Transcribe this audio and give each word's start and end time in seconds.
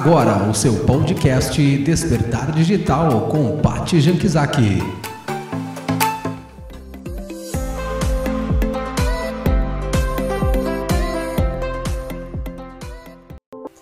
Agora, 0.00 0.44
o 0.48 0.54
seu 0.54 0.74
podcast 0.86 1.60
Despertar 1.78 2.52
Digital 2.52 3.22
com 3.22 3.58
Pati 3.58 4.00
Jankizaki. 4.00 4.78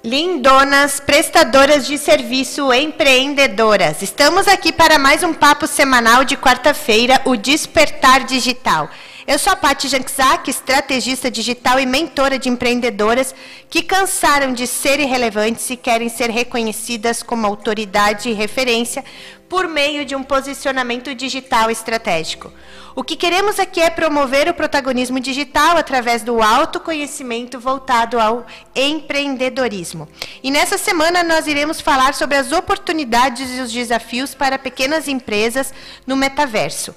Lindonas, 0.03 1.01
prestadoras 1.01 1.87
de 1.87 1.99
serviço, 1.99 2.73
empreendedoras. 2.73 4.01
Estamos 4.01 4.49
aqui 4.49 4.73
para 4.73 4.99
mais 4.99 5.23
um 5.23 5.35
papo 5.35 5.67
semanal 5.67 6.25
de 6.25 6.35
quarta-feira, 6.35 7.21
o 7.27 7.37
Despertar 7.37 8.25
Digital. 8.25 8.89
Eu 9.27 9.41
sou 9.41 9.53
a 9.53 9.57
Paty 9.57 9.89
Jankzak, 9.89 10.49
estrategista 10.49 11.29
digital 11.29 11.81
e 11.81 11.85
mentora 11.85 12.39
de 12.39 12.49
empreendedoras 12.49 13.35
que 13.69 13.83
cansaram 13.83 14.53
de 14.53 14.69
ser 14.69 15.01
irrelevantes 15.01 15.69
e 15.69 15.77
querem 15.77 16.09
ser 16.09 16.31
reconhecidas 16.31 17.25
como 17.25 17.45
autoridade 17.45 18.31
e 18.31 18.33
referência 18.33 19.05
por 19.49 19.67
meio 19.67 20.05
de 20.05 20.15
um 20.15 20.23
posicionamento 20.23 21.13
digital 21.13 21.69
estratégico. 21.73 22.53
O 22.95 23.03
que 23.03 23.17
queremos 23.17 23.59
aqui 23.59 23.81
é 23.81 23.91
promover 23.91 24.49
o 24.49 24.55
protagonismo 24.55 25.19
digital 25.19 25.77
através 25.77 26.23
do 26.23 26.41
autoconhecimento 26.41 27.59
voltado 27.59 28.21
ao 28.21 28.47
empreendedorismo. 28.77 30.09
E 30.41 30.53
nessa 30.53 30.79
semana 30.79 31.25
nós 31.25 31.49
iremos 31.49 31.81
falar 31.81 32.15
sobre 32.15 32.37
as 32.37 32.53
oportunidades 32.53 33.59
e 33.59 33.61
os 33.61 33.73
desafios 33.73 34.37
para 34.37 34.57
pequenas 34.57 35.09
empresas 35.09 35.75
no 36.07 36.17
metaverso. 36.17 36.95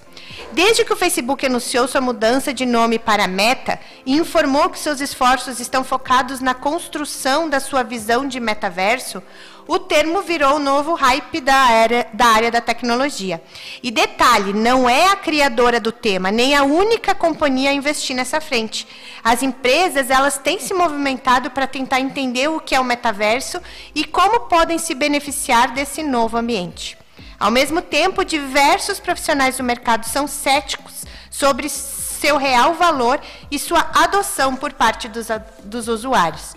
Desde 0.52 0.84
que 0.84 0.94
o 0.94 0.98
Facebook 0.98 1.46
anunciou 1.46 1.88
sua 1.88 2.02
mudança 2.02 2.54
de 2.54 2.66
nome 2.66 2.98
para 2.98 3.28
Meta 3.28 3.80
e 4.06 4.16
informou 4.16 4.70
que 4.70 4.80
seus 4.80 5.00
esforços 5.00 5.60
estão 5.60 5.84
focados 5.84 6.40
na 6.40 6.54
construção 6.54 7.48
da 7.48 7.60
sua 7.60 7.84
visão 7.84 8.28
de 8.28 8.40
metaverso, 8.40 9.22
o 9.68 9.78
termo 9.78 10.24
virou 10.24 10.56
o 10.56 10.60
novo 10.60 10.96
hype 10.96 11.40
da 11.40 11.54
área, 11.54 12.08
da 12.12 12.26
área 12.26 12.50
da 12.50 12.60
tecnologia. 12.60 13.40
E 13.84 13.92
detalhe, 13.92 14.52
não 14.52 14.90
é 14.90 15.10
a 15.12 15.16
criadora 15.16 15.80
do 15.80 15.92
tema, 15.92 16.32
nem 16.32 16.56
a 16.56 16.64
única 16.64 17.14
companhia 17.14 17.70
a 17.70 17.74
investir 17.74 18.16
nessa 18.16 18.42
frente. 18.42 18.88
As 19.24 19.44
empresas, 19.44 20.10
elas 20.10 20.40
têm 20.40 20.60
se 20.60 20.74
movimentado 20.74 21.52
para 21.52 21.68
tentar 21.68 22.00
entender 22.00 22.48
o 22.50 22.60
que 22.60 22.74
é 22.74 22.80
o 22.80 22.84
metaverso 22.84 23.62
e 23.94 24.04
como 24.04 24.48
podem 24.48 24.80
se 24.80 24.96
beneficiar 24.96 25.72
desse 25.72 26.02
novo 26.02 26.36
ambiente. 26.36 26.99
Ao 27.40 27.50
mesmo 27.50 27.82
tempo, 27.82 28.26
diversos 28.26 29.00
profissionais 29.00 29.58
do 29.58 29.64
mercado 29.64 30.06
são 30.06 30.28
céticos 30.28 31.06
sobre 31.32 31.70
seu 31.70 32.36
real 32.36 32.74
valor 32.74 33.20
e 33.50 33.58
sua 33.58 33.90
adoção 33.94 34.56
por 34.56 34.74
parte 34.74 35.08
dos, 35.08 35.28
dos 35.64 35.88
usuários. 35.88 36.54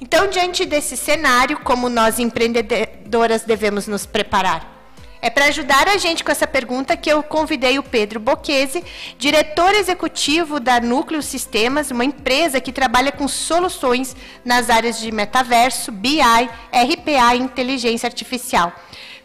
Então, 0.00 0.28
diante 0.28 0.64
desse 0.64 0.96
cenário, 0.96 1.58
como 1.60 1.88
nós 1.88 2.18
empreendedoras 2.18 3.42
devemos 3.42 3.88
nos 3.88 4.06
preparar? 4.06 4.78
É 5.22 5.28
para 5.28 5.46
ajudar 5.46 5.86
a 5.86 5.98
gente 5.98 6.24
com 6.24 6.32
essa 6.32 6.46
pergunta 6.46 6.96
que 6.96 7.12
eu 7.12 7.22
convidei 7.22 7.78
o 7.78 7.82
Pedro 7.82 8.18
Boquese, 8.18 8.82
diretor 9.18 9.74
executivo 9.74 10.58
da 10.58 10.80
Núcleo 10.80 11.20
Sistemas, 11.20 11.90
uma 11.90 12.06
empresa 12.06 12.58
que 12.58 12.72
trabalha 12.72 13.12
com 13.12 13.28
soluções 13.28 14.16
nas 14.42 14.70
áreas 14.70 14.98
de 14.98 15.12
metaverso, 15.12 15.92
BI, 15.92 16.20
RPA 16.22 17.34
e 17.34 17.38
inteligência 17.38 18.06
artificial. 18.06 18.72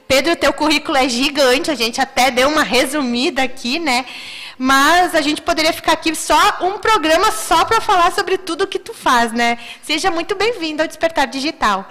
Pedro, 0.08 0.36
teu 0.36 0.53
currículo 0.53 0.98
é 0.98 1.09
gigante, 1.09 1.72
a 1.72 1.75
gente 1.75 2.00
até 2.00 2.30
deu 2.30 2.48
uma 2.48 2.64
resumida 2.64 3.42
aqui, 3.42 3.80
né? 3.80 4.06
Mas 4.58 5.16
a 5.16 5.22
gente 5.22 5.42
poderia 5.42 5.73
ficar 5.73 5.94
aqui 5.94 6.16
só 6.16 6.58
um 6.61 6.78
programa 6.78 7.31
só 7.31 7.66
para 7.66 7.81
falar 7.81 8.11
sobre 8.11 8.38
tudo 8.38 8.67
que 8.67 8.80
tu 8.80 8.94
faz, 8.94 9.33
né? 9.33 9.58
Seja 9.81 10.11
muito 10.11 10.36
bem-vindo 10.36 10.81
ao 10.81 10.88
Despertar 10.88 11.26
Digital. 11.28 11.89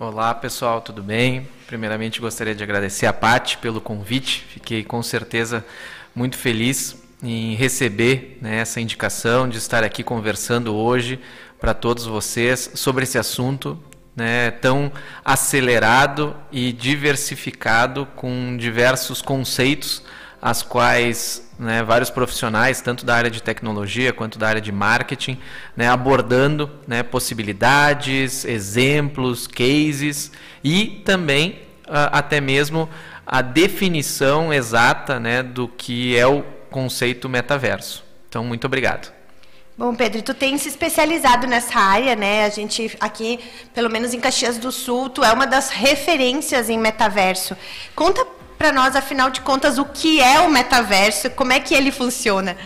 Olá, 0.00 0.34
pessoal, 0.34 0.80
tudo 0.80 1.02
bem? 1.02 1.46
Primeiramente, 1.66 2.20
gostaria 2.20 2.54
de 2.54 2.62
agradecer 2.62 3.06
a 3.06 3.12
Pati 3.12 3.58
pelo 3.58 3.80
convite. 3.80 4.44
Fiquei 4.48 4.82
com 4.82 5.02
certeza 5.02 5.64
muito 6.14 6.36
feliz 6.36 6.96
em 7.22 7.54
receber 7.54 8.38
né, 8.40 8.56
essa 8.56 8.80
indicação 8.80 9.48
de 9.48 9.58
estar 9.58 9.84
aqui 9.84 10.02
conversando 10.02 10.74
hoje 10.74 11.20
para 11.60 11.74
todos 11.74 12.06
vocês 12.06 12.70
sobre 12.74 13.04
esse 13.04 13.18
assunto 13.18 13.78
né, 14.16 14.50
tão 14.50 14.90
acelerado 15.22 16.34
e 16.50 16.72
diversificado 16.72 18.06
com 18.16 18.56
diversos 18.56 19.20
conceitos 19.20 20.02
as 20.40 20.62
quais 20.62 21.50
né, 21.58 21.82
vários 21.82 22.10
profissionais, 22.10 22.80
tanto 22.80 23.04
da 23.04 23.16
área 23.16 23.30
de 23.30 23.42
tecnologia 23.42 24.12
quanto 24.12 24.38
da 24.38 24.48
área 24.48 24.60
de 24.60 24.70
marketing, 24.70 25.38
né, 25.76 25.88
abordando 25.88 26.70
né, 26.86 27.02
possibilidades, 27.02 28.44
exemplos, 28.44 29.46
cases 29.46 30.30
e 30.62 31.02
também 31.04 31.58
uh, 31.88 32.12
até 32.12 32.40
mesmo 32.40 32.88
a 33.26 33.42
definição 33.42 34.52
exata 34.52 35.18
né, 35.18 35.42
do 35.42 35.66
que 35.66 36.16
é 36.16 36.26
o 36.26 36.42
conceito 36.70 37.28
metaverso. 37.28 38.04
Então, 38.28 38.44
muito 38.44 38.66
obrigado. 38.66 39.15
Bom, 39.78 39.94
Pedro, 39.94 40.22
tu 40.22 40.32
tem 40.32 40.56
se 40.56 40.70
especializado 40.70 41.46
nessa 41.46 41.78
área, 41.78 42.16
né? 42.16 42.46
A 42.46 42.48
gente 42.48 42.96
aqui, 42.98 43.38
pelo 43.74 43.90
menos 43.90 44.14
em 44.14 44.20
Caxias 44.20 44.56
do 44.56 44.72
Sul, 44.72 45.10
tu 45.10 45.22
é 45.22 45.30
uma 45.30 45.46
das 45.46 45.68
referências 45.68 46.70
em 46.70 46.78
metaverso. 46.78 47.54
Conta 47.94 48.26
para 48.56 48.72
nós, 48.72 48.96
afinal 48.96 49.28
de 49.28 49.42
contas, 49.42 49.76
o 49.76 49.84
que 49.84 50.18
é 50.18 50.40
o 50.40 50.50
metaverso, 50.50 51.28
como 51.28 51.52
é 51.52 51.60
que 51.60 51.74
ele 51.74 51.92
funciona? 51.92 52.56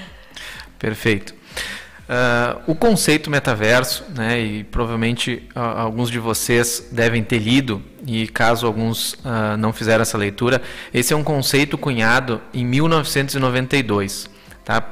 Perfeito. 0.78 1.34
Uh, 1.34 2.62
o 2.68 2.74
conceito 2.76 3.28
metaverso, 3.28 4.04
né, 4.14 4.40
e 4.40 4.62
provavelmente 4.62 5.48
uh, 5.56 5.58
alguns 5.58 6.10
de 6.10 6.20
vocês 6.20 6.90
devem 6.92 7.24
ter 7.24 7.38
lido, 7.38 7.82
e 8.06 8.28
caso 8.28 8.68
alguns 8.68 9.14
uh, 9.14 9.56
não 9.58 9.72
fizeram 9.72 10.02
essa 10.02 10.16
leitura, 10.16 10.62
esse 10.94 11.12
é 11.12 11.16
um 11.16 11.24
conceito 11.24 11.76
cunhado 11.76 12.40
em 12.54 12.64
1992, 12.64 14.30
tá, 14.64 14.84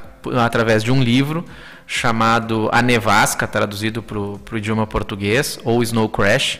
através 0.43 0.83
de 0.83 0.91
um 0.91 1.01
livro 1.01 1.45
chamado 1.91 2.69
A 2.71 2.83
Nevasca, 2.83 3.47
traduzido 3.47 4.03
para 4.03 4.19
o 4.19 4.57
idioma 4.57 4.85
português, 4.85 5.59
ou 5.63 5.81
Snow 5.81 6.07
Crash, 6.07 6.59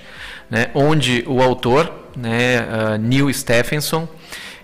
né, 0.50 0.72
onde 0.73 1.23
o 1.28 1.40
autor, 1.40 2.09
né, 2.17 2.62
uh, 2.62 2.97
Neil 2.97 3.31
Stephenson, 3.31 4.09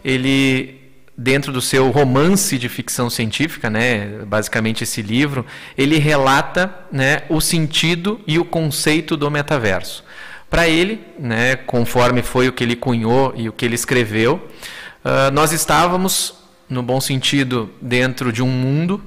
ele 0.03 0.81
dentro 1.15 1.53
do 1.53 1.61
seu 1.61 1.91
romance 1.91 2.57
de 2.57 2.67
ficção 2.67 3.11
científica, 3.11 3.69
né, 3.69 4.23
basicamente 4.25 4.83
esse 4.83 5.03
livro, 5.03 5.45
ele 5.77 5.99
relata 5.99 6.73
né, 6.91 7.21
o 7.29 7.39
sentido 7.39 8.19
e 8.25 8.39
o 8.39 8.43
conceito 8.43 9.15
do 9.15 9.29
metaverso. 9.29 10.03
Para 10.49 10.67
ele, 10.67 10.99
né, 11.19 11.57
conforme 11.57 12.23
foi 12.23 12.49
o 12.49 12.53
que 12.53 12.63
ele 12.63 12.75
cunhou 12.75 13.33
e 13.37 13.47
o 13.47 13.53
que 13.53 13.65
ele 13.65 13.75
escreveu, 13.75 14.49
uh, 15.05 15.31
nós 15.31 15.51
estávamos, 15.51 16.33
no 16.67 16.81
bom 16.81 16.99
sentido, 16.99 17.69
dentro 17.79 18.33
de 18.33 18.41
um 18.41 18.49
mundo 18.49 18.99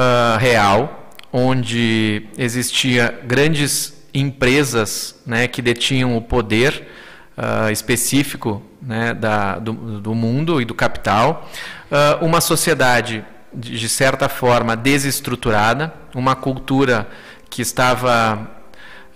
uh, 0.00 0.38
real, 0.38 1.12
onde 1.32 2.26
existia 2.36 3.20
grandes 3.24 4.00
empresas 4.12 5.14
né, 5.24 5.46
que 5.46 5.62
detinham 5.62 6.16
o 6.16 6.22
poder 6.22 6.88
uh, 7.36 7.70
específico 7.70 8.62
né, 8.82 9.14
da, 9.14 9.58
do, 9.58 10.00
do, 10.00 10.14
mundo 10.14 10.60
e 10.60 10.64
do 10.64 10.74
capital, 10.74 11.48
uh, 11.90 12.24
uma 12.24 12.40
sociedade 12.40 13.24
de, 13.52 13.78
de, 13.78 13.88
certa 13.88 14.28
forma 14.28 14.76
desestruturada, 14.76 15.94
uma 16.14 16.34
cultura 16.34 17.08
que 17.48 17.62
estava 17.62 18.48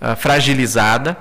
uh, 0.00 0.16
fragilizada. 0.16 1.16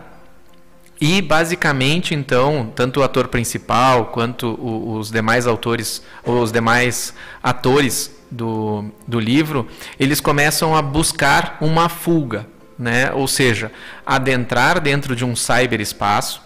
E 1.01 1.21
basicamente 1.21 2.13
então 2.13 2.71
tanto 2.73 3.01
o 3.01 3.03
ator 3.03 3.27
principal 3.27 4.05
quanto 4.05 4.47
o, 4.47 4.93
os 4.97 5.11
demais 5.11 5.45
autores 5.45 6.01
os 6.23 6.49
demais 6.49 7.13
atores 7.41 8.09
do, 8.33 8.85
do 9.07 9.19
livro, 9.19 9.67
eles 9.99 10.19
começam 10.19 10.75
a 10.75 10.81
buscar 10.81 11.57
uma 11.61 11.87
fuga, 11.87 12.47
né? 12.77 13.11
ou 13.13 13.27
seja, 13.27 13.71
adentrar 14.05 14.81
dentro 14.81 15.15
de 15.15 15.23
um 15.23 15.35
cyberespaço, 15.35 16.41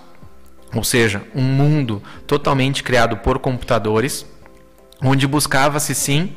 ou 0.76 0.84
seja, 0.84 1.24
um 1.34 1.42
mundo 1.42 2.04
totalmente 2.26 2.84
criado 2.84 3.18
por 3.18 3.40
computadores, 3.40 4.26
onde 5.02 5.26
buscava-se 5.26 5.96
sim 5.96 6.36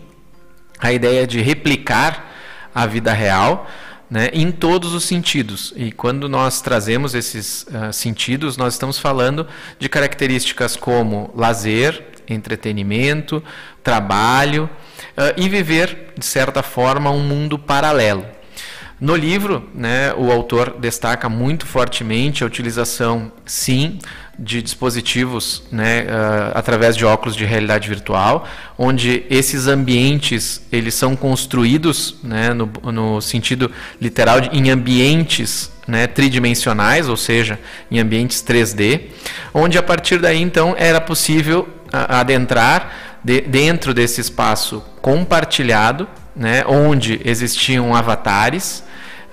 a 0.79 0.93
ideia 0.93 1.27
de 1.27 1.41
replicar 1.41 2.27
a 2.75 2.87
vida 2.87 3.13
real, 3.13 3.67
né, 4.11 4.29
em 4.33 4.51
todos 4.51 4.93
os 4.93 5.05
sentidos. 5.05 5.73
E 5.77 5.93
quando 5.93 6.29
nós 6.29 6.61
trazemos 6.61 7.15
esses 7.15 7.63
uh, 7.65 7.93
sentidos, 7.93 8.57
nós 8.57 8.75
estamos 8.75 8.99
falando 8.99 9.47
de 9.79 9.89
características 9.89 10.77
como 10.77 11.31
lazer, 11.35 12.05
entretenimento, 12.29 13.43
trabalho 13.83 14.69
uh, 15.17 15.41
e 15.41 15.49
viver, 15.49 16.13
de 16.19 16.27
certa 16.27 16.63
forma, 16.63 17.11
um 17.11 17.23
mundo 17.23 17.59
paralelo. 17.59 18.27
No 19.01 19.17
livro, 19.17 19.67
né, 19.75 20.13
o 20.15 20.31
autor 20.31 20.77
destaca 20.79 21.27
muito 21.27 21.65
fortemente 21.65 22.45
a 22.45 22.47
utilização, 22.47 23.33
sim, 23.47 23.99
de 24.39 24.61
dispositivos 24.61 25.63
né, 25.73 26.03
uh, 26.03 26.53
através 26.55 26.95
de 26.95 27.07
óculos 27.07 27.35
de 27.35 27.47
realidade 27.47 27.89
virtual, 27.89 28.47
onde 28.77 29.25
esses 29.31 29.67
ambientes 29.67 30.63
eles 30.71 30.93
são 30.95 31.17
construídos 31.17 32.17
né, 32.23 32.53
no, 32.53 32.71
no 32.93 33.23
sentido 33.23 33.71
literal 33.99 34.39
de, 34.41 34.49
em 34.55 34.71
ambientes 34.71 35.73
né, 35.89 36.07
tridimensionais, 36.07 37.09
ou 37.09 37.17
seja, 37.17 37.59
em 37.91 37.99
ambientes 37.99 38.43
3D, 38.43 39.05
onde 39.55 39.79
a 39.79 39.83
partir 39.83 40.19
daí 40.19 40.43
então 40.43 40.75
era 40.77 41.01
possível 41.01 41.67
adentrar 41.91 43.19
de, 43.25 43.41
dentro 43.41 43.95
desse 43.95 44.21
espaço 44.21 44.85
compartilhado, 45.01 46.07
né, 46.37 46.65
onde 46.67 47.21
existiam 47.25 47.95
avatares, 47.95 48.85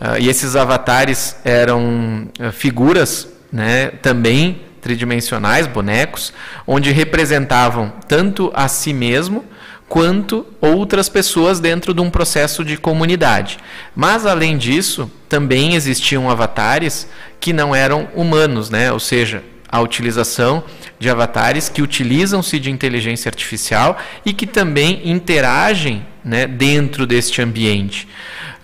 uh, 0.02 0.20
e 0.20 0.30
esses 0.30 0.56
avatares 0.56 1.36
eram 1.44 2.30
uh, 2.40 2.52
figuras 2.52 3.28
né, 3.52 3.88
também 4.02 4.62
tridimensionais, 4.82 5.68
bonecos, 5.68 6.34
onde 6.66 6.92
representavam 6.92 7.92
tanto 8.08 8.52
a 8.56 8.68
si 8.68 8.94
mesmo 8.94 9.44
quanto 9.90 10.46
outras 10.60 11.08
pessoas 11.10 11.60
dentro 11.60 11.94
de 11.94 12.02
um 12.02 12.10
processo 12.10 12.64
de 12.64 12.78
comunidade. 12.78 13.58
Mas 13.96 14.26
além 14.26 14.58
disso, 14.58 15.10
também 15.30 15.76
existiam 15.76 16.30
avatares 16.30 17.08
que 17.40 17.54
não 17.54 17.76
eram 17.76 18.08
humanos, 18.14 18.70
né? 18.70 18.92
Ou 18.92 19.00
seja, 19.00 19.44
a 19.70 19.82
utilização 19.82 20.64
de 21.00 21.10
avatares 21.10 21.70
que 21.70 21.82
utilizam-se 21.82 22.60
de 22.60 22.72
inteligência 22.72 23.30
artificial 23.30 23.98
e 24.26 24.34
que 24.34 24.48
também 24.48 25.10
interagem 25.10 26.06
né, 26.24 26.48
dentro 26.48 27.06
deste 27.06 27.42
ambiente. 27.42 28.08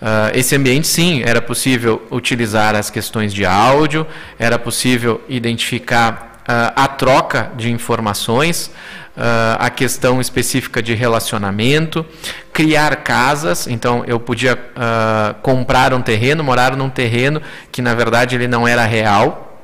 Uh, 0.04 0.36
esse 0.38 0.54
ambiente, 0.54 0.86
sim, 0.86 1.22
era 1.24 1.40
possível 1.40 2.02
utilizar 2.10 2.76
as 2.76 2.90
questões 2.90 3.32
de 3.32 3.46
áudio, 3.46 4.06
era 4.38 4.58
possível 4.58 5.18
identificar 5.30 6.42
uh, 6.42 6.72
a 6.76 6.86
troca 6.86 7.50
de 7.56 7.70
informações, 7.70 8.66
uh, 9.16 9.56
a 9.58 9.70
questão 9.70 10.20
específica 10.20 10.82
de 10.82 10.92
relacionamento, 10.92 12.04
criar 12.52 12.96
casas. 12.96 13.66
Então, 13.66 14.04
eu 14.06 14.20
podia 14.20 14.58
comprar 15.42 15.94
um 15.94 16.02
terreno, 16.02 16.44
morar 16.44 16.76
num 16.76 16.90
terreno 16.90 17.40
que 17.72 17.80
na 17.80 17.94
verdade 17.94 18.34
ele 18.34 18.46
não 18.46 18.68
era 18.68 18.84
real. 18.84 19.58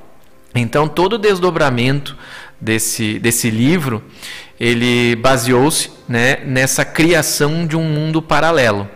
Então, 0.54 0.88
todo 0.88 1.14
o 1.14 1.18
desdobramento 1.18 2.16
desse, 2.58 3.18
desse 3.18 3.50
livro 3.50 4.02
ele 4.58 5.16
baseou-se 5.16 5.90
né, 6.08 6.38
nessa 6.46 6.82
criação 6.82 7.66
de 7.66 7.76
um 7.76 7.84
mundo 7.84 8.22
paralelo 8.22 8.88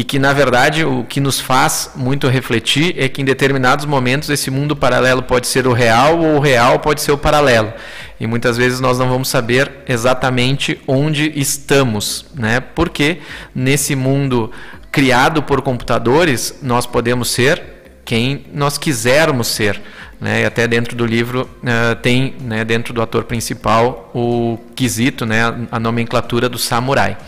e 0.00 0.04
que 0.04 0.18
na 0.18 0.32
verdade 0.32 0.82
o 0.82 1.04
que 1.04 1.20
nos 1.20 1.38
faz 1.38 1.90
muito 1.94 2.26
refletir 2.26 2.94
é 2.96 3.06
que 3.06 3.20
em 3.20 3.24
determinados 3.24 3.84
momentos 3.84 4.30
esse 4.30 4.50
mundo 4.50 4.74
paralelo 4.74 5.22
pode 5.22 5.46
ser 5.46 5.66
o 5.66 5.74
real 5.74 6.18
ou 6.18 6.36
o 6.36 6.40
real 6.40 6.78
pode 6.78 7.02
ser 7.02 7.12
o 7.12 7.18
paralelo. 7.18 7.70
E 8.18 8.26
muitas 8.26 8.56
vezes 8.56 8.80
nós 8.80 8.98
não 8.98 9.10
vamos 9.10 9.28
saber 9.28 9.70
exatamente 9.86 10.80
onde 10.88 11.30
estamos, 11.38 12.24
né? 12.34 12.60
Porque 12.60 13.18
nesse 13.54 13.94
mundo 13.94 14.50
criado 14.90 15.42
por 15.42 15.60
computadores, 15.60 16.60
nós 16.62 16.86
podemos 16.86 17.28
ser 17.28 17.62
quem 18.02 18.46
nós 18.54 18.78
quisermos 18.78 19.48
ser. 19.48 19.82
Né? 20.18 20.42
E 20.42 20.44
até 20.46 20.66
dentro 20.66 20.96
do 20.96 21.04
livro 21.04 21.42
uh, 21.62 21.94
tem, 21.96 22.36
né, 22.40 22.64
dentro 22.64 22.94
do 22.94 23.02
ator 23.02 23.24
principal, 23.24 24.10
o 24.14 24.58
quesito, 24.74 25.26
né, 25.26 25.66
a 25.70 25.78
nomenclatura 25.78 26.48
do 26.48 26.58
samurai. 26.58 27.18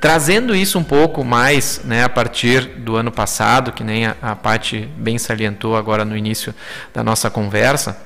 Trazendo 0.00 0.56
isso 0.56 0.78
um 0.78 0.82
pouco 0.82 1.22
mais 1.22 1.82
né, 1.84 2.02
a 2.04 2.08
partir 2.08 2.62
do 2.62 2.96
ano 2.96 3.12
passado, 3.12 3.70
que 3.70 3.84
nem 3.84 4.06
a, 4.06 4.16
a 4.22 4.34
Paty 4.34 4.88
bem 4.96 5.18
salientou 5.18 5.76
agora 5.76 6.06
no 6.06 6.16
início 6.16 6.54
da 6.94 7.04
nossa 7.04 7.28
conversa, 7.28 8.00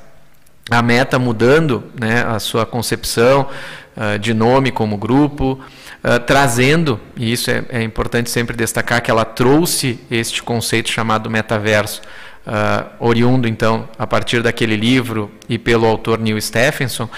a 0.68 0.82
meta 0.82 1.20
mudando 1.20 1.84
né, 1.98 2.24
a 2.26 2.40
sua 2.40 2.66
concepção 2.66 3.48
uh, 3.96 4.18
de 4.18 4.34
nome 4.34 4.72
como 4.72 4.96
grupo, 4.96 5.60
uh, 6.02 6.18
trazendo, 6.26 6.98
e 7.16 7.32
isso 7.32 7.48
é, 7.48 7.64
é, 7.68 7.82
importante 7.84 8.28
sempre 8.28 8.56
destacar, 8.56 9.00
que 9.00 9.10
ela 9.10 9.24
trouxe 9.24 10.00
este 10.10 10.42
conceito 10.42 10.90
chamado 10.90 11.30
metaverso, 11.30 12.02
uh, 12.44 12.90
oriundo 12.98 13.46
então 13.46 13.88
a 13.96 14.06
partir 14.06 14.42
daquele 14.42 14.74
livro 14.74 15.30
e 15.48 15.58
pelo 15.58 15.86
autor 15.86 16.18
Neil 16.18 16.40
Stephenson, 16.40 17.08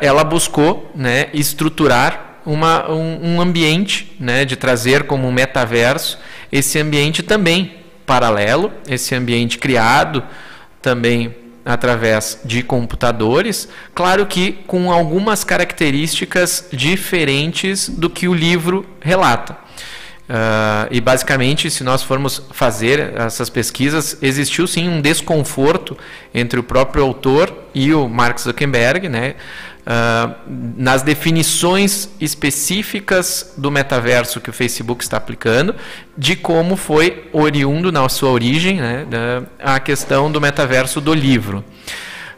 ela 0.00 0.22
buscou 0.22 0.92
né, 0.94 1.30
estruturar 1.34 2.27
uma, 2.48 2.90
um, 2.90 3.34
um 3.34 3.40
ambiente 3.40 4.16
né, 4.18 4.44
de 4.44 4.56
trazer 4.56 5.04
como 5.04 5.28
um 5.28 5.32
metaverso 5.32 6.18
esse 6.50 6.78
ambiente 6.78 7.22
também 7.22 7.76
paralelo, 8.06 8.72
esse 8.88 9.14
ambiente 9.14 9.58
criado 9.58 10.24
também 10.80 11.36
através 11.62 12.40
de 12.46 12.62
computadores, 12.62 13.68
claro 13.94 14.24
que 14.24 14.52
com 14.66 14.90
algumas 14.90 15.44
características 15.44 16.66
diferentes 16.72 17.90
do 17.90 18.08
que 18.08 18.26
o 18.26 18.32
livro 18.32 18.86
relata. 18.98 19.68
Uh, 20.28 20.88
e 20.90 21.00
basicamente, 21.00 21.70
se 21.70 21.82
nós 21.82 22.02
formos 22.02 22.42
fazer 22.52 23.14
essas 23.16 23.48
pesquisas, 23.48 24.18
existiu 24.22 24.66
sim 24.66 24.86
um 24.86 25.00
desconforto 25.00 25.96
entre 26.34 26.60
o 26.60 26.62
próprio 26.62 27.02
autor 27.02 27.64
e 27.74 27.94
o 27.94 28.06
Mark 28.08 28.38
Zuckerberg, 28.38 29.08
né? 29.08 29.36
Uh, 29.88 30.34
nas 30.76 31.00
definições 31.00 32.10
específicas 32.20 33.54
do 33.56 33.70
metaverso 33.70 34.38
que 34.38 34.50
o 34.50 34.52
Facebook 34.52 35.02
está 35.02 35.16
aplicando, 35.16 35.74
de 36.14 36.36
como 36.36 36.76
foi 36.76 37.26
oriundo 37.32 37.90
na 37.90 38.06
sua 38.10 38.28
origem 38.28 38.76
né, 38.76 39.06
a 39.58 39.80
questão 39.80 40.30
do 40.30 40.42
metaverso 40.42 41.00
do 41.00 41.14
livro. 41.14 41.64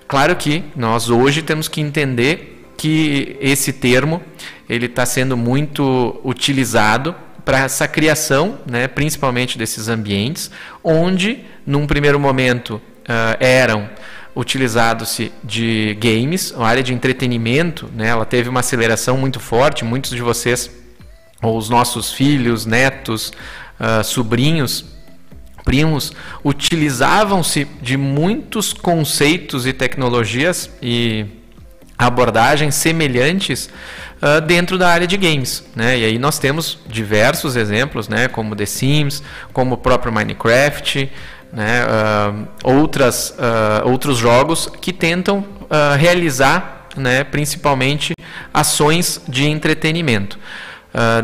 Claro 0.07 0.37
que 0.37 0.63
nós 0.77 1.11
hoje 1.11 1.43
temos 1.43 1.67
que 1.67 1.81
entender 1.81 2.65
que 2.77 3.37
esse 3.41 3.73
termo 3.73 4.23
ele 4.69 4.87
está 4.87 5.05
sendo 5.05 5.37
muito 5.37 6.21
utilizado 6.25 7.17
para 7.45 7.65
essa 7.65 7.89
criação, 7.89 8.59
né, 8.65 8.87
principalmente 8.87 9.59
desses 9.59 9.89
ambientes, 9.89 10.53
onde 10.85 11.41
num 11.67 11.85
primeiro 11.87 12.21
momento 12.21 12.75
uh, 12.75 13.37
eram 13.41 13.91
utilizado-se 14.35 15.33
de 15.43 15.97
games, 16.01 16.55
a 16.57 16.67
área 16.67 16.83
de 16.83 16.95
entretenimento, 16.95 17.91
né, 17.95 18.09
ela 18.09 18.25
teve 18.25 18.49
uma 18.49 18.61
aceleração 18.61 19.17
muito 19.17 19.41
forte. 19.41 19.85
Muitos 19.85 20.11
de 20.11 20.23
vocês, 20.23 20.71
ou 21.43 21.57
os 21.57 21.69
nossos 21.69 22.13
filhos, 22.13 22.67
netos, 22.67 23.33
uh, 23.81 24.05
sobrinhos, 24.05 24.85
primos, 25.65 26.13
utilizavam-se 26.45 27.67
de 27.83 27.97
muitos 27.97 28.73
conceitos 28.73 29.67
e 29.67 29.73
tecnologias 29.73 30.71
e 30.83 31.27
abordagens 31.99 32.75
semelhantes 32.75 33.69
uh, 34.23 34.41
dentro 34.41 34.79
da 34.79 34.89
área 34.89 35.07
de 35.07 35.17
games. 35.17 35.65
Né? 35.77 35.99
E 35.99 36.05
aí 36.05 36.19
nós 36.19 36.39
temos 36.39 36.79
diversos 36.89 37.57
exemplos, 37.57 38.09
né? 38.09 38.27
como 38.29 38.57
The 38.57 38.67
Sims, 38.67 39.23
como 39.53 39.75
o 39.75 39.79
próprio 39.79 40.13
Minecraft, 40.13 41.11
né, 41.53 41.83
uh, 41.85 42.49
outras, 42.63 43.31
uh, 43.31 43.89
outros 43.89 44.19
jogos 44.19 44.69
que 44.81 44.93
tentam 44.93 45.39
uh, 45.39 45.97
realizar 45.99 46.87
né, 46.97 47.25
principalmente 47.25 48.15
ações 48.53 49.21
de 49.29 49.47
entretenimento. 49.47 50.39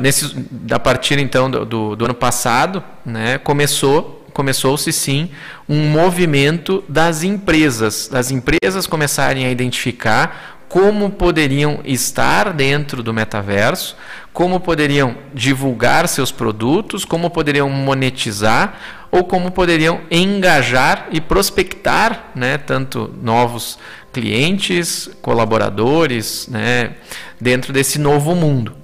nesse, 0.01 0.47
a 0.71 0.79
partir 0.79 1.19
então 1.19 1.51
do, 1.51 1.97
do, 1.97 2.05
ano 2.05 2.15
passado, 2.15 2.83
né, 3.05 3.39
começou 3.39 4.15
começou-se 4.33 4.93
sim 4.93 5.31
um 5.67 5.89
movimento 5.89 6.85
das 6.87 7.23
empresas, 7.23 8.07
das 8.07 8.31
empresas 8.31 8.87
começarem 8.87 9.47
a 9.47 9.51
identificar 9.51 10.57
como 10.69 11.11
poderiam 11.11 11.81
estar 11.85 12.53
dentro 12.53 13.03
do 13.03 13.15
metaverso, 13.15 13.97
como 14.33 14.61
poderiam 14.61 15.17
divulgar 15.33 16.07
seus 16.09 16.31
produtos, 16.31 17.05
como 17.05 17.31
poderiam 17.31 17.71
monetizar 17.71 18.79
ou 19.11 19.25
como 19.25 19.51
poderiam 19.51 20.01
engajar 20.11 21.09
e 21.11 21.21
prospectar, 21.21 22.31
né, 22.35 22.59
tanto 22.59 23.13
novos 23.23 23.79
clientes, 24.13 25.11
colaboradores, 25.21 26.49
né, 26.49 26.95
dentro 27.41 27.73
desse 27.73 27.99
novo 27.99 28.35
mundo. 28.35 28.75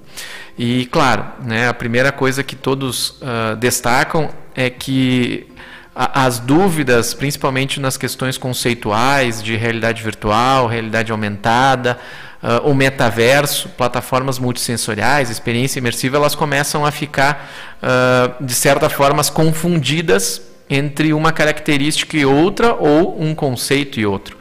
E 0.58 0.86
claro, 0.86 1.24
né, 1.44 1.68
a 1.68 1.74
primeira 1.74 2.12
coisa 2.12 2.42
que 2.42 2.54
todos 2.54 3.20
uh, 3.20 3.56
destacam 3.58 4.30
é 4.54 4.68
que 4.68 5.46
as 5.94 6.38
dúvidas, 6.38 7.12
principalmente 7.12 7.78
nas 7.78 7.98
questões 7.98 8.38
conceituais 8.38 9.42
de 9.42 9.56
realidade 9.56 10.02
virtual, 10.02 10.66
realidade 10.66 11.12
aumentada, 11.12 11.98
uh, 12.42 12.68
o 12.68 12.75
metaverso, 12.75 13.68
plataformas 13.70 14.38
multissensoriais, 14.38 15.30
experiência 15.30 15.78
imersiva, 15.78 16.16
elas 16.16 16.34
começam 16.34 16.84
a 16.84 16.90
ficar, 16.90 17.50
uh, 17.82 18.44
de 18.44 18.54
certa 18.54 18.88
forma, 18.88 19.22
confundidas 19.25 20.42
entre 20.68 21.12
uma 21.12 21.32
característica 21.32 22.16
e 22.16 22.25
outra 22.25 22.75
ou 22.75 23.20
um 23.20 23.34
conceito 23.34 24.00
e 24.00 24.06
outro. 24.06 24.37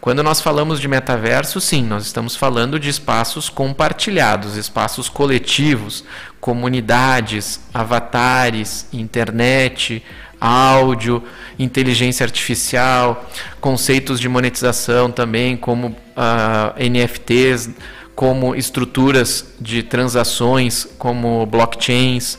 Quando 0.00 0.22
nós 0.22 0.40
falamos 0.40 0.80
de 0.80 0.88
metaverso, 0.88 1.60
sim, 1.60 1.84
nós 1.84 2.06
estamos 2.06 2.34
falando 2.34 2.80
de 2.80 2.88
espaços 2.88 3.50
compartilhados, 3.50 4.56
espaços 4.56 5.10
coletivos, 5.10 6.04
comunidades, 6.40 7.60
avatares, 7.74 8.86
internet, 8.94 10.02
áudio, 10.40 11.22
inteligência 11.58 12.24
artificial, 12.24 13.28
conceitos 13.60 14.18
de 14.18 14.28
monetização 14.28 15.10
também, 15.10 15.56
como 15.56 15.88
uh, 15.88 15.94
ah, 16.16 16.74
NFTs, 16.78 17.70
como 18.14 18.54
estruturas 18.54 19.54
de 19.60 19.82
transações, 19.82 20.86
como 20.98 21.44
blockchains 21.46 22.38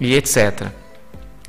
e 0.00 0.14
etc. 0.14 0.68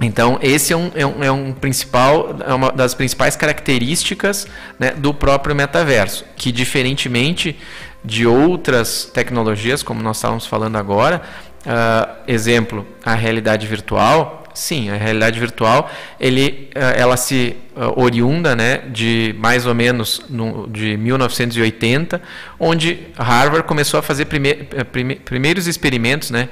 Então, 0.01 0.37
esse 0.41 0.73
é 0.73 0.77
um, 0.77 0.91
é 0.95 1.05
um, 1.05 1.23
é 1.23 1.31
um 1.31 1.53
principal, 1.53 2.35
é 2.45 2.53
uma 2.53 2.71
das 2.71 2.93
principais 2.93 3.35
características 3.35 4.47
né, 4.77 4.91
do 4.91 5.13
próprio 5.13 5.55
metaverso, 5.55 6.25
que 6.35 6.51
diferentemente 6.51 7.57
de 8.03 8.27
outras 8.27 9.05
tecnologias, 9.05 9.81
como 9.81 10.01
nós 10.01 10.17
estávamos 10.17 10.45
falando 10.45 10.75
agora, 10.77 11.21
uh, 11.65 12.21
exemplo, 12.27 12.85
a 13.05 13.13
realidade 13.13 13.65
virtual, 13.65 14.42
sim, 14.53 14.89
a 14.89 14.95
realidade 14.95 15.39
virtual, 15.39 15.89
ele, 16.19 16.69
uh, 16.75 16.79
ela 16.95 17.17
se 17.17 17.55
uh, 17.75 17.99
oriunda 18.01 18.55
né, 18.55 18.77
de 18.91 19.35
mais 19.37 19.65
ou 19.65 19.73
menos 19.73 20.21
no, 20.29 20.67
de 20.67 20.97
1980, 20.97 22.21
onde 22.59 23.07
Harvard 23.17 23.67
começou 23.67 23.99
a 23.99 24.03
fazer 24.03 24.25
prime, 24.25 24.53
prime, 24.91 25.15
primeiros 25.15 25.67
experimentos, 25.67 26.31
né, 26.31 26.49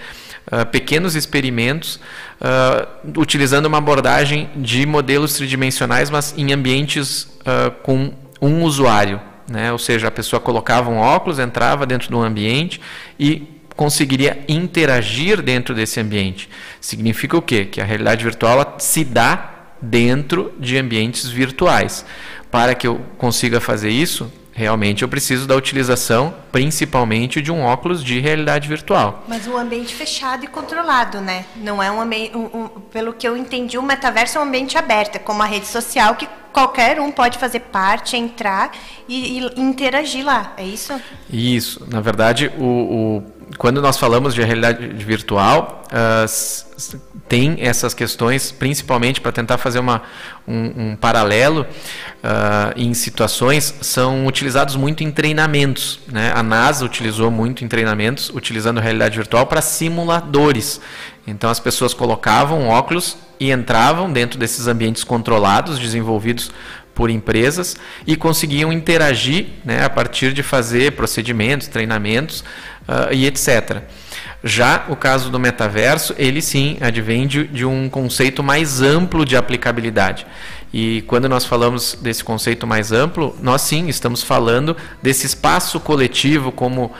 pequenos 0.71 1.15
experimentos 1.15 1.99
uh, 2.41 3.19
utilizando 3.19 3.67
uma 3.67 3.77
abordagem 3.77 4.49
de 4.55 4.85
modelos 4.85 5.33
tridimensionais, 5.33 6.09
mas 6.09 6.33
em 6.37 6.51
ambientes 6.51 7.23
uh, 7.41 7.71
com 7.83 8.11
um 8.41 8.63
usuário. 8.63 9.21
Né? 9.49 9.71
Ou 9.71 9.77
seja, 9.77 10.07
a 10.07 10.11
pessoa 10.11 10.39
colocava 10.39 10.89
um 10.89 10.97
óculos, 10.97 11.37
entrava 11.37 11.85
dentro 11.85 12.09
do 12.09 12.19
ambiente 12.19 12.81
e 13.19 13.60
conseguiria 13.81 14.45
interagir 14.47 15.41
dentro 15.41 15.73
desse 15.73 15.99
ambiente. 15.99 16.47
Significa 16.79 17.35
o 17.35 17.41
quê? 17.41 17.65
Que 17.65 17.81
a 17.81 17.83
realidade 17.83 18.23
virtual 18.23 18.75
se 18.77 19.03
dá 19.03 19.71
dentro 19.81 20.53
de 20.59 20.77
ambientes 20.77 21.27
virtuais. 21.27 22.05
Para 22.51 22.75
que 22.75 22.85
eu 22.85 23.01
consiga 23.17 23.59
fazer 23.59 23.89
isso, 23.89 24.31
realmente 24.53 25.01
eu 25.01 25.09
preciso 25.09 25.47
da 25.47 25.55
utilização 25.55 26.31
principalmente 26.51 27.41
de 27.41 27.51
um 27.51 27.63
óculos 27.63 28.03
de 28.03 28.19
realidade 28.19 28.67
virtual. 28.67 29.23
Mas 29.27 29.47
um 29.47 29.57
ambiente 29.57 29.95
fechado 29.95 30.45
e 30.45 30.47
controlado, 30.47 31.19
né? 31.19 31.45
Não 31.55 31.81
é 31.81 31.91
um 31.91 31.99
ambiente, 31.99 32.37
um, 32.37 32.45
um, 32.53 32.67
pelo 32.67 33.13
que 33.13 33.27
eu 33.27 33.35
entendi, 33.35 33.79
o 33.79 33.81
metaverso 33.81 34.37
é 34.37 34.41
um 34.41 34.43
ambiente 34.43 34.77
aberto, 34.77 35.15
é 35.15 35.19
como 35.19 35.41
a 35.41 35.47
rede 35.47 35.65
social 35.65 36.13
que 36.13 36.29
qualquer 36.53 36.99
um 36.99 37.11
pode 37.11 37.39
fazer 37.39 37.61
parte, 37.61 38.15
entrar 38.15 38.73
e, 39.07 39.39
e 39.39 39.59
interagir 39.59 40.23
lá, 40.23 40.53
é 40.55 40.65
isso? 40.65 40.93
Isso, 41.31 41.87
na 41.89 41.99
verdade, 41.99 42.51
o, 42.59 42.63
o 42.63 43.40
quando 43.57 43.81
nós 43.81 43.97
falamos 43.97 44.33
de 44.33 44.41
realidade 44.41 44.87
virtual, 44.87 45.83
uh, 45.87 47.01
tem 47.27 47.57
essas 47.59 47.93
questões, 47.93 48.51
principalmente 48.51 49.21
para 49.21 49.31
tentar 49.31 49.57
fazer 49.57 49.79
uma, 49.79 50.01
um, 50.47 50.91
um 50.91 50.95
paralelo 50.95 51.61
uh, 51.61 52.73
em 52.75 52.93
situações, 52.93 53.73
são 53.81 54.25
utilizados 54.25 54.75
muito 54.75 55.03
em 55.03 55.11
treinamentos. 55.11 55.99
Né? 56.07 56.31
A 56.35 56.43
NASA 56.43 56.83
utilizou 56.83 57.31
muito 57.31 57.63
em 57.63 57.67
treinamentos, 57.67 58.29
utilizando 58.29 58.79
realidade 58.79 59.15
virtual 59.17 59.45
para 59.45 59.61
simuladores. 59.61 60.81
Então 61.25 61.49
as 61.49 61.59
pessoas 61.59 61.93
colocavam 61.93 62.67
óculos 62.67 63.17
e 63.39 63.51
entravam 63.51 64.11
dentro 64.11 64.37
desses 64.39 64.67
ambientes 64.67 65.03
controlados, 65.03 65.79
desenvolvidos 65.79 66.51
por 66.93 67.09
empresas 67.09 67.77
e 68.05 68.15
conseguiam 68.15 68.71
interagir 68.71 69.47
né, 69.63 69.83
a 69.83 69.89
partir 69.89 70.33
de 70.33 70.43
fazer 70.43 70.91
procedimentos, 70.91 71.67
treinamentos 71.67 72.43
uh, 72.87 73.13
e 73.13 73.25
etc. 73.25 73.81
Já 74.43 74.85
o 74.89 74.95
caso 74.95 75.29
do 75.29 75.39
metaverso, 75.39 76.15
ele 76.17 76.41
sim 76.41 76.77
advém 76.81 77.27
de, 77.27 77.45
de, 77.47 77.63
um 77.63 77.87
conceito 77.87 78.41
mais 78.41 78.81
amplo 78.81 79.23
de 79.23 79.35
aplicabilidade. 79.35 80.25
E 80.73 81.03
quando 81.05 81.27
nós 81.27 81.45
falamos 81.45 81.97
desse 82.01 82.23
conceito 82.23 82.65
mais 82.65 82.91
amplo, 82.91 83.35
nós 83.41 83.61
sim 83.61 83.87
estamos 83.87 84.23
falando 84.23 84.75
desse 85.03 85.25
espaço 85.27 85.79
coletivo, 85.79 86.51
como 86.51 86.85
uh, 86.85 86.91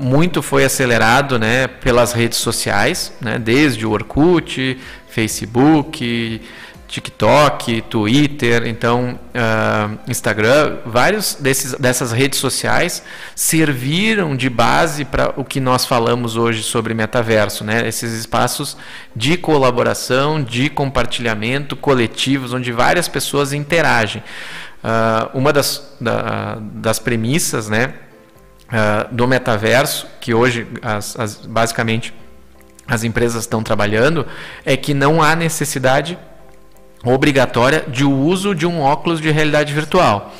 muito 0.00 0.42
foi 0.42 0.64
acelerado 0.64 1.38
né, 1.38 1.68
pelas 1.68 2.12
redes 2.12 2.38
sociais, 2.38 3.12
né, 3.20 3.38
desde 3.38 3.86
o 3.86 3.90
Orkut, 3.90 4.78
Facebook, 5.06 6.40
TikTok, 6.86 7.82
Twitter, 7.82 8.66
então 8.66 9.18
uh, 9.34 9.98
Instagram, 10.08 10.78
vários 10.86 11.34
desses, 11.34 11.72
dessas 11.74 12.12
redes 12.12 12.38
sociais 12.38 13.02
serviram 13.34 14.36
de 14.36 14.48
base 14.48 15.04
para 15.04 15.32
o 15.36 15.44
que 15.44 15.60
nós 15.60 15.84
falamos 15.84 16.36
hoje 16.36 16.62
sobre 16.62 16.94
metaverso, 16.94 17.64
né? 17.64 17.88
Esses 17.88 18.12
espaços 18.12 18.76
de 19.14 19.36
colaboração, 19.36 20.42
de 20.42 20.68
compartilhamento 20.68 21.74
coletivos, 21.74 22.52
onde 22.52 22.70
várias 22.70 23.08
pessoas 23.08 23.52
interagem. 23.52 24.22
Uh, 24.84 25.38
uma 25.38 25.52
das, 25.52 25.96
da, 25.98 26.58
das 26.60 26.98
premissas, 26.98 27.68
né, 27.70 27.94
uh, 28.68 29.14
do 29.14 29.26
metaverso, 29.26 30.06
que 30.20 30.34
hoje 30.34 30.66
as, 30.82 31.18
as, 31.18 31.36
basicamente 31.36 32.12
as 32.86 33.02
empresas 33.02 33.44
estão 33.44 33.62
trabalhando, 33.62 34.26
é 34.64 34.76
que 34.76 34.92
não 34.92 35.22
há 35.22 35.34
necessidade 35.34 36.18
obrigatória 37.04 37.84
de 37.86 38.04
uso 38.04 38.54
de 38.54 38.66
um 38.66 38.80
óculos 38.80 39.20
de 39.20 39.30
realidade 39.30 39.72
virtual. 39.72 40.34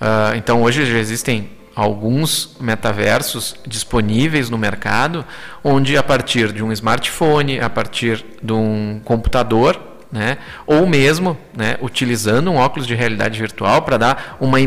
Uh, 0.00 0.36
então 0.36 0.62
hoje 0.62 0.84
já 0.84 0.98
existem 0.98 1.50
alguns 1.74 2.56
metaversos 2.60 3.56
disponíveis 3.66 4.50
no 4.50 4.58
mercado, 4.58 5.24
onde 5.64 5.96
a 5.96 6.02
partir 6.02 6.52
de 6.52 6.62
um 6.62 6.72
smartphone, 6.72 7.60
a 7.60 7.70
partir 7.70 8.24
de 8.42 8.52
um 8.52 9.00
computador, 9.04 9.91
né? 10.12 10.36
ou 10.66 10.86
mesmo 10.86 11.38
né, 11.56 11.78
utilizando 11.80 12.50
um 12.50 12.56
óculos 12.56 12.86
de 12.86 12.94
realidade 12.94 13.40
virtual 13.40 13.80
para 13.80 13.96
dar 13.96 14.36
uma 14.38 14.58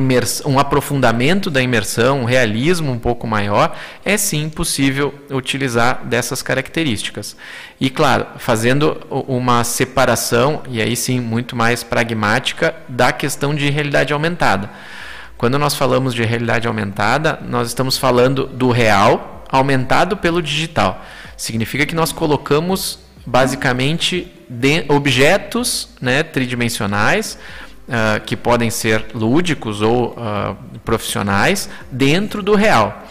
um 0.46 0.58
aprofundamento 0.58 1.52
da 1.52 1.62
imersão, 1.62 2.22
um 2.22 2.26
realismo 2.26 2.92
um 2.92 2.98
pouco 2.98 3.28
maior, 3.28 3.78
é 4.04 4.18
sim 4.18 4.50
possível 4.50 5.14
utilizar 5.30 6.04
dessas 6.04 6.42
características. 6.42 7.38
E 7.80 7.92
claro, 7.92 8.26
fazendo 8.40 9.00
uma 9.10 9.64
separação, 9.64 10.64
e 10.68 10.82
aí 10.82 10.96
sim 10.96 11.20
muito 11.20 11.56
mais 11.56 11.84
pragmática, 11.84 12.76
da 12.90 13.12
questão 13.12 13.54
de 13.54 13.70
realidade 13.70 14.12
aumentada. 14.12 14.70
Quando 15.38 15.60
nós 15.60 15.76
falamos 15.76 16.14
de 16.14 16.24
realidade 16.24 16.68
aumentada, 16.68 17.40
nós 17.48 17.68
estamos 17.68 17.98
falando 17.98 18.48
do 18.48 18.72
real 18.72 19.44
aumentado 19.50 20.18
pelo 20.18 20.42
digital. 20.42 21.06
Significa 21.38 21.86
que 21.86 21.94
nós 21.94 22.12
colocamos 22.12 23.05
basicamente 23.26 24.32
de, 24.48 24.86
objetos 24.88 25.90
né, 26.00 26.24
tridimensionais 26.24 27.38
uh, 27.88 28.20
que 28.26 28.36
podem 28.36 28.70
ser 28.70 29.06
lúdicos 29.14 29.82
ou 29.82 30.10
uh, 30.12 30.56
profissionais 30.84 31.70
dentro 31.92 32.44
do 32.44 32.56
real. 32.56 33.04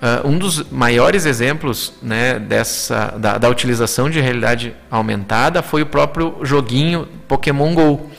Uh, 0.00 0.28
um 0.28 0.38
dos 0.38 0.70
maiores 0.70 1.26
exemplos 1.26 1.92
né, 2.02 2.38
dessa, 2.38 3.14
da, 3.18 3.36
da, 3.36 3.48
utilização 3.48 4.08
de 4.08 4.18
realidade 4.18 4.74
aumentada 4.90 5.62
foi 5.62 5.82
o 5.82 5.86
próprio 5.86 6.38
joguinho 6.42 7.06
Pokémon 7.28 7.74
Go, 7.74 8.10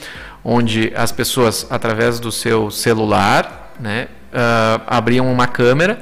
onde 0.43 0.93
as 0.96 1.12
pessoas, 1.12 1.65
através 1.70 2.20
do 2.20 2.31
seu 2.31 2.70
celular, 2.72 3.74
né, 3.79 4.08
abriam 4.88 5.31
uma 5.31 5.46
câmera 5.46 6.00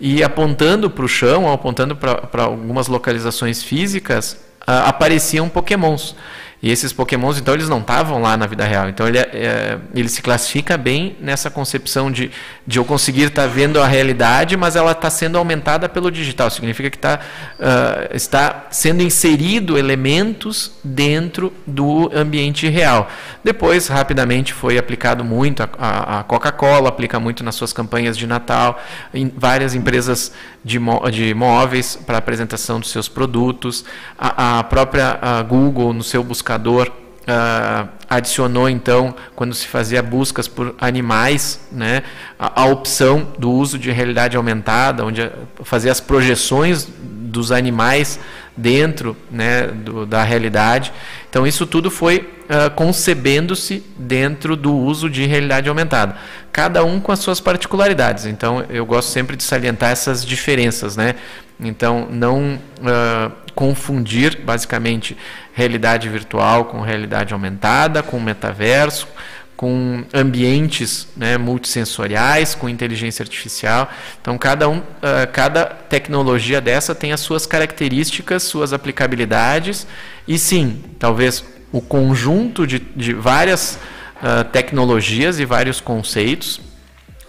e 0.00 0.22
apontando 0.22 0.90
para 0.90 1.04
o 1.04 1.08
chão, 1.08 1.44
ou 1.44 1.52
apontando 1.52 1.94
para 1.94 2.42
algumas 2.42 2.88
localizações 2.88 3.62
físicas, 3.62 4.32
uh, 4.32 4.49
apareciam 4.66 5.48
pokémons. 5.48 6.14
E 6.62 6.70
esses 6.70 6.92
pokémons, 6.92 7.38
então, 7.38 7.54
eles 7.54 7.70
não 7.70 7.78
estavam 7.78 8.20
lá 8.20 8.36
na 8.36 8.46
vida 8.46 8.64
real. 8.66 8.88
Então, 8.88 9.08
ele, 9.08 9.18
é, 9.18 9.30
é, 9.32 9.78
ele 9.94 10.10
se 10.10 10.20
classifica 10.20 10.76
bem 10.76 11.16
nessa 11.18 11.50
concepção 11.50 12.12
de, 12.12 12.30
de 12.66 12.78
eu 12.78 12.84
conseguir 12.84 13.28
estar 13.28 13.42
tá 13.42 13.48
vendo 13.48 13.80
a 13.80 13.86
realidade, 13.86 14.58
mas 14.58 14.76
ela 14.76 14.92
está 14.92 15.08
sendo 15.08 15.38
aumentada 15.38 15.88
pelo 15.88 16.10
digital. 16.10 16.50
Significa 16.50 16.90
que 16.90 16.98
tá, 16.98 17.18
uh, 17.58 18.14
está 18.14 18.66
sendo 18.70 19.02
inserido 19.02 19.78
elementos 19.78 20.72
dentro 20.84 21.50
do 21.66 22.10
ambiente 22.14 22.68
real. 22.68 23.08
Depois, 23.42 23.88
rapidamente, 23.88 24.52
foi 24.52 24.76
aplicado 24.76 25.24
muito. 25.24 25.62
A, 25.62 26.20
a 26.20 26.22
Coca-Cola 26.24 26.90
aplica 26.90 27.18
muito 27.18 27.42
nas 27.42 27.54
suas 27.54 27.72
campanhas 27.72 28.18
de 28.18 28.26
Natal. 28.26 28.78
Em 29.14 29.32
várias 29.34 29.74
empresas 29.74 30.30
de, 30.62 30.78
de 31.10 31.34
móveis 31.34 31.96
para 31.96 32.18
apresentação 32.18 32.80
dos 32.80 32.90
seus 32.90 33.08
produtos. 33.08 33.84
A, 34.18 34.58
a 34.58 34.64
própria 34.64 35.18
a 35.22 35.42
Google, 35.42 35.94
no 35.94 36.02
seu 36.02 36.22
buscador, 36.22 36.49
buscador 36.50 36.88
uh, 36.88 37.88
adicionou 38.08 38.68
então, 38.68 39.14
quando 39.36 39.54
se 39.54 39.66
fazia 39.66 40.02
buscas 40.02 40.48
por 40.48 40.74
animais, 40.80 41.60
né, 41.70 42.02
a, 42.38 42.62
a, 42.62 42.64
opção 42.66 43.28
do 43.38 43.50
uso 43.52 43.78
de 43.78 43.90
realidade 43.92 44.36
aumentada, 44.36 45.04
onde 45.04 45.30
fazia 45.62 45.92
as 45.92 46.00
projeções 46.00 46.88
dos 47.00 47.52
animais 47.52 48.18
dentro 48.56 49.16
né, 49.30 49.68
do, 49.68 50.04
da 50.04 50.24
realidade. 50.24 50.92
Então 51.28 51.46
isso 51.46 51.64
tudo 51.66 51.90
foi 51.90 52.18
uh, 52.18 52.70
concebendo-se 52.74 53.84
dentro 53.96 54.56
do 54.56 54.74
uso 54.74 55.08
de 55.08 55.24
realidade 55.26 55.68
aumentada, 55.68 56.16
cada 56.50 56.84
um 56.84 56.98
com 56.98 57.12
as 57.12 57.20
suas 57.20 57.40
particularidades. 57.40 58.26
Então 58.26 58.64
eu 58.68 58.84
gosto 58.84 59.08
sempre 59.10 59.36
de 59.36 59.44
salientar 59.44 59.90
essas 59.90 60.26
diferenças, 60.26 60.96
né? 60.96 61.14
Então 61.60 62.08
não 62.10 62.58
uh, 62.80 63.32
confundir 63.60 64.38
basicamente 64.42 65.14
realidade 65.52 66.08
virtual 66.08 66.64
com 66.64 66.80
realidade 66.80 67.34
aumentada, 67.34 68.02
com 68.02 68.18
metaverso, 68.18 69.06
com 69.54 70.02
ambientes 70.14 71.06
né, 71.14 71.36
multissensoriais, 71.36 72.54
com 72.54 72.70
inteligência 72.70 73.22
artificial. 73.22 73.90
Então, 74.18 74.38
cada, 74.38 74.66
um, 74.66 74.78
uh, 74.78 75.30
cada 75.30 75.66
tecnologia 75.66 76.58
dessa 76.58 76.94
tem 76.94 77.12
as 77.12 77.20
suas 77.20 77.44
características, 77.44 78.44
suas 78.44 78.72
aplicabilidades, 78.72 79.86
e 80.26 80.38
sim, 80.38 80.82
talvez 80.98 81.44
o 81.70 81.82
conjunto 81.82 82.66
de, 82.66 82.78
de 82.78 83.12
várias 83.12 83.78
uh, 84.22 84.42
tecnologias 84.44 85.38
e 85.38 85.44
vários 85.44 85.82
conceitos, 85.82 86.62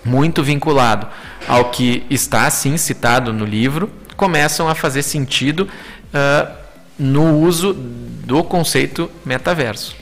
muito 0.05 0.41
vinculado 0.41 1.09
ao 1.45 1.71
que 1.71 2.05
está 2.09 2.50
sim 2.50 2.77
citado 2.77 3.33
no 3.33 3.43
livro, 3.43 3.91
começam 4.21 4.69
a 4.69 4.75
fazer 4.75 5.01
sentido 5.01 5.67
uh, 6.13 6.55
no 6.97 7.39
uso 7.39 7.73
do 7.73 8.43
conceito 8.43 9.11
metaverso. 9.25 9.95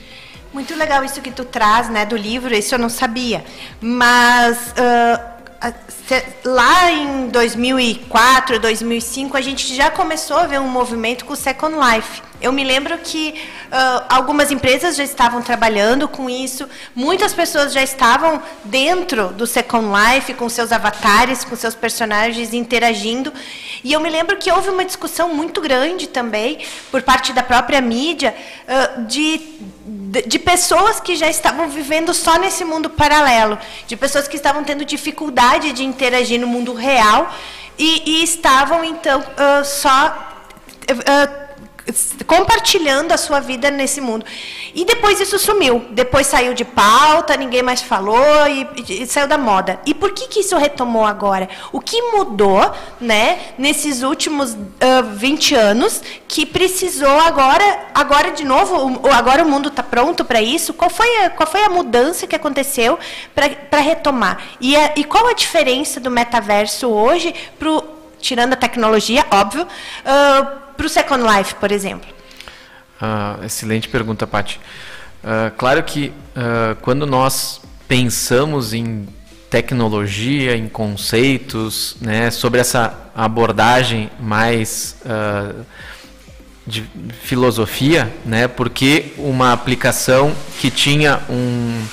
Muito 0.52 0.74
legal 0.74 1.04
isso 1.04 1.20
que 1.20 1.30
tu 1.30 1.44
traz, 1.44 1.88
né, 1.88 2.04
do 2.04 2.16
livro. 2.16 2.52
Isso 2.54 2.74
eu 2.74 2.78
não 2.78 2.88
sabia, 2.88 3.44
mas 3.80 4.72
uh, 4.72 5.30
lá 6.44 6.90
em 6.90 7.28
2004, 7.28 8.58
2005, 8.58 9.36
a 9.36 9.40
gente 9.40 9.74
já 9.74 9.90
começou 9.90 10.36
a 10.36 10.46
ver 10.46 10.60
um 10.60 10.68
movimento 10.68 11.24
com 11.24 11.32
o 11.32 11.36
Second 11.36 11.76
Life. 11.76 12.22
Eu 12.40 12.52
me 12.52 12.64
lembro 12.64 12.96
que 12.98 13.34
uh, 13.66 14.04
algumas 14.08 14.50
empresas 14.50 14.96
já 14.96 15.04
estavam 15.04 15.42
trabalhando 15.42 16.08
com 16.08 16.30
isso, 16.30 16.66
muitas 16.94 17.34
pessoas 17.34 17.72
já 17.72 17.82
estavam 17.82 18.42
dentro 18.64 19.28
do 19.28 19.46
Second 19.46 19.88
Life, 19.88 20.32
com 20.34 20.48
seus 20.48 20.72
avatares, 20.72 21.44
com 21.44 21.54
seus 21.54 21.74
personagens 21.74 22.54
interagindo. 22.54 23.30
E 23.84 23.92
eu 23.92 24.00
me 24.00 24.08
lembro 24.08 24.38
que 24.38 24.50
houve 24.50 24.70
uma 24.70 24.84
discussão 24.84 25.34
muito 25.34 25.60
grande 25.60 26.08
também, 26.08 26.64
por 26.90 27.02
parte 27.02 27.32
da 27.34 27.42
própria 27.42 27.80
mídia, 27.80 28.34
uh, 28.66 29.04
de 29.04 29.60
de 30.10 30.38
pessoas 30.38 31.00
que 31.00 31.14
já 31.14 31.28
estavam 31.28 31.68
vivendo 31.68 32.12
só 32.12 32.36
nesse 32.36 32.64
mundo 32.64 32.90
paralelo, 32.90 33.56
de 33.86 33.96
pessoas 33.96 34.26
que 34.26 34.36
estavam 34.36 34.64
tendo 34.64 34.84
dificuldade 34.84 35.72
de 35.72 35.84
interagir 35.84 36.40
no 36.40 36.48
mundo 36.48 36.74
real 36.74 37.32
e, 37.78 38.02
e 38.04 38.24
estavam 38.24 38.84
então 38.84 39.20
uh, 39.20 39.64
só 39.64 40.30
compartilhando 42.26 43.12
a 43.12 43.16
sua 43.16 43.40
vida 43.40 43.70
nesse 43.70 44.00
mundo. 44.00 44.24
E 44.74 44.84
depois 44.84 45.20
isso 45.20 45.38
sumiu. 45.38 45.84
Depois 45.90 46.26
saiu 46.26 46.54
de 46.54 46.64
pauta, 46.64 47.36
ninguém 47.36 47.62
mais 47.62 47.82
falou 47.82 48.46
e, 48.48 48.68
e, 48.88 49.06
saiu 49.06 49.26
da 49.26 49.38
moda. 49.38 49.80
E 49.84 49.94
por 49.94 50.12
que, 50.12 50.28
que 50.28 50.40
isso 50.40 50.56
retomou 50.56 51.04
agora? 51.04 51.48
O 51.72 51.80
que 51.80 52.00
mudou 52.12 52.72
né, 53.00 53.38
nesses 53.58 54.02
últimos 54.02 54.52
uh, 54.52 55.02
20 55.14 55.54
anos 55.54 56.02
que 56.28 56.46
precisou 56.46 57.20
agora, 57.20 57.88
agora 57.94 58.30
de 58.30 58.44
novo, 58.44 59.00
agora 59.10 59.42
o 59.42 59.48
mundo 59.48 59.68
está 59.68 59.82
pronto 59.82 60.24
para 60.24 60.40
isso? 60.40 60.72
Qual 60.72 60.90
foi, 60.90 61.24
a, 61.24 61.30
qual 61.30 61.48
foi 61.48 61.64
a 61.64 61.68
mudança 61.68 62.26
que 62.26 62.36
aconteceu 62.36 62.98
para 63.34 63.80
retomar? 63.80 64.38
E, 64.60 64.76
a, 64.76 64.92
e 64.96 65.04
qual 65.04 65.26
a 65.26 65.32
diferença 65.32 65.98
do 65.98 66.10
metaverso 66.10 66.88
hoje, 66.88 67.34
tirando 68.20 68.52
a 68.52 68.56
tecnologia, 68.56 69.24
óbvio, 69.30 69.62
uh, 69.64 70.69
para 70.80 70.86
o 70.86 70.88
Second 70.88 71.22
Life, 71.22 71.56
por 71.56 71.70
exemplo? 71.70 72.08
Ah, 72.98 73.38
excelente 73.44 73.86
pergunta, 73.86 74.26
Paty. 74.26 74.58
Uh, 75.22 75.54
claro 75.58 75.82
que 75.82 76.08
uh, 76.08 76.74
quando 76.80 77.04
nós 77.04 77.60
pensamos 77.86 78.72
em 78.72 79.06
tecnologia, 79.50 80.56
em 80.56 80.70
conceitos, 80.70 81.98
né, 82.00 82.30
sobre 82.30 82.60
essa 82.60 82.96
abordagem 83.14 84.10
mais 84.18 84.96
uh, 85.04 85.66
de 86.66 86.82
filosofia, 87.24 88.10
né, 88.24 88.48
porque 88.48 89.12
uma 89.18 89.52
aplicação 89.52 90.34
que 90.60 90.70
tinha 90.70 91.20
um, 91.28 91.84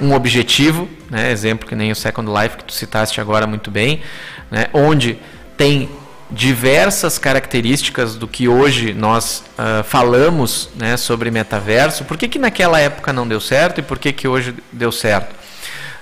um 0.00 0.12
objetivo, 0.12 0.88
né, 1.08 1.30
exemplo 1.30 1.68
que 1.68 1.76
nem 1.76 1.92
o 1.92 1.96
Second 1.96 2.28
Life 2.32 2.56
que 2.56 2.64
tu 2.64 2.72
citaste 2.72 3.20
agora 3.20 3.46
muito 3.46 3.70
bem, 3.70 4.02
né, 4.50 4.66
onde 4.72 5.20
tem 5.56 5.88
diversas 6.34 7.16
características 7.16 8.16
do 8.16 8.26
que 8.26 8.48
hoje 8.48 8.92
nós 8.92 9.44
uh, 9.56 9.84
falamos 9.84 10.68
né, 10.74 10.96
sobre 10.96 11.30
metaverso. 11.30 12.04
Por 12.04 12.16
que, 12.16 12.26
que 12.26 12.38
naquela 12.38 12.80
época 12.80 13.12
não 13.12 13.26
deu 13.26 13.40
certo 13.40 13.78
e 13.78 13.82
por 13.82 13.98
que, 13.98 14.12
que 14.12 14.26
hoje 14.26 14.54
deu 14.72 14.90
certo? 14.90 15.32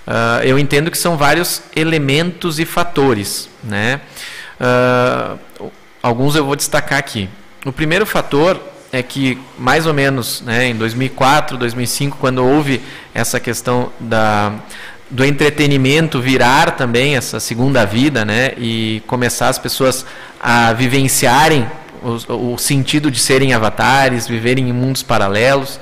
Uh, 0.07 0.42
eu 0.42 0.59
entendo 0.59 0.90
que 0.90 0.99
são 0.99 1.16
vários 1.16 1.62
elementos 1.77 2.59
e 2.59 2.64
fatores. 2.64 3.49
Né? 3.62 4.01
Uh, 4.59 5.71
alguns 6.03 6.35
eu 6.35 6.45
vou 6.45 6.57
destacar 6.57 6.99
aqui. 6.99 7.29
O 7.66 7.73
primeiro 7.73 8.07
fator 8.07 8.59
é 8.90 9.03
que, 9.03 9.38
mais 9.59 9.87
ou 9.87 9.95
menos 9.95 10.40
né, 10.40 10.66
em 10.66 10.75
2004, 10.75 11.57
2005, 11.57 12.16
quando 12.18 12.45
houve 12.45 12.81
essa 13.14 13.38
questão 13.38 13.92
da, 14.01 14.53
do 15.12 15.25
entretenimento 15.25 16.20
virar 16.20 16.70
também 16.72 17.16
essa 17.16 17.38
segunda 17.38 17.85
vida, 17.85 18.25
né? 18.25 18.53
E 18.57 19.03
começar 19.07 19.48
as 19.48 19.59
pessoas 19.59 20.07
a 20.40 20.72
vivenciarem 20.72 21.66
o, 22.03 22.55
o 22.55 22.59
sentido 22.59 23.11
de 23.11 23.20
serem 23.20 23.53
avatares, 23.53 24.27
viverem 24.27 24.70
em 24.70 24.72
mundos 24.72 25.03
paralelos. 25.03 25.79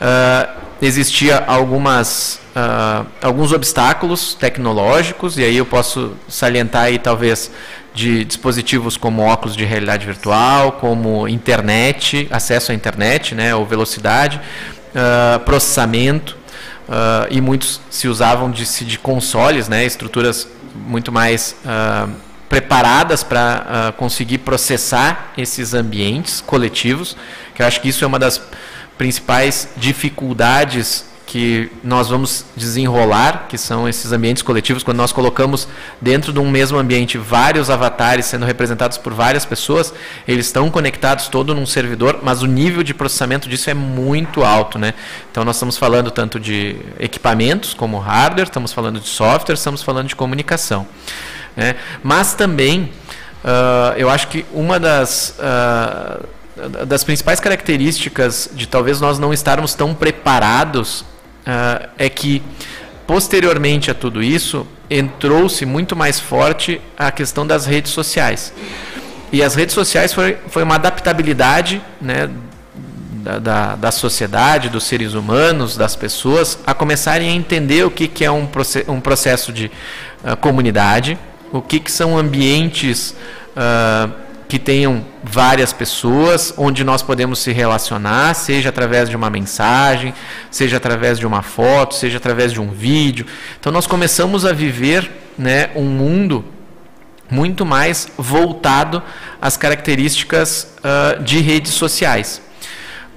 Uh, 0.00 0.66
existia 0.80 1.44
algumas 1.46 2.40
uh, 2.56 3.06
alguns 3.20 3.52
obstáculos 3.52 4.34
tecnológicos 4.34 5.36
e 5.36 5.44
aí 5.44 5.58
eu 5.58 5.66
posso 5.66 6.12
salientar 6.26 6.84
aí 6.84 6.98
talvez 6.98 7.50
de 7.94 8.24
dispositivos 8.24 8.96
como 8.96 9.22
óculos 9.22 9.54
de 9.54 9.64
realidade 9.64 10.06
virtual, 10.06 10.72
como 10.72 11.28
internet, 11.28 12.26
acesso 12.30 12.72
à 12.72 12.74
internet, 12.74 13.34
né, 13.34 13.54
ou 13.54 13.64
velocidade, 13.66 14.40
uh, 14.94 15.40
processamento 15.40 16.36
uh, 16.88 17.26
e 17.30 17.40
muitos 17.40 17.80
se 17.90 18.08
usavam 18.08 18.50
de, 18.50 18.64
de 18.84 18.98
consoles, 18.98 19.68
né, 19.68 19.84
estruturas 19.84 20.48
muito 20.74 21.10
mais 21.10 21.56
uh, 21.64 22.10
preparadas 22.48 23.22
para 23.22 23.66
uh, 23.90 23.92
conseguir 23.94 24.38
processar 24.38 25.32
esses 25.36 25.74
ambientes 25.74 26.40
coletivos, 26.40 27.16
que 27.54 27.62
eu 27.62 27.66
acho 27.66 27.80
que 27.80 27.88
isso 27.88 28.04
é 28.04 28.06
uma 28.06 28.18
das 28.18 28.40
principais 28.96 29.68
dificuldades 29.76 31.04
que 31.26 31.70
nós 31.82 32.08
vamos 32.08 32.44
desenrolar, 32.56 33.46
que 33.48 33.58
são 33.58 33.88
esses 33.88 34.12
ambientes 34.12 34.44
coletivos, 34.44 34.84
quando 34.84 34.98
nós 34.98 35.10
colocamos 35.10 35.66
dentro 36.00 36.32
de 36.32 36.38
um 36.38 36.48
mesmo 36.48 36.78
ambiente 36.78 37.18
vários 37.18 37.68
avatares 37.68 38.26
sendo 38.26 38.46
representados 38.46 38.96
por 38.96 39.12
várias 39.12 39.44
pessoas, 39.44 39.92
eles 40.26 40.46
estão 40.46 40.70
conectados 40.70 41.26
todo 41.26 41.52
num 41.52 41.66
servidor, 41.66 42.20
mas 42.22 42.42
o 42.42 42.46
nível 42.46 42.84
de 42.84 42.94
processamento 42.94 43.48
disso 43.48 43.68
é 43.68 43.74
muito 43.74 44.44
alto, 44.44 44.78
né? 44.78 44.94
Então 45.30 45.44
nós 45.44 45.56
estamos 45.56 45.76
falando 45.76 46.12
tanto 46.12 46.38
de 46.38 46.76
equipamentos 46.98 47.74
como 47.74 47.98
hardware, 47.98 48.46
estamos 48.46 48.72
falando 48.72 49.00
de 49.00 49.08
software, 49.08 49.54
estamos 49.54 49.82
falando 49.82 50.06
de 50.06 50.14
comunicação, 50.14 50.86
né? 51.56 51.74
Mas 52.04 52.34
também 52.34 52.92
uh, 53.42 53.96
eu 53.96 54.08
acho 54.08 54.28
que 54.28 54.46
uma 54.52 54.78
das 54.78 55.36
uh, 55.40 56.24
das 56.86 57.04
principais 57.04 57.38
características 57.38 58.48
de 58.54 58.66
talvez 58.66 58.98
nós 58.98 59.18
não 59.18 59.30
estarmos 59.32 59.74
tão 59.74 59.94
preparados 59.94 61.04
uh, 61.46 61.88
é 61.96 62.08
que, 62.08 62.42
posteriormente 63.06 63.90
a 63.90 63.94
tudo 63.94 64.22
isso, 64.22 64.66
entrou-se 64.90 65.64
muito 65.64 65.94
mais 65.94 66.18
forte 66.18 66.80
a 66.96 67.10
questão 67.10 67.46
das 67.46 67.66
redes 67.66 67.92
sociais. 67.92 68.52
E 69.32 69.42
as 69.42 69.54
redes 69.54 69.74
sociais 69.74 70.12
foi, 70.12 70.38
foi 70.48 70.62
uma 70.62 70.76
adaptabilidade 70.76 71.82
né, 72.00 72.30
da, 73.10 73.38
da, 73.38 73.76
da, 73.76 73.90
sociedade, 73.90 74.68
dos 74.68 74.84
seres 74.84 75.14
humanos, 75.14 75.76
das 75.76 75.96
pessoas, 75.96 76.58
a 76.66 76.72
começarem 76.72 77.30
a 77.30 77.32
entender 77.32 77.84
o 77.84 77.90
que, 77.90 78.06
que 78.06 78.24
é 78.24 78.30
um, 78.30 78.48
um 78.88 79.00
processo 79.00 79.52
de 79.52 79.66
uh, 80.22 80.36
comunidade, 80.36 81.18
o 81.52 81.60
que, 81.60 81.80
que 81.80 81.90
são 81.90 82.16
ambientes. 82.16 83.16
Uh, 83.56 84.25
que 84.48 84.58
tenham 84.58 85.04
várias 85.24 85.72
pessoas, 85.72 86.54
onde 86.56 86.84
nós 86.84 87.02
podemos 87.02 87.40
se 87.40 87.52
relacionar, 87.52 88.34
seja 88.34 88.68
através 88.68 89.08
de 89.08 89.16
uma 89.16 89.28
mensagem, 89.28 90.14
seja 90.50 90.76
através 90.76 91.18
de 91.18 91.26
uma 91.26 91.42
foto, 91.42 91.94
seja 91.94 92.18
através 92.18 92.52
de 92.52 92.60
um 92.60 92.70
vídeo. 92.70 93.26
Então 93.58 93.72
nós 93.72 93.86
começamos 93.86 94.46
a 94.46 94.52
viver 94.52 95.10
né, 95.36 95.70
um 95.74 95.84
mundo 95.84 96.44
muito 97.28 97.66
mais 97.66 98.08
voltado 98.16 99.02
às 99.42 99.56
características 99.56 100.74
uh, 100.78 101.22
de 101.22 101.40
redes 101.40 101.72
sociais. 101.72 102.40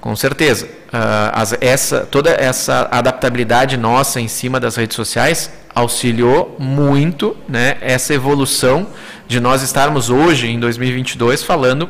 Com 0.00 0.16
certeza. 0.16 0.66
Uh, 0.66 1.30
as, 1.32 1.56
essa, 1.60 2.00
toda 2.00 2.30
essa 2.30 2.88
adaptabilidade 2.90 3.76
nossa 3.76 4.20
em 4.20 4.26
cima 4.26 4.58
das 4.58 4.74
redes 4.74 4.96
sociais 4.96 5.50
auxiliou 5.74 6.56
muito 6.58 7.36
né, 7.48 7.76
essa 7.80 8.12
evolução 8.14 8.88
de 9.26 9.38
nós 9.40 9.62
estarmos 9.62 10.10
hoje, 10.10 10.48
em 10.48 10.58
2022, 10.58 11.42
falando 11.42 11.88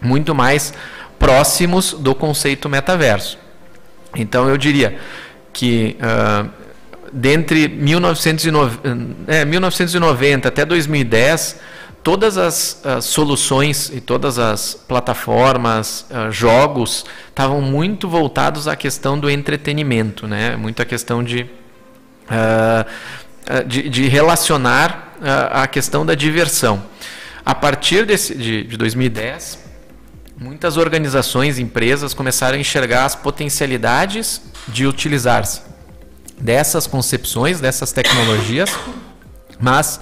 muito 0.00 0.34
mais 0.34 0.72
próximos 1.18 1.92
do 1.92 2.14
conceito 2.14 2.68
metaverso. 2.68 3.38
Então 4.14 4.48
eu 4.48 4.56
diria 4.56 4.98
que 5.52 5.96
uh, 6.00 6.48
dentre 7.12 7.68
1990, 7.68 9.32
é, 9.32 9.44
1990 9.44 10.48
até 10.48 10.64
2010, 10.64 11.60
todas 12.02 12.36
as, 12.36 12.84
as, 12.84 13.04
soluções 13.04 13.90
e 13.94 14.00
todas 14.00 14.38
as 14.38 14.74
plataformas, 14.74 16.06
uh, 16.10 16.30
jogos, 16.30 17.04
estavam 17.28 17.60
muito 17.60 18.08
voltados 18.08 18.66
à 18.66 18.74
questão 18.74 19.18
do 19.18 19.30
entretenimento, 19.30 20.26
né? 20.26 20.56
muito 20.56 20.80
a 20.82 20.84
questão 20.84 21.22
de, 21.22 21.46
uh, 22.32 23.64
de, 23.66 23.88
de 23.88 24.08
relacionar 24.08 25.12
a, 25.50 25.66
questão 25.66 26.04
da 26.04 26.14
diversão. 26.14 26.82
A 27.44 27.54
partir 27.54 28.04
desse, 28.04 28.34
de, 28.34 28.64
de 28.64 28.76
2010, 28.76 29.58
muitas 30.38 30.76
organizações, 30.76 31.58
empresas 31.58 32.14
começaram 32.14 32.56
a 32.56 32.60
enxergar 32.60 33.04
as 33.04 33.14
potencialidades 33.14 34.42
de 34.68 34.86
utilizar-se 34.86 35.62
dessas 36.38 36.86
concepções, 36.86 37.60
dessas 37.60 37.92
tecnologias, 37.92 38.70
mas 39.60 40.00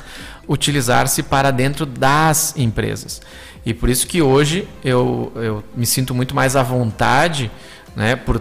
utilizar-se 0.49 1.23
para 1.23 1.51
dentro 1.51 1.85
das 1.85 2.55
empresas. 2.57 3.21
E 3.64 3.75
por 3.75 3.90
isso 3.90 4.07
que 4.07 4.23
hoje 4.23 4.66
eu, 4.83 5.33
eu 5.37 5.64
me 5.77 5.85
sinto 5.85 6.14
muito 6.14 6.35
mais 6.35 6.57
à 6.57 6.62
vontade 6.62 7.51
né, 7.95 8.16
por 8.16 8.40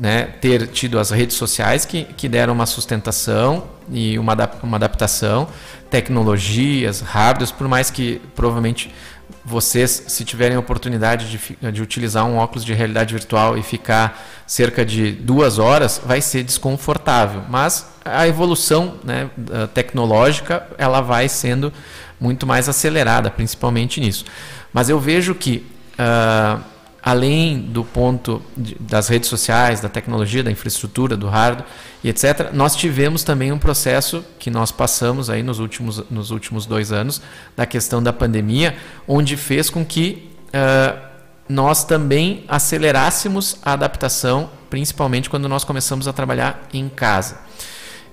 né, 0.00 0.24
ter 0.40 0.66
tido 0.68 0.98
as 0.98 1.10
redes 1.10 1.36
sociais 1.36 1.84
que, 1.84 2.04
que 2.04 2.26
deram 2.26 2.54
uma 2.54 2.64
sustentação 2.64 3.64
e 3.92 4.18
uma, 4.18 4.34
uma 4.62 4.78
adaptação, 4.78 5.46
tecnologias, 5.90 7.02
hardwares, 7.02 7.52
por 7.52 7.68
mais 7.68 7.90
que 7.90 8.18
provavelmente 8.34 8.90
vocês, 9.44 10.04
se 10.08 10.24
tiverem 10.24 10.56
a 10.56 10.60
oportunidade 10.60 11.28
de, 11.30 11.70
de 11.70 11.82
utilizar 11.82 12.24
um 12.24 12.38
óculos 12.38 12.64
de 12.64 12.72
realidade 12.72 13.12
virtual 13.12 13.58
e 13.58 13.62
ficar 13.62 14.18
cerca 14.46 14.86
de 14.86 15.12
duas 15.12 15.58
horas, 15.58 16.00
vai 16.04 16.22
ser 16.22 16.44
desconfortável. 16.44 17.42
Mas 17.50 17.86
a 18.02 18.26
evolução 18.26 18.94
né, 19.04 19.28
tecnológica 19.74 20.66
ela 20.78 21.02
vai 21.02 21.28
sendo 21.28 21.70
muito 22.18 22.46
mais 22.46 22.70
acelerada, 22.70 23.30
principalmente 23.30 24.00
nisso. 24.00 24.24
Mas 24.72 24.88
eu 24.88 24.98
vejo 24.98 25.34
que 25.34 25.66
uh, 25.98 26.60
além 27.02 27.58
do 27.58 27.84
ponto 27.84 28.42
de, 28.56 28.76
das 28.78 29.08
redes 29.08 29.28
sociais, 29.28 29.80
da 29.80 29.88
tecnologia, 29.88 30.42
da 30.42 30.50
infraestrutura, 30.50 31.16
do 31.16 31.28
hardware 31.28 31.66
e 32.04 32.08
etc., 32.08 32.50
nós 32.52 32.76
tivemos 32.76 33.24
também 33.24 33.52
um 33.52 33.58
processo 33.58 34.24
que 34.38 34.50
nós 34.50 34.70
passamos 34.70 35.30
aí 35.30 35.42
nos 35.42 35.58
últimos, 35.58 36.02
nos 36.10 36.30
últimos 36.30 36.66
dois 36.66 36.92
anos, 36.92 37.22
da 37.56 37.64
questão 37.66 38.02
da 38.02 38.12
pandemia, 38.12 38.76
onde 39.08 39.36
fez 39.36 39.70
com 39.70 39.84
que 39.84 40.30
uh, 40.48 40.98
nós 41.48 41.84
também 41.84 42.44
acelerássemos 42.48 43.56
a 43.62 43.72
adaptação, 43.72 44.50
principalmente 44.68 45.28
quando 45.28 45.48
nós 45.48 45.64
começamos 45.64 46.06
a 46.06 46.12
trabalhar 46.12 46.68
em 46.72 46.88
casa. 46.88 47.38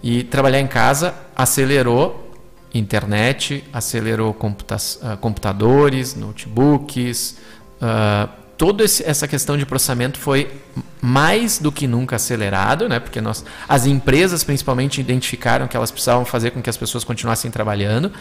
E 0.02 0.24
trabalhar 0.24 0.60
em 0.60 0.68
casa 0.68 1.14
acelerou 1.36 2.26
internet, 2.74 3.64
acelerou 3.74 4.34
computa 4.34 4.76
uh, 4.76 5.18
computadores, 5.18 6.16
notebooks, 6.16 7.38
uh, 7.82 8.47
toda 8.58 8.84
essa 8.84 9.28
questão 9.28 9.58
de 9.58 9.66
processamento 9.66 10.20
foi 10.20 10.52
mais 11.00 11.60
do 11.60 11.72
que 11.72 11.88
nunca 11.88 12.16
acelerado, 12.16 12.90
né? 12.90 13.00
porque 13.00 13.22
nós, 13.22 13.46
as 13.70 13.86
empresas 13.86 14.44
principalmente 14.44 15.00
identificaram 15.00 15.68
que 15.68 15.78
elas 15.78 15.92
precisavam 15.92 16.26
fazer 16.26 16.52
com 16.52 16.62
que 16.62 16.70
as 16.70 16.78
pessoas 16.78 17.04
continuassem 17.04 17.52
trabalhando. 17.52 18.12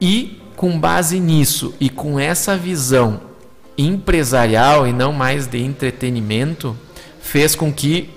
E 0.00 0.40
com 0.54 0.78
base 0.78 1.18
nisso 1.18 1.74
e 1.80 1.88
com 1.88 2.20
essa 2.20 2.56
visão 2.56 3.20
empresarial 3.76 4.86
e 4.86 4.92
não 4.92 5.12
mais 5.12 5.46
de 5.46 5.62
entretenimento, 5.62 6.76
fez 7.20 7.54
com 7.54 7.72
que 7.72 8.10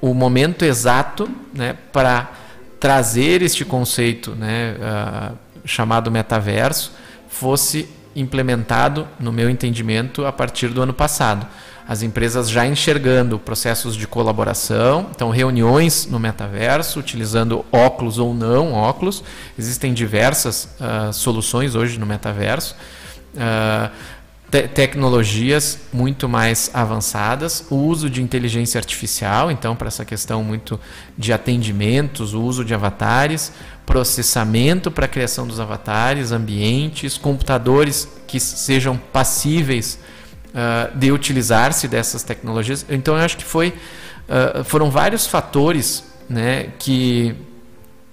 o 0.00 0.14
momento 0.14 0.64
exato 0.64 1.28
né, 1.52 1.76
para 1.92 2.32
trazer 2.78 3.42
este 3.42 3.64
conceito 3.64 4.30
né, 4.34 4.76
uh, 4.78 5.36
chamado 5.64 6.10
metaverso 6.10 6.92
fosse 7.28 7.88
implementado, 8.14 9.06
no 9.18 9.32
meu 9.32 9.48
entendimento, 9.48 10.24
a 10.24 10.32
partir 10.32 10.68
do 10.68 10.82
ano 10.82 10.92
passado. 10.92 11.46
As 11.88 12.02
empresas 12.02 12.48
já 12.48 12.64
enxergando 12.66 13.38
processos 13.38 13.96
de 13.96 14.06
colaboração, 14.06 15.08
então 15.10 15.30
reuniões 15.30 16.06
no 16.06 16.20
metaverso, 16.20 17.00
utilizando 17.00 17.64
óculos 17.72 18.16
ou 18.16 18.32
não 18.32 18.72
óculos. 18.72 19.24
Existem 19.58 19.92
diversas 19.92 20.68
uh, 20.78 21.12
soluções 21.12 21.74
hoje 21.74 21.98
no 21.98 22.06
metaverso. 22.06 22.76
Uh, 23.34 23.90
te 24.50 24.66
tecnologias 24.66 25.78
muito 25.92 26.28
mais 26.28 26.70
avançadas, 26.74 27.64
o 27.70 27.76
uso 27.76 28.10
de 28.10 28.20
inteligência 28.20 28.78
artificial, 28.78 29.50
então, 29.50 29.76
para 29.76 29.86
essa 29.86 30.04
questão 30.04 30.42
muito 30.42 30.78
de 31.16 31.32
atendimentos, 31.32 32.34
o 32.34 32.42
uso 32.42 32.64
de 32.64 32.74
avatares, 32.74 33.52
processamento 33.90 34.88
para 34.88 35.06
a 35.06 35.08
criação 35.08 35.48
dos 35.48 35.58
avatares, 35.58 36.30
ambientes, 36.30 37.18
computadores 37.18 38.08
que 38.24 38.38
sejam 38.38 38.96
passíveis 38.96 39.98
uh, 40.50 40.96
de 40.96 41.10
utilizar-se 41.10 41.88
dessas 41.88 42.22
tecnologias. 42.22 42.86
Então, 42.88 43.16
eu 43.16 43.24
acho 43.24 43.36
que 43.36 43.44
foi, 43.44 43.74
uh, 44.28 44.62
foram 44.62 44.92
vários 44.92 45.26
fatores 45.26 46.04
né, 46.28 46.68
que 46.78 47.34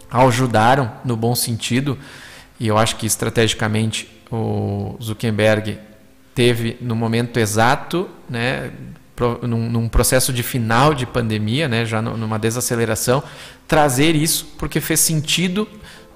ajudaram 0.09 0.91
no 1.05 1.15
bom 1.15 1.35
sentido, 1.35 1.95
e 2.59 2.67
eu 2.67 2.75
acho 2.75 2.95
que 2.95 3.05
estrategicamente 3.05 4.09
o 4.31 4.97
Zuckerberg 4.99 5.77
teve 6.33 6.75
no 6.81 6.95
momento 6.95 7.37
exato, 7.37 8.09
né, 8.27 8.71
num, 9.41 9.69
num, 9.69 9.89
processo 9.89 10.31
de 10.31 10.43
final 10.43 10.93
de 10.93 11.05
pandemia, 11.05 11.67
né, 11.67 11.85
já 11.85 12.01
numa 12.01 12.37
desaceleração, 12.37 13.23
trazer 13.67 14.15
isso 14.15 14.53
porque 14.57 14.79
fez 14.79 14.99
sentido 14.99 15.67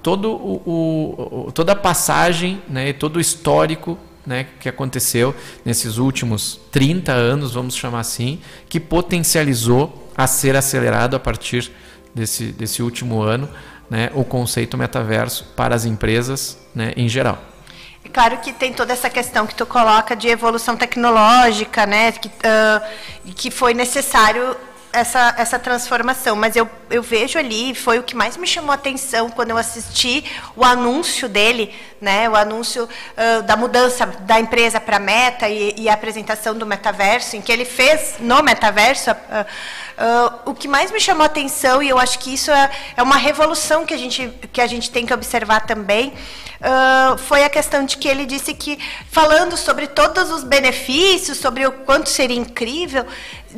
todo 0.02 0.32
o, 0.32 1.46
o 1.48 1.52
toda 1.52 1.72
a 1.74 1.76
passagem, 1.76 2.62
né, 2.68 2.94
todo 2.94 3.18
o 3.18 3.20
histórico 3.20 3.98
né, 4.26 4.48
que 4.60 4.70
aconteceu 4.70 5.36
nesses 5.66 5.98
últimos 5.98 6.60
30 6.72 7.12
anos, 7.12 7.54
vamos 7.54 7.76
chamar 7.76 8.00
assim, 8.00 8.40
que 8.70 8.80
potencializou 8.80 10.12
a 10.16 10.28
ser 10.28 10.56
acelerado 10.56 11.16
a 11.16 11.20
partir 11.20 11.72
desse, 12.14 12.46
desse 12.46 12.84
último 12.84 13.22
ano 13.22 13.50
né, 13.90 14.10
o 14.14 14.24
conceito 14.24 14.78
metaverso 14.78 15.46
para 15.56 15.76
as 15.76 15.86
empresas 15.86 16.58
né, 16.74 16.94
em 16.96 17.10
geral. 17.10 17.51
Claro 18.12 18.38
que 18.40 18.52
tem 18.52 18.74
toda 18.74 18.94
essa 18.94 19.10
questão 19.10 19.46
que 19.46 19.56
tu 19.56 19.66
coloca 19.66 20.16
de 20.16 20.28
evolução 20.28 20.76
tecnológica, 20.76 21.86
né, 21.86 22.12
que, 22.12 22.28
uh, 22.28 23.34
que 23.36 23.52
foi 23.52 23.74
necessário 23.74 24.56
essa, 24.92 25.34
essa 25.38 25.60
transformação, 25.60 26.36
mas 26.36 26.56
eu, 26.56 26.68
eu 26.91 27.01
vejo 27.01 27.39
ali, 27.39 27.73
foi 27.73 27.99
o 27.99 28.04
que 28.04 28.15
mais 28.15 28.38
me 28.38 28.45
chamou 28.45 28.71
a 28.71 28.75
atenção 28.75 29.30
quando 29.30 29.51
eu 29.51 29.58
assisti 29.58 30.23
o 30.56 30.63
anúncio 30.63 31.30
dele, 31.30 31.73
né, 31.99 32.30
o 32.30 32.36
anúncio 32.36 32.84
uh, 32.84 33.41
da 33.43 33.56
mudança 33.56 34.06
da 34.06 34.39
empresa 34.39 34.80
para 34.80 34.99
Meta 34.99 35.47
e, 35.47 35.73
e, 35.77 35.89
a 35.89 35.93
apresentação 35.93 36.58
do 36.58 36.65
metaverso, 36.65 37.36
em 37.36 37.41
que 37.41 37.51
ele 37.51 37.65
fez 37.65 38.15
no 38.19 38.41
metaverso. 38.43 39.12
Uh, 39.12 39.45
Uh, 39.91 40.49
o 40.49 40.56
que 40.56 40.67
mais 40.67 40.89
me 40.89 40.99
chamou 40.99 41.21
a 41.21 41.27
atenção, 41.27 41.84
e 41.84 41.89
eu 41.89 41.99
acho 41.99 42.17
que 42.17 42.34
isso 42.34 42.49
é, 42.49 42.71
é 42.97 43.04
uma 43.04 43.17
revolução 43.17 43.86
que 43.86 43.93
a 43.93 43.97
gente, 43.97 44.34
que 44.51 44.60
a 44.60 44.65
gente 44.65 44.89
tem 44.89 45.06
que 45.06 45.13
observar 45.13 45.67
também, 45.67 46.13
foi 47.19 47.43
a 47.43 47.49
questão 47.49 47.86
de 47.86 47.97
que 47.97 48.08
ele 48.08 48.25
disse 48.25 48.54
que, 48.56 48.80
falando 49.12 49.56
sobre 49.56 49.86
todos 49.86 50.32
os 50.32 50.43
benefícios, 50.43 51.38
sobre 51.38 51.67
o 51.67 51.71
quanto 51.71 52.10
seria 52.10 52.38
incrível, 52.38 53.06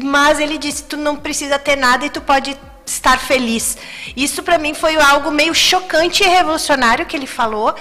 mas 0.01 0.39
ele 0.39 0.57
disse: 0.57 0.83
tu 0.83 0.97
não 0.97 1.15
precisa 1.15 1.59
ter 1.59 1.75
nada 1.75 2.05
e 2.05 2.09
tu 2.09 2.19
pode 2.19 2.57
estar 2.85 3.17
feliz. 3.19 3.77
Isso 4.15 4.43
para 4.43 4.57
mim 4.57 4.73
foi 4.73 4.95
algo 4.95 5.31
meio 5.31 5.53
chocante 5.53 6.23
e 6.23 6.27
revolucionário 6.27 7.05
que 7.05 7.15
ele 7.15 7.27
falou. 7.27 7.73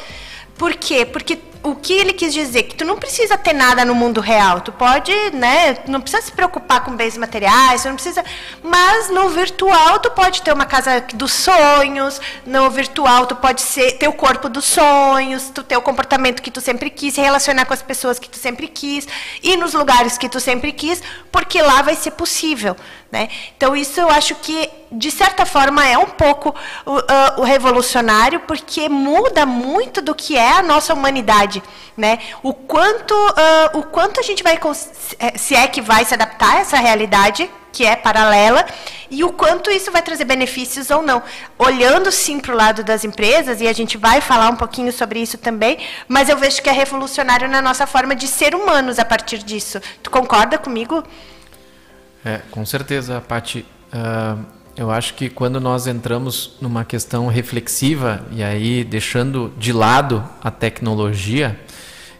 Por 0.56 0.74
quê? 0.74 1.04
Porque 1.04 1.38
o 1.62 1.76
que 1.76 1.92
ele 1.92 2.12
quis 2.12 2.32
dizer? 2.32 2.64
Que 2.64 2.74
tu 2.74 2.84
não 2.84 2.96
precisa 2.96 3.38
ter 3.38 3.52
nada 3.52 3.84
no 3.84 3.94
mundo 3.94 4.20
real. 4.20 4.60
Tu 4.60 4.72
pode, 4.72 5.12
né? 5.32 5.78
Não 5.86 6.00
precisa 6.00 6.22
se 6.22 6.32
preocupar 6.32 6.84
com 6.84 6.96
bens 6.96 7.16
materiais, 7.16 7.82
tu 7.82 7.88
não 7.88 7.94
precisa. 7.94 8.24
Mas 8.62 9.10
no 9.10 9.28
virtual 9.28 9.98
tu 10.00 10.10
pode 10.10 10.42
ter 10.42 10.52
uma 10.52 10.66
casa 10.66 11.04
dos 11.14 11.32
sonhos, 11.32 12.20
no 12.44 12.68
virtual 12.70 13.26
tu 13.26 13.36
pode 13.36 13.62
ser, 13.62 13.92
ter 13.92 14.08
o 14.08 14.12
corpo 14.12 14.48
dos 14.48 14.64
sonhos, 14.64 15.50
tu 15.50 15.62
ter 15.62 15.76
o 15.76 15.82
comportamento 15.82 16.42
que 16.42 16.50
tu 16.50 16.60
sempre 16.60 16.90
quis, 16.90 17.14
se 17.14 17.20
relacionar 17.20 17.64
com 17.64 17.74
as 17.74 17.82
pessoas 17.82 18.18
que 18.18 18.28
tu 18.28 18.38
sempre 18.38 18.66
quis, 18.66 19.06
ir 19.42 19.56
nos 19.56 19.74
lugares 19.74 20.18
que 20.18 20.28
tu 20.28 20.40
sempre 20.40 20.72
quis, 20.72 21.02
porque 21.30 21.62
lá 21.62 21.82
vai 21.82 21.94
ser 21.94 22.12
possível. 22.12 22.76
Né? 23.12 23.28
Então, 23.54 23.76
isso 23.76 24.00
eu 24.00 24.08
acho 24.08 24.34
que, 24.36 24.70
de 24.90 25.10
certa 25.10 25.44
forma, 25.44 25.86
é 25.86 25.98
um 25.98 26.06
pouco 26.06 26.54
o, 26.86 27.42
o, 27.42 27.44
revolucionário, 27.44 28.40
porque 28.40 28.88
muda 28.88 29.44
muito 29.44 30.00
do 30.00 30.14
que 30.14 30.34
é 30.34 30.52
a 30.52 30.62
nossa 30.62 30.94
humanidade. 30.94 31.51
Né? 31.96 32.20
O, 32.42 32.54
quanto, 32.54 33.12
uh, 33.12 33.78
o 33.78 33.82
quanto 33.82 34.20
a 34.20 34.22
gente 34.22 34.42
vai, 34.42 34.58
eh, 35.18 35.36
se 35.36 35.54
é 35.56 35.66
que 35.66 35.80
vai 35.80 36.04
se 36.04 36.14
adaptar 36.14 36.56
a 36.56 36.60
essa 36.60 36.76
realidade, 36.76 37.50
que 37.72 37.84
é 37.84 37.96
paralela, 37.96 38.64
e 39.10 39.24
o 39.24 39.32
quanto 39.32 39.70
isso 39.70 39.90
vai 39.90 40.02
trazer 40.02 40.24
benefícios 40.24 40.90
ou 40.90 41.02
não. 41.02 41.22
Olhando, 41.58 42.12
sim, 42.12 42.38
para 42.38 42.52
o 42.52 42.56
lado 42.56 42.84
das 42.84 43.04
empresas, 43.04 43.60
e 43.60 43.66
a 43.66 43.72
gente 43.72 43.96
vai 43.96 44.20
falar 44.20 44.50
um 44.50 44.56
pouquinho 44.56 44.92
sobre 44.92 45.20
isso 45.20 45.38
também, 45.38 45.78
mas 46.06 46.28
eu 46.28 46.36
vejo 46.36 46.62
que 46.62 46.68
é 46.68 46.72
revolucionário 46.72 47.48
na 47.48 47.62
nossa 47.62 47.86
forma 47.86 48.14
de 48.14 48.28
ser 48.28 48.54
humanos 48.54 48.98
a 48.98 49.04
partir 49.04 49.38
disso. 49.38 49.80
Tu 50.02 50.10
concorda 50.10 50.58
comigo? 50.58 51.02
É, 52.24 52.40
com 52.50 52.64
certeza, 52.64 53.20
Pati. 53.20 53.66
Uh, 53.92 54.61
eu 54.76 54.90
acho 54.90 55.14
que 55.14 55.28
quando 55.28 55.60
nós 55.60 55.86
entramos 55.86 56.56
numa 56.60 56.84
questão 56.84 57.26
reflexiva 57.26 58.24
e 58.30 58.42
aí 58.42 58.82
deixando 58.84 59.52
de 59.58 59.72
lado 59.72 60.24
a 60.42 60.50
tecnologia 60.50 61.58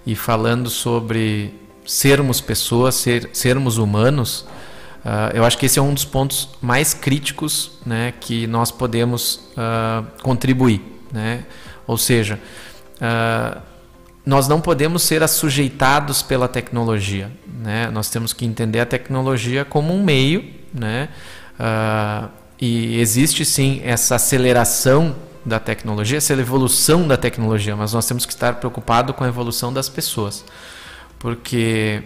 e 0.05 0.15
falando 0.15 0.69
sobre 0.69 1.55
sermos 1.87 2.41
pessoas, 2.41 2.95
ser, 2.95 3.31
sermos 3.33 3.79
humanos, 3.79 4.47
uh, 5.05 5.35
eu 5.35 5.45
acho 5.45 5.57
que 5.57 5.67
esse 5.67 5.79
é 5.79 5.83
um 5.83 5.95
dos 5.95 6.05
pontos 6.05 6.51
mais 6.61 6.93
críticos 6.93 7.79
né, 7.87 8.13
que 8.21 8.47
nós 8.47 8.71
podemos 8.71 9.49
uh, 9.57 10.05
contribuir. 10.23 10.83
Né? 11.11 11.45
Ou 11.87 11.99
seja, 11.99 12.39
nós 14.25 14.47
não 14.47 14.61
podemos 14.61 15.03
ser 15.03 15.23
assujeitados 15.23 16.23
pela 16.23 16.47
tecnologia. 16.47 17.31
Né? 17.47 17.91
Nós 17.91 18.09
temos 18.09 18.33
que 18.33 18.45
entender 18.45 18.79
a 18.79 18.87
tecnologia 18.87 19.65
como 19.65 19.93
um 19.93 20.03
meio, 20.03 20.49
né? 20.73 21.09
Uh, 21.59 22.42
e 22.65 23.01
existe 23.01 23.45
sim 23.45 23.81
essa 23.85 24.15
aceleração 24.15 25.17
da 25.45 25.59
tecnologia, 25.59 26.19
essa 26.19 26.33
evolução 26.33 27.09
da 27.09 27.17
tecnologia, 27.17 27.75
mas 27.75 27.93
nós 27.93 28.07
temos 28.07 28.25
que 28.25 28.33
estar 28.33 28.55
preocupados 28.55 29.17
com 29.17 29.25
a 29.25 29.27
evolução 29.27 29.73
das 29.73 29.89
pessoas, 29.89 30.45
porque 31.19 32.05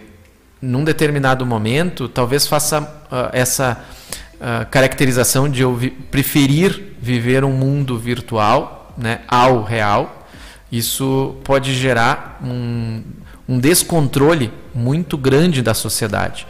num 0.59 0.83
determinado 0.83 1.45
momento, 1.45 2.09
talvez 2.09 2.47
faça 2.47 2.81
uh, 2.81 3.29
essa 3.33 3.85
uh, 4.33 4.67
caracterização 4.71 5.47
de 5.47 5.61
eu 5.61 5.75
vi 5.75 5.91
preferir 5.91 6.95
viver 6.99 7.43
um 7.43 7.51
mundo 7.51 7.95
virtual, 7.95 8.95
né, 8.97 9.19
ao 9.27 9.61
real. 9.61 10.27
Isso 10.71 11.35
pode 11.43 11.75
gerar 11.75 12.39
um, 12.43 13.03
um 13.47 13.59
descontrole 13.59 14.51
muito 14.73 15.19
grande 15.19 15.61
da 15.61 15.75
sociedade. 15.75 16.47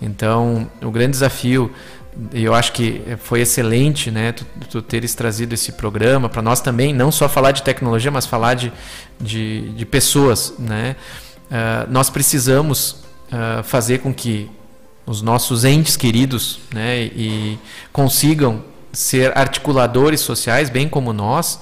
Então, 0.00 0.66
o 0.82 0.90
grande 0.90 1.10
desafio 1.10 1.70
eu 2.32 2.54
acho 2.54 2.72
que 2.72 3.02
foi 3.18 3.40
excelente, 3.40 4.10
né, 4.10 4.32
tu, 4.32 4.44
tu 4.70 4.82
teres 4.82 5.14
trazido 5.14 5.54
esse 5.54 5.72
programa 5.72 6.28
para 6.28 6.42
nós 6.42 6.60
também, 6.60 6.92
não 6.92 7.10
só 7.10 7.28
falar 7.28 7.52
de 7.52 7.62
tecnologia, 7.62 8.10
mas 8.10 8.26
falar 8.26 8.54
de, 8.54 8.72
de, 9.20 9.70
de 9.70 9.86
pessoas, 9.86 10.54
né. 10.58 10.96
Uh, 11.50 11.90
nós 11.90 12.08
precisamos 12.10 13.02
uh, 13.32 13.62
fazer 13.64 13.98
com 13.98 14.14
que 14.14 14.48
os 15.04 15.22
nossos 15.22 15.64
entes 15.64 15.96
queridos, 15.96 16.60
né, 16.72 17.02
e 17.02 17.58
consigam 17.92 18.62
ser 18.92 19.36
articuladores 19.36 20.20
sociais, 20.20 20.70
bem 20.70 20.88
como 20.88 21.12
nós, 21.12 21.60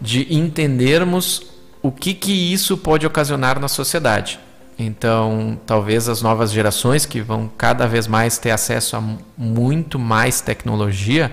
de 0.00 0.32
entendermos 0.34 1.46
o 1.82 1.92
que 1.92 2.14
que 2.14 2.52
isso 2.52 2.76
pode 2.76 3.06
ocasionar 3.06 3.60
na 3.60 3.68
sociedade. 3.68 4.40
Então, 4.78 5.58
talvez 5.66 6.08
as 6.08 6.22
novas 6.22 6.52
gerações 6.52 7.04
que 7.04 7.20
vão 7.20 7.50
cada 7.58 7.86
vez 7.86 8.06
mais 8.06 8.38
ter 8.38 8.52
acesso 8.52 8.96
a 8.96 9.02
muito 9.36 9.98
mais 9.98 10.40
tecnologia, 10.40 11.32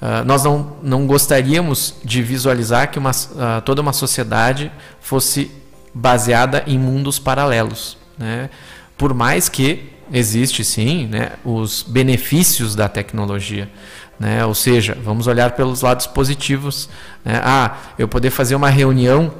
uh, 0.00 0.24
nós 0.24 0.42
não, 0.42 0.76
não 0.82 1.06
gostaríamos 1.06 1.94
de 2.04 2.20
visualizar 2.22 2.90
que 2.90 2.98
uma, 2.98 3.12
uh, 3.12 3.62
toda 3.64 3.80
uma 3.80 3.92
sociedade 3.92 4.72
fosse 5.00 5.48
baseada 5.94 6.64
em 6.66 6.76
mundos 6.76 7.20
paralelos. 7.20 7.96
Né? 8.18 8.50
Por 8.98 9.14
mais 9.14 9.48
que 9.48 9.90
existe 10.12 10.64
sim 10.64 11.06
né, 11.06 11.32
os 11.44 11.82
benefícios 11.82 12.74
da 12.74 12.88
tecnologia. 12.88 13.70
Né? 14.18 14.44
Ou 14.44 14.54
seja, 14.54 14.96
vamos 15.02 15.28
olhar 15.28 15.52
pelos 15.52 15.82
lados 15.82 16.06
positivos. 16.06 16.88
Né? 17.24 17.40
Ah, 17.44 17.76
eu 17.96 18.08
poder 18.08 18.30
fazer 18.30 18.56
uma 18.56 18.68
reunião 18.68 19.32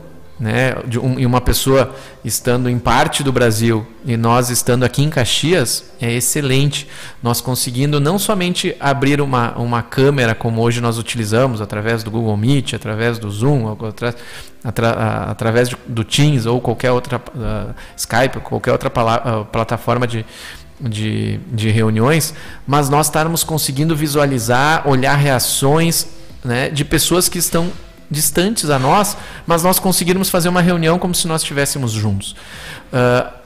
né, 0.42 0.74
de 0.88 0.98
um, 0.98 1.20
e 1.20 1.24
uma 1.24 1.40
pessoa 1.40 1.94
estando 2.24 2.68
em 2.68 2.76
parte 2.76 3.22
do 3.22 3.30
Brasil 3.30 3.86
e 4.04 4.16
nós 4.16 4.50
estando 4.50 4.82
aqui 4.82 5.00
em 5.00 5.08
Caxias 5.08 5.84
é 6.00 6.12
excelente. 6.12 6.88
Nós 7.22 7.40
conseguindo 7.40 8.00
não 8.00 8.18
somente 8.18 8.74
abrir 8.80 9.20
uma, 9.20 9.56
uma 9.56 9.82
câmera 9.84 10.34
como 10.34 10.60
hoje 10.60 10.80
nós 10.80 10.98
utilizamos 10.98 11.60
através 11.60 12.02
do 12.02 12.10
Google 12.10 12.36
Meet, 12.36 12.74
através 12.74 13.20
do 13.20 13.30
Zoom, 13.30 13.70
atra, 13.86 14.16
atra, 14.64 14.90
através 15.30 15.68
do 15.86 16.02
Teams 16.02 16.44
ou 16.44 16.60
qualquer 16.60 16.90
outra 16.90 17.18
uh, 17.18 17.72
Skype, 17.96 18.40
qualquer 18.40 18.72
outra 18.72 18.88
uh, 18.88 19.44
plataforma 19.44 20.08
de, 20.08 20.26
de, 20.80 21.38
de 21.52 21.70
reuniões, 21.70 22.34
mas 22.66 22.88
nós 22.88 23.06
estarmos 23.06 23.44
conseguindo 23.44 23.94
visualizar, 23.94 24.88
olhar 24.88 25.14
reações 25.14 26.08
né, 26.44 26.68
de 26.68 26.84
pessoas 26.84 27.28
que 27.28 27.38
estão 27.38 27.70
distantes 28.12 28.70
a 28.70 28.78
nós, 28.78 29.16
mas 29.46 29.62
nós 29.62 29.78
conseguirmos 29.78 30.28
fazer 30.28 30.48
uma 30.48 30.60
reunião 30.60 30.98
como 30.98 31.14
se 31.14 31.26
nós 31.26 31.40
estivéssemos 31.40 31.90
juntos. 31.90 32.36
Uh, 32.92 33.42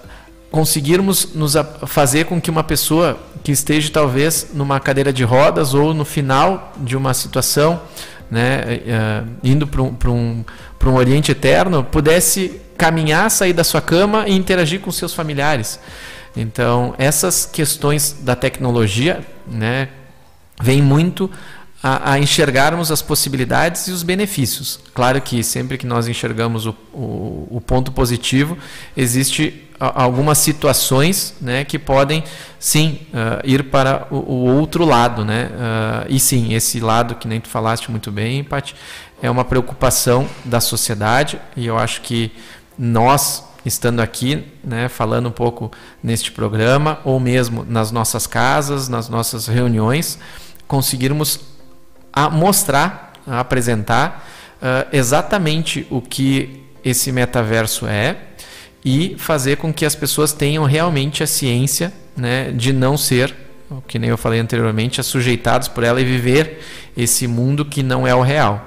conseguirmos 0.50 1.34
nos 1.34 1.54
fazer 1.86 2.24
com 2.24 2.40
que 2.40 2.50
uma 2.50 2.64
pessoa 2.64 3.18
que 3.44 3.52
esteja 3.52 3.90
talvez 3.90 4.48
numa 4.52 4.80
cadeira 4.80 5.12
de 5.12 5.22
rodas 5.22 5.74
ou 5.74 5.94
no 5.94 6.04
final 6.04 6.72
de 6.78 6.96
uma 6.96 7.14
situação, 7.14 7.80
né, 8.30 8.60
uh, 8.64 9.28
indo 9.42 9.66
para 9.66 9.82
um, 9.82 9.94
um, 10.06 10.44
um 10.84 10.94
Oriente 10.94 11.30
Eterno, 11.30 11.84
pudesse 11.84 12.60
caminhar, 12.76 13.30
sair 13.30 13.52
da 13.52 13.64
sua 13.64 13.80
cama 13.80 14.28
e 14.28 14.34
interagir 14.34 14.80
com 14.80 14.90
seus 14.90 15.14
familiares. 15.14 15.78
Então, 16.36 16.94
essas 16.98 17.46
questões 17.46 18.16
da 18.20 18.36
tecnologia, 18.36 19.24
né, 19.46 19.88
vêm 20.60 20.82
muito 20.82 21.30
a, 21.82 22.12
a, 22.12 22.18
enxergarmos 22.18 22.90
as 22.90 23.02
possibilidades 23.02 23.86
e 23.88 23.92
os 23.92 24.02
benefícios. 24.02 24.80
Claro 24.94 25.20
que 25.20 25.42
sempre 25.42 25.78
que 25.78 25.86
nós 25.86 26.08
enxergamos 26.08 26.66
o, 26.66 26.74
o, 26.92 27.48
o 27.50 27.60
ponto 27.60 27.92
positivo, 27.92 28.56
existe 28.96 29.62
algumas 29.78 30.38
situações 30.38 31.34
né, 31.40 31.64
que 31.64 31.78
podem 31.78 32.24
sim 32.58 33.00
uh, 33.12 33.40
ir 33.44 33.64
para 33.64 34.06
o, 34.10 34.16
o, 34.16 34.56
outro 34.56 34.84
lado. 34.84 35.24
Né? 35.24 35.50
Uh, 35.52 36.06
e 36.08 36.18
sim, 36.18 36.54
esse 36.54 36.80
lado 36.80 37.14
que 37.16 37.28
nem 37.28 37.40
tu 37.40 37.48
falaste 37.48 37.90
muito 37.90 38.10
bem, 38.10 38.42
Paty, 38.42 38.74
é 39.22 39.30
uma 39.30 39.44
preocupação 39.44 40.26
da 40.44 40.60
sociedade 40.60 41.38
e 41.56 41.66
eu 41.66 41.78
acho 41.78 42.00
que 42.00 42.32
nós 42.78 43.44
estando 43.64 44.00
aqui, 44.00 44.44
né, 44.62 44.88
falando 44.88 45.28
um 45.28 45.32
pouco 45.32 45.72
neste 46.00 46.30
programa, 46.30 47.00
ou 47.04 47.18
mesmo 47.18 47.64
nas 47.68 47.90
nossas 47.90 48.24
casas, 48.24 48.88
nas 48.88 49.08
nossas 49.08 49.48
reuniões, 49.48 50.18
conseguirmos 50.68 51.40
a 52.16 52.30
mostrar, 52.30 53.12
a 53.26 53.40
apresentar 53.40 54.26
uh, 54.56 54.88
exatamente 54.90 55.86
o 55.90 56.00
que 56.00 56.64
esse 56.82 57.12
metaverso 57.12 57.86
é 57.86 58.16
e 58.82 59.16
fazer 59.18 59.56
com 59.56 59.70
que 59.74 59.84
as 59.84 59.94
pessoas 59.94 60.32
tenham 60.32 60.64
realmente 60.64 61.22
a 61.22 61.26
ciência 61.26 61.92
né, 62.16 62.50
de 62.52 62.72
não 62.72 62.96
ser, 62.96 63.36
que 63.86 63.98
nem 63.98 64.08
eu 64.08 64.16
falei 64.16 64.40
anteriormente, 64.40 65.02
sujeitados 65.02 65.68
por 65.68 65.84
ela 65.84 66.00
e 66.00 66.04
viver 66.04 66.64
esse 66.96 67.26
mundo 67.26 67.66
que 67.66 67.82
não 67.82 68.06
é 68.06 68.14
o 68.14 68.22
real. 68.22 68.64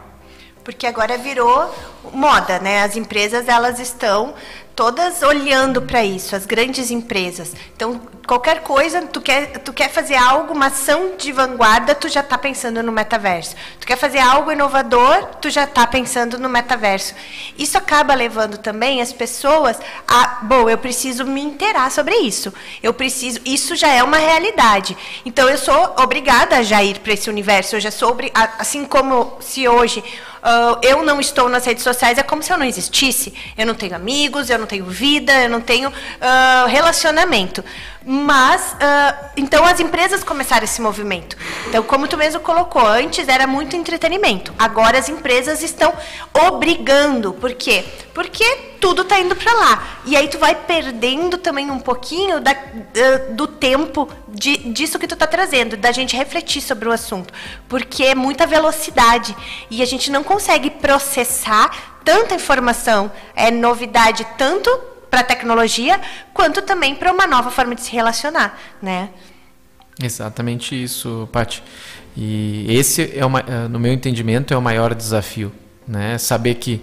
Porque 0.63 0.85
agora 0.85 1.17
virou 1.17 1.73
moda, 2.13 2.59
né? 2.59 2.83
As 2.83 2.95
empresas 2.95 3.47
elas 3.47 3.79
estão 3.79 4.35
todas 4.79 5.21
olhando 5.23 5.81
para 5.81 6.05
isso, 6.05 6.37
as 6.37 6.45
grandes 6.45 6.89
empresas. 6.89 7.53
Então, 7.75 7.99
qualquer 8.25 8.61
coisa, 8.61 9.01
tu 9.01 9.19
quer, 9.19 9.57
tu 9.57 9.73
quer 9.73 9.89
fazer 9.89 10.15
algo, 10.15 10.53
uma 10.53 10.67
ação 10.67 11.17
de 11.17 11.33
vanguarda, 11.33 11.93
tu 11.93 12.07
já 12.07 12.21
está 12.21 12.37
pensando 12.37 12.81
no 12.81 12.89
metaverso. 12.89 13.57
Tu 13.77 13.85
quer 13.85 13.97
fazer 13.97 14.19
algo 14.19 14.53
inovador, 14.53 15.25
tu 15.41 15.49
já 15.49 15.65
está 15.65 15.85
pensando 15.85 16.39
no 16.39 16.47
metaverso. 16.47 17.13
Isso 17.57 17.77
acaba 17.77 18.13
levando 18.13 18.57
também 18.57 19.01
as 19.01 19.11
pessoas 19.11 19.77
a, 20.07 20.37
bom, 20.43 20.69
eu 20.69 20.77
preciso 20.77 21.25
me 21.25 21.41
inteirar 21.41 21.91
sobre 21.91 22.15
isso. 22.15 22.53
Eu 22.81 22.93
preciso, 22.93 23.41
isso 23.43 23.75
já 23.75 23.89
é 23.89 24.01
uma 24.01 24.17
realidade. 24.17 24.95
Então, 25.25 25.49
eu 25.49 25.57
sou 25.57 25.93
obrigada 25.99 26.55
a 26.55 26.63
já 26.63 26.81
ir 26.81 26.99
para 26.99 27.11
esse 27.11 27.29
universo. 27.29 27.75
Eu 27.75 27.81
já 27.81 27.91
sou, 27.91 28.15
assim 28.57 28.85
como 28.85 29.39
se 29.41 29.67
hoje 29.67 30.01
uh, 30.43 30.79
eu 30.81 31.03
não 31.03 31.19
estou 31.19 31.49
nas 31.49 31.65
redes 31.65 31.83
sociais, 31.83 32.17
é 32.17 32.23
como 32.23 32.41
se 32.43 32.51
eu 32.51 32.57
não 32.57 32.65
existisse. 32.65 33.33
Eu 33.57 33.65
não 33.65 33.75
tenho 33.75 33.95
amigos, 33.95 34.49
eu 34.49 34.57
não 34.57 34.67
tenho 34.67 34.85
vida, 34.85 35.33
eu 35.43 35.49
não 35.49 35.61
tenho 35.61 35.89
uh, 35.89 36.67
relacionamento. 36.67 37.63
Mas, 38.05 38.73
uh, 38.73 39.29
então 39.35 39.65
as 39.65 39.79
empresas 39.79 40.23
começaram 40.23 40.63
esse 40.63 40.81
movimento. 40.81 41.35
Então, 41.67 41.83
como 41.83 42.07
tu 42.07 42.17
mesmo 42.17 42.39
colocou, 42.39 42.85
antes 42.85 43.27
era 43.27 43.45
muito 43.45 43.75
entretenimento. 43.75 44.53
Agora 44.57 44.97
as 44.97 45.09
empresas 45.09 45.61
estão 45.61 45.93
obrigando. 46.47 47.33
Por 47.33 47.53
quê? 47.53 47.83
Porque 48.13 48.45
tudo 48.79 49.01
está 49.01 49.19
indo 49.19 49.35
para 49.35 49.53
lá. 49.53 49.87
E 50.05 50.15
aí 50.15 50.29
tu 50.29 50.39
vai 50.39 50.55
perdendo 50.55 51.37
também 51.37 51.69
um 51.69 51.79
pouquinho 51.79 52.39
da, 52.39 52.53
uh, 52.53 53.33
do 53.33 53.47
tempo 53.47 54.07
de, 54.27 54.55
disso 54.71 54.97
que 54.97 55.07
tu 55.07 55.15
está 55.15 55.27
trazendo, 55.27 55.75
da 55.75 55.91
gente 55.91 56.15
refletir 56.15 56.61
sobre 56.61 56.87
o 56.87 56.93
assunto. 56.93 57.33
Porque 57.67 58.05
é 58.05 58.15
muita 58.15 58.47
velocidade. 58.47 59.35
E 59.69 59.81
a 59.81 59.85
gente 59.85 60.09
não 60.09 60.23
consegue 60.23 60.69
processar 60.69 61.69
tanta 62.03 62.33
informação, 62.33 63.11
é 63.35 63.51
novidade 63.51 64.25
tanto 64.37 64.69
para 65.09 65.21
a 65.21 65.23
tecnologia, 65.23 65.99
quanto 66.33 66.61
também 66.61 66.95
para 66.95 67.11
uma 67.11 67.25
nova 67.25 67.49
forma 67.51 67.75
de 67.75 67.81
se 67.81 67.91
relacionar, 67.91 68.59
né? 68.81 69.09
Exatamente 70.01 70.81
isso, 70.81 71.27
Paty. 71.31 71.61
E 72.15 72.65
esse 72.69 73.17
é 73.17 73.25
uma, 73.25 73.39
eh, 73.39 73.67
no 73.69 73.79
meu 73.79 73.91
entendimento 73.91 74.53
é 74.53 74.57
o 74.57 74.61
maior 74.61 74.93
desafio, 74.93 75.51
né? 75.87 76.17
Saber 76.17 76.55
que 76.55 76.81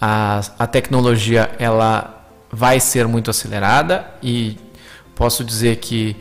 a, 0.00 0.40
a 0.58 0.66
tecnologia 0.66 1.50
ela 1.58 2.26
vai 2.50 2.78
ser 2.78 3.06
muito 3.08 3.30
acelerada 3.30 4.06
e 4.22 4.58
posso 5.14 5.44
dizer 5.44 5.76
que 5.76 6.16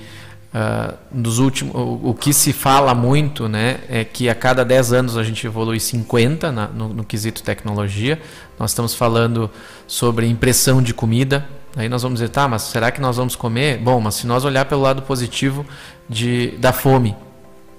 Uh, 0.54 0.98
nos 1.14 1.40
últimos, 1.40 1.74
o, 1.74 2.10
o, 2.10 2.14
que 2.14 2.34
se 2.34 2.52
fala 2.52 2.94
muito 2.94 3.48
né, 3.48 3.80
é 3.88 4.04
que 4.04 4.28
a 4.28 4.36
cada 4.36 4.66
10 4.66 4.92
anos 4.92 5.18
a 5.18 5.24
gente 5.24 5.48
evolui 5.48 5.80
50 5.80 6.52
na, 6.52 6.68
no, 6.68 6.90
no, 6.90 7.04
quesito 7.06 7.42
tecnologia. 7.42 8.22
Nós 8.60 8.72
estamos 8.72 8.94
falando 8.94 9.50
sobre 9.88 10.28
impressão 10.28 10.82
de 10.82 10.94
comida. 10.94 11.48
Aí 11.78 11.88
nós 11.88 12.04
vamos 12.04 12.20
dizer, 12.20 12.30
tá, 12.30 12.50
mas 12.50 12.64
será 12.64 12.92
que 12.92 13.00
nós 13.00 13.16
vamos 13.16 13.34
comer? 13.34 13.78
Bom, 13.78 14.02
mas 14.02 14.16
se 14.16 14.28
nós 14.28 14.44
olhar 14.44 14.66
pelo 14.66 14.82
lado 14.82 15.04
positivo 15.04 15.66
de, 16.10 16.50
da 16.58 16.74
fome, 16.74 17.16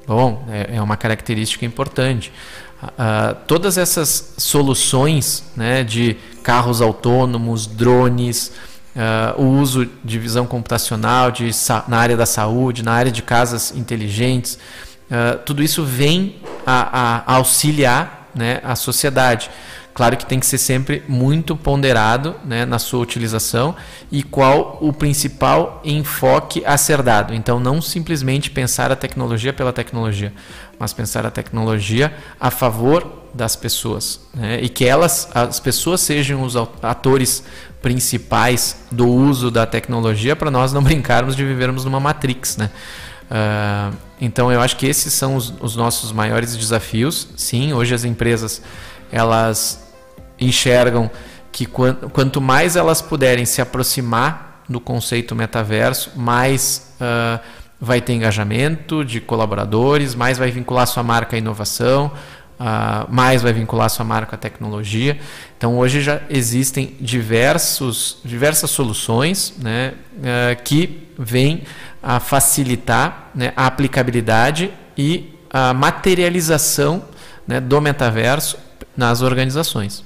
bom, 0.06 0.42
é, 0.48 0.76
é 0.76 0.82
uma 0.82 0.96
característica 0.96 1.66
importante. 1.66 2.32
Uh, 2.82 3.36
todas 3.46 3.76
essas 3.76 4.32
soluções 4.38 5.44
né, 5.54 5.84
de 5.84 6.16
carros 6.42 6.80
autônomos, 6.80 7.66
drones, 7.66 8.50
uh, 8.96 9.40
o 9.40 9.60
uso 9.60 9.88
de 10.04 10.18
visão 10.18 10.46
computacional 10.46 11.30
de, 11.30 11.50
na 11.88 11.98
área 11.98 12.16
da 12.16 12.26
saúde, 12.26 12.82
na 12.82 12.92
área 12.92 13.12
de 13.12 13.22
casas 13.22 13.72
inteligentes, 13.76 14.58
uh, 15.10 15.38
tudo 15.44 15.62
isso 15.62 15.84
vem 15.84 16.36
a, 16.66 17.22
a 17.26 17.36
auxiliar 17.36 18.28
né, 18.34 18.60
a 18.62 18.74
sociedade. 18.74 19.50
Claro 19.94 20.16
que 20.16 20.24
tem 20.24 20.40
que 20.40 20.46
ser 20.46 20.58
sempre 20.58 21.02
muito 21.06 21.54
ponderado 21.54 22.34
né, 22.44 22.64
na 22.64 22.78
sua 22.78 23.00
utilização 23.00 23.76
e 24.10 24.22
qual 24.22 24.78
o 24.80 24.92
principal 24.92 25.82
enfoque 25.84 26.64
a 26.64 26.78
ser 26.78 27.02
dado. 27.02 27.34
Então, 27.34 27.60
não 27.60 27.82
simplesmente 27.82 28.50
pensar 28.50 28.90
a 28.90 28.96
tecnologia 28.96 29.52
pela 29.52 29.72
tecnologia, 29.72 30.32
mas 30.78 30.94
pensar 30.94 31.26
a 31.26 31.30
tecnologia 31.30 32.14
a 32.40 32.50
favor 32.50 33.20
das 33.34 33.54
pessoas 33.54 34.20
né, 34.34 34.60
e 34.62 34.68
que 34.68 34.84
elas, 34.84 35.28
as 35.34 35.60
pessoas 35.60 36.00
sejam 36.00 36.42
os 36.42 36.54
atores 36.82 37.42
principais 37.82 38.84
do 38.90 39.06
uso 39.06 39.50
da 39.50 39.66
tecnologia 39.66 40.36
para 40.36 40.50
nós 40.50 40.72
não 40.72 40.80
brincarmos 40.84 41.36
de 41.36 41.44
vivermos 41.44 41.84
numa 41.84 42.00
matrix, 42.00 42.56
né? 42.56 42.70
Uh, 43.32 43.96
então 44.20 44.52
eu 44.52 44.60
acho 44.60 44.76
que 44.76 44.86
esses 44.86 45.12
são 45.14 45.36
os, 45.36 45.54
os 45.58 45.74
nossos 45.74 46.12
maiores 46.12 46.54
desafios. 46.54 47.28
Sim, 47.34 47.72
hoje 47.72 47.94
as 47.94 48.04
empresas 48.04 48.60
elas 49.12 49.86
enxergam 50.40 51.10
que 51.52 51.66
quanto 51.66 52.40
mais 52.40 52.74
elas 52.76 53.02
puderem 53.02 53.44
se 53.44 53.60
aproximar 53.60 54.64
do 54.68 54.80
conceito 54.80 55.34
metaverso, 55.34 56.12
mais 56.16 56.94
uh, 56.98 57.38
vai 57.78 58.00
ter 58.00 58.14
engajamento 58.14 59.04
de 59.04 59.20
colaboradores, 59.20 60.14
mais 60.14 60.38
vai 60.38 60.50
vincular 60.50 60.86
sua 60.86 61.02
marca 61.02 61.36
à 61.36 61.38
inovação, 61.38 62.10
uh, 62.58 63.06
mais 63.12 63.42
vai 63.42 63.52
vincular 63.52 63.90
sua 63.90 64.04
marca 64.04 64.34
à 64.34 64.38
tecnologia. 64.38 65.18
Então 65.58 65.76
hoje 65.76 66.00
já 66.00 66.22
existem 66.30 66.96
diversos, 66.98 68.18
diversas 68.24 68.70
soluções 68.70 69.54
né, 69.58 69.92
uh, 70.16 70.62
que 70.62 71.08
vêm 71.18 71.64
a 72.02 72.18
facilitar 72.18 73.30
né, 73.34 73.52
a 73.54 73.66
aplicabilidade 73.66 74.72
e 74.96 75.38
a 75.50 75.74
materialização 75.74 77.04
né, 77.46 77.60
do 77.60 77.80
metaverso 77.80 78.56
nas 78.96 79.22
organizações. 79.22 80.04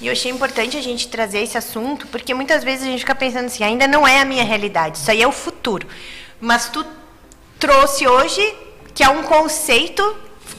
E 0.00 0.06
eu 0.06 0.12
achei 0.12 0.30
importante 0.30 0.76
a 0.76 0.82
gente 0.82 1.08
trazer 1.08 1.38
esse 1.40 1.56
assunto, 1.56 2.06
porque 2.08 2.34
muitas 2.34 2.64
vezes 2.64 2.86
a 2.86 2.90
gente 2.90 3.00
fica 3.00 3.14
pensando 3.14 3.46
assim, 3.46 3.64
ainda 3.64 3.86
não 3.86 4.06
é 4.06 4.20
a 4.20 4.24
minha 4.24 4.44
realidade, 4.44 4.98
isso 4.98 5.10
aí 5.10 5.22
é 5.22 5.26
o 5.26 5.32
futuro. 5.32 5.86
Mas 6.40 6.68
tu 6.68 6.84
trouxe 7.58 8.06
hoje 8.06 8.54
que 8.92 9.02
é 9.02 9.08
um 9.08 9.22
conceito 9.22 10.02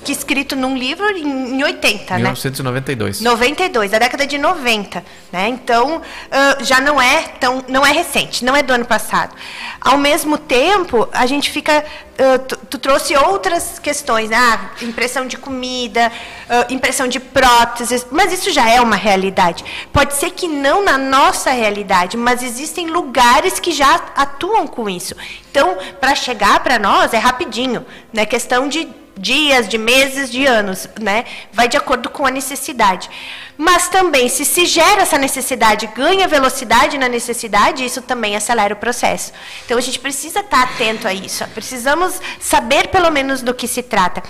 que 0.05 0.11
escrito 0.11 0.55
num 0.55 0.77
livro 0.77 1.09
em, 1.17 1.63
80, 1.63 2.15
1992. 2.15 3.21
né? 3.21 3.29
92, 3.29 3.93
a 3.93 3.97
década 3.97 4.27
de 4.27 4.37
90, 4.37 5.03
né? 5.31 5.49
Então, 5.49 5.97
uh, 5.97 6.63
já 6.63 6.79
não 6.79 7.01
é 7.01 7.23
tão, 7.39 7.65
não 7.67 7.83
é 7.83 7.91
recente, 7.91 8.45
não 8.45 8.55
é 8.55 8.61
do 8.61 8.71
ano 8.71 8.85
passado. 8.85 9.35
Ao 9.81 9.97
mesmo 9.97 10.37
tempo, 10.37 11.09
a 11.11 11.25
gente 11.25 11.49
fica 11.49 11.83
uh, 11.83 12.39
tu, 12.39 12.55
tu, 12.69 12.77
trouxe 12.77 13.15
outras 13.17 13.79
questões, 13.79 14.29
né? 14.29 14.37
ah, 14.37 14.83
impressão 14.83 15.25
de 15.25 15.37
comida, 15.37 16.11
uh, 16.47 16.71
impressão 16.71 17.07
de 17.07 17.19
próteses, 17.19 18.05
mas 18.11 18.31
isso 18.31 18.51
já 18.51 18.69
é 18.69 18.79
uma 18.79 18.95
realidade. 18.95 19.65
Pode 19.91 20.13
ser 20.13 20.29
que 20.31 20.47
não 20.47 20.83
na 20.85 20.99
nossa 20.99 21.49
realidade, 21.49 22.15
mas 22.15 22.43
existem 22.43 22.87
lugares 22.87 23.59
que 23.59 23.71
já 23.71 23.95
atuam 24.15 24.67
com 24.67 24.87
isso. 24.87 25.15
Então, 25.49 25.77
para 25.99 26.13
chegar 26.13 26.59
para 26.59 26.77
nós 26.77 27.11
é 27.11 27.17
rapidinho, 27.17 27.83
né? 28.13 28.23
Questão 28.23 28.67
de 28.67 28.87
dias, 29.17 29.67
de 29.67 29.77
meses, 29.77 30.29
de 30.29 30.45
anos, 30.45 30.87
né? 30.99 31.25
Vai 31.51 31.67
de 31.67 31.77
acordo 31.77 32.09
com 32.09 32.25
a 32.25 32.31
necessidade. 32.31 33.09
Mas 33.57 33.87
também, 33.87 34.27
se 34.27 34.43
se 34.43 34.65
gera 34.65 35.03
essa 35.03 35.17
necessidade, 35.17 35.87
ganha 35.95 36.27
velocidade 36.27 36.97
na 36.97 37.07
necessidade, 37.07 37.85
isso 37.85 38.01
também 38.01 38.35
acelera 38.35 38.73
o 38.73 38.77
processo. 38.77 39.31
Então 39.63 39.77
a 39.77 39.81
gente 39.81 39.97
precisa 39.99 40.41
estar 40.41 40.63
atento 40.63 41.07
a 41.07 41.13
isso. 41.13 41.45
Precisamos 41.53 42.19
saber 42.39 42.89
pelo 42.89 43.09
menos 43.09 43.41
do 43.41 43.53
que 43.53 43.67
se 43.67 43.81
trata. 43.81 44.21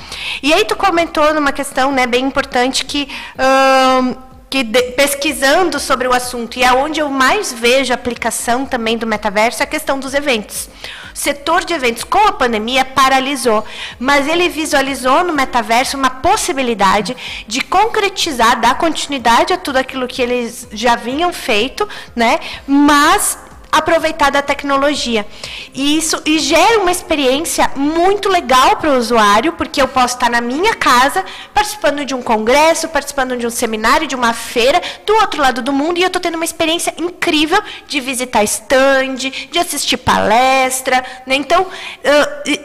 E 0.44 0.54
aí 0.54 0.64
tu 0.66 0.76
comentou 0.76 1.34
numa 1.34 1.52
questão, 1.52 1.92
né, 1.92 2.06
bem 2.06 2.26
importante 2.26 2.86
que 2.86 3.08
hum, 3.40 4.16
que 4.50 4.64
de, 4.64 4.82
pesquisando 4.92 5.80
sobre 5.80 6.08
o 6.08 6.14
assunto 6.14 6.58
e 6.58 6.64
é 6.64 6.72
onde 6.72 7.00
eu 7.00 7.10
mais 7.10 7.52
vejo 7.52 7.94
aplicação 7.94 8.66
também 8.66 8.98
do 8.98 9.08
metaverso 9.08 9.62
é 9.62 9.64
a 9.64 9.68
questão 9.68 10.00
dos 10.00 10.14
eventos. 10.14 10.70
O 11.14 11.18
setor 11.18 11.64
de 11.64 11.74
eventos 11.74 12.04
com 12.04 12.20
a 12.28 12.34
pandemia 12.34 12.84
paralisou, 12.84 13.64
mas 13.98 14.28
ele 14.28 14.50
visualizou 14.50 15.24
no 15.24 15.32
metaverso 15.32 15.96
uma 15.98 16.10
possibilidade 16.10 17.16
de 17.48 17.62
concretizar, 17.62 18.60
dar 18.60 18.78
continuidade 18.78 19.54
a 19.54 19.58
tudo 19.58 19.78
aquilo 19.78 20.08
que 20.08 20.22
eles 20.22 20.68
já 20.74 20.98
vinham 20.98 21.32
feito, 21.32 21.88
né? 22.14 22.40
Mas 22.68 23.38
aproveitar 23.76 24.30
da 24.32 24.42
tecnologia. 24.42 25.26
E 25.74 25.98
isso 25.98 26.22
e 26.26 26.40
gera 26.40 26.80
uma 26.80 26.92
experiência 26.92 27.70
muito 27.76 28.30
legal 28.30 28.78
para 28.78 28.92
o 28.92 28.98
usuário, 28.98 29.54
porque 29.54 29.82
eu 29.82 29.88
posso 29.88 30.16
estar 30.16 30.30
na 30.30 30.40
minha 30.40 30.74
casa, 30.76 31.24
participando 31.54 32.06
de 32.06 32.16
um 32.16 32.22
congresso, 32.22 32.88
participando 32.88 33.36
de 33.36 33.46
um 33.46 33.50
seminário, 33.50 34.08
de 34.08 34.16
uma 34.16 34.34
feira, 34.34 34.82
do 35.06 35.14
outro 35.16 35.42
lado 35.42 35.62
do 35.62 35.74
mundo, 35.74 35.98
e 35.98 36.04
eu 36.04 36.08
estou 36.08 36.22
tendo 36.22 36.36
uma 36.36 36.46
experiência 36.46 36.94
incrível 36.98 37.62
de 37.88 38.00
visitar 38.00 38.44
stand, 38.44 39.16
de 39.16 39.60
assistir 39.60 39.98
palestra. 39.98 41.04
Né? 41.26 41.36
Então, 41.36 41.68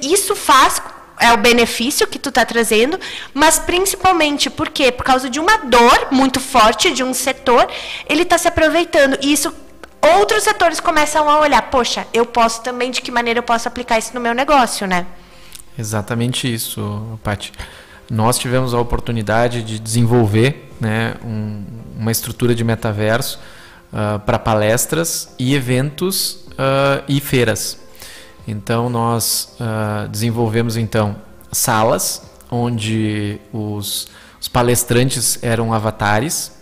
isso 0.01 0.37
faz 0.37 0.81
é 1.20 1.35
o 1.35 1.37
benefício 1.37 2.07
que 2.07 2.18
tu 2.18 2.31
está 2.31 2.46
trazendo, 2.46 2.99
mas 3.35 3.59
principalmente 3.59 4.49
por 4.49 4.70
quê? 4.70 4.90
Por 4.90 5.05
causa 5.05 5.29
de 5.29 5.38
uma 5.38 5.59
dor 5.59 6.09
muito 6.11 6.40
forte 6.40 6.90
de 6.92 7.05
um 7.05 7.12
setor, 7.12 7.68
ele 8.09 8.23
está 8.23 8.38
se 8.38 8.49
aproveitando. 8.49 9.18
E 9.20 9.31
isso 9.31 9.55
outros 10.02 10.42
setores 10.42 10.80
começam 10.80 11.28
a 11.28 11.40
olhar, 11.40 11.62
poxa, 11.70 12.06
eu 12.12 12.24
posso 12.24 12.62
também, 12.62 12.90
de 12.90 13.00
que 13.00 13.10
maneira 13.10 13.38
eu 13.38 13.42
posso 13.42 13.68
aplicar 13.68 13.98
isso 13.98 14.14
no 14.14 14.20
meu 14.20 14.34
negócio, 14.34 14.86
né? 14.86 15.06
Exatamente 15.78 16.52
isso, 16.52 17.18
Paty. 17.22 17.52
Nós 18.10 18.38
tivemos 18.38 18.74
a 18.74 18.80
oportunidade 18.80 19.62
de 19.62 19.78
desenvolver 19.78 20.74
né, 20.80 21.14
um, 21.24 21.64
uma 21.96 22.10
estrutura 22.10 22.54
de 22.54 22.64
metaverso 22.64 23.38
uh, 23.92 24.18
para 24.20 24.38
palestras 24.38 25.34
e 25.38 25.54
eventos 25.54 26.46
uh, 26.52 27.04
e 27.06 27.20
feiras. 27.20 27.78
Então 28.48 28.90
nós 28.90 29.56
uh, 29.60 30.08
desenvolvemos 30.08 30.76
então 30.76 31.16
salas 31.52 32.22
onde 32.50 33.38
os, 33.52 34.08
os 34.40 34.48
palestrantes 34.48 35.38
eram 35.42 35.72
avatares 35.72 36.60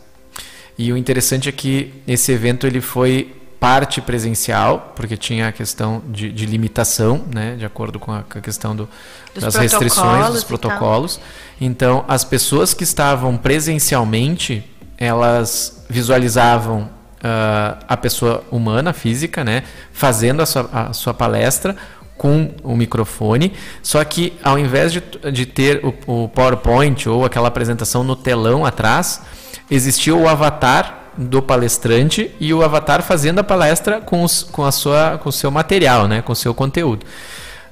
e 0.78 0.92
o 0.92 0.96
interessante 0.96 1.48
é 1.48 1.52
que 1.52 1.92
esse 2.06 2.30
evento 2.30 2.66
ele 2.66 2.80
foi 2.80 3.34
parte 3.58 4.00
presencial, 4.00 4.92
porque 4.94 5.16
tinha 5.16 5.48
a 5.48 5.52
questão 5.52 6.00
de, 6.06 6.30
de 6.30 6.46
limitação, 6.46 7.24
né, 7.34 7.56
de 7.56 7.64
acordo 7.64 7.98
com 7.98 8.12
a, 8.12 8.22
com 8.22 8.38
a 8.38 8.40
questão 8.40 8.76
do, 8.76 8.88
das 9.34 9.56
restrições, 9.56 10.28
dos 10.28 10.44
protocolos. 10.44 11.20
Então, 11.60 12.04
as 12.06 12.24
pessoas 12.24 12.72
que 12.72 12.84
estavam 12.84 13.36
presencialmente, 13.36 14.64
elas 14.96 15.84
visualizavam 15.90 16.82
uh, 16.82 17.84
a 17.88 17.96
pessoa 17.96 18.44
humana, 18.48 18.92
física, 18.92 19.42
né, 19.42 19.64
fazendo 19.92 20.40
a 20.40 20.46
sua, 20.46 20.70
a 20.72 20.92
sua 20.92 21.12
palestra 21.12 21.76
com 22.16 22.52
o 22.62 22.76
microfone, 22.76 23.52
só 23.82 24.02
que 24.04 24.32
ao 24.42 24.58
invés 24.58 24.92
de, 24.92 25.02
de 25.32 25.46
ter 25.46 25.84
o, 25.84 26.24
o 26.24 26.28
PowerPoint 26.28 27.08
ou 27.08 27.24
aquela 27.24 27.48
apresentação 27.48 28.02
no 28.02 28.16
telão 28.16 28.66
atrás, 28.66 29.22
existia 29.70 30.14
o 30.14 30.28
avatar 30.28 30.98
do 31.18 31.42
palestrante 31.42 32.30
e 32.38 32.54
o 32.54 32.62
avatar 32.62 33.02
fazendo 33.02 33.40
a 33.40 33.44
palestra 33.44 34.00
com, 34.00 34.22
os, 34.22 34.44
com, 34.44 34.64
a 34.64 34.70
sua, 34.70 35.18
com 35.18 35.28
o 35.28 35.32
seu 35.32 35.50
material, 35.50 36.06
né, 36.06 36.22
com 36.22 36.32
o 36.32 36.36
seu 36.36 36.54
conteúdo. 36.54 37.04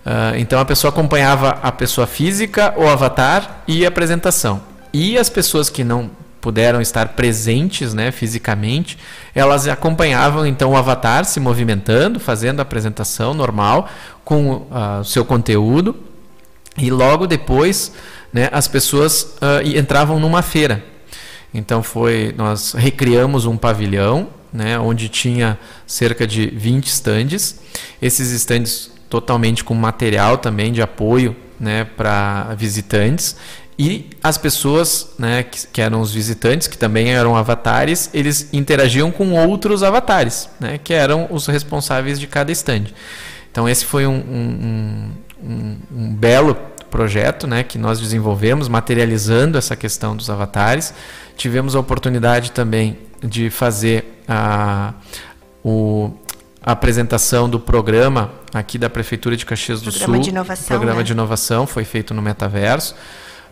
Uh, 0.05 0.37
então 0.37 0.59
a 0.59 0.65
pessoa 0.65 0.91
acompanhava 0.91 1.59
a 1.63 1.71
pessoa 1.71 2.07
física, 2.07 2.75
o 2.77 2.89
avatar 2.89 3.63
e 3.67 3.85
a 3.85 3.89
apresentação. 3.89 4.61
E 4.93 5.17
as 5.17 5.29
pessoas 5.29 5.71
que 5.71 5.85
não 5.85 6.11
puderam 6.41 6.81
estar 6.81 7.09
presentes 7.09 7.93
né, 7.93 8.11
fisicamente, 8.11 8.99
elas 9.35 9.67
acompanhavam 9.67 10.47
então 10.47 10.73
o 10.73 10.77
avatar 10.77 11.25
se 11.25 11.41
movimentando, 11.41 12.21
fazendo 12.21 12.61
a 12.61 12.63
apresentação 12.63 13.35
normal 13.35 13.89
com 14.25 14.53
uh, 14.53 15.01
o 15.01 15.05
seu 15.05 15.25
conteúdo. 15.25 15.95
E 16.79 16.91
logo 16.91 17.27
depois 17.27 17.93
né, 18.33 18.49
as 18.53 18.69
pessoas 18.69 19.37
uh, 19.37 19.67
entravam 19.77 20.21
numa 20.21 20.43
feira 20.43 20.85
então 21.57 21.83
foi, 21.83 22.35
nós 22.37 22.73
recriamos 22.73 23.47
um 23.47 23.57
pavilhão, 23.57 24.29
né, 24.53 24.79
onde 24.79 25.09
tinha 25.09 25.59
cerca 25.87 26.27
de 26.27 26.47
20 26.47 26.87
estandes. 26.87 27.61
Esses 28.01 28.31
estandes 28.31 28.91
totalmente 29.09 29.65
com 29.65 29.75
material 29.75 30.39
também 30.39 30.73
de 30.73 30.83
apoio, 30.83 31.35
né, 31.59 31.85
para 31.85 32.55
visitantes. 32.57 33.37
E 33.79 34.11
as 34.23 34.39
pessoas, 34.39 35.11
né, 35.19 35.43
que, 35.43 35.67
que, 35.67 35.81
eram 35.81 36.01
os 36.01 36.13
visitantes, 36.13 36.67
que 36.67 36.79
também 36.79 37.15
eram 37.15 37.37
avatares, 37.37 38.11
eles 38.13 38.49
interagiam 38.53 39.11
com 39.11 39.33
outros 39.33 39.83
avatares, 39.83 40.49
né, 40.61 40.79
que 40.83 40.93
eram 40.93 41.27
os 41.31 41.47
responsáveis 41.47 42.19
de 42.21 42.27
cada 42.27 42.53
stand. 42.53 42.85
Então 43.51 43.69
esse 43.69 43.85
foi 43.85 44.07
um, 44.07 44.15
um, 44.15 45.11
um, 45.43 45.77
um 45.91 46.15
belo 46.15 46.55
projeto 46.91 47.47
né, 47.47 47.63
que 47.63 47.79
nós 47.79 48.01
desenvolvemos, 48.01 48.69
materializando 48.69 49.59
essa 49.59 49.77
questão 49.77 50.17
dos 50.17 50.31
avatares. 50.31 50.95
Tivemos 51.37 51.77
a 51.77 51.81
oportunidade 51.81 52.51
também 52.53 52.99
de 53.23 53.51
fazer 53.51 54.23
a, 54.27 54.95
o, 55.63 56.13
a 56.63 56.73
apresentação 56.73 57.49
do 57.49 57.61
programa 57.61 58.31
aqui 58.53 58.79
da 58.79 58.89
Prefeitura 58.89 59.37
de 59.37 59.45
Caxias 59.45 59.81
do 59.81 59.91
programa 59.91 60.15
Sul. 60.15 60.23
De 60.23 60.31
inovação, 60.31 60.67
programa 60.67 60.99
né? 60.99 61.05
de 61.05 61.13
inovação 61.13 61.67
foi 61.67 61.85
feito 61.85 62.15
no 62.15 62.23
metaverso. 62.23 62.95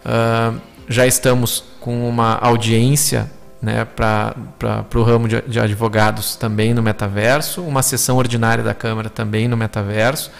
Uh, 0.04 0.58
já 0.88 1.06
estamos 1.06 1.64
com 1.80 2.08
uma 2.08 2.36
audiência 2.36 3.30
né, 3.60 3.84
para 3.84 4.34
o 4.94 5.02
ramo 5.02 5.26
de, 5.26 5.40
de, 5.42 5.58
advogados 5.58 6.36
também 6.36 6.74
no 6.74 6.82
metaverso, 6.82 7.62
uma 7.62 7.82
sessão 7.82 8.16
ordinária 8.16 8.62
da 8.62 8.74
Câmara 8.74 9.08
também 9.08 9.48
no 9.48 9.56
metaverso. 9.56 10.30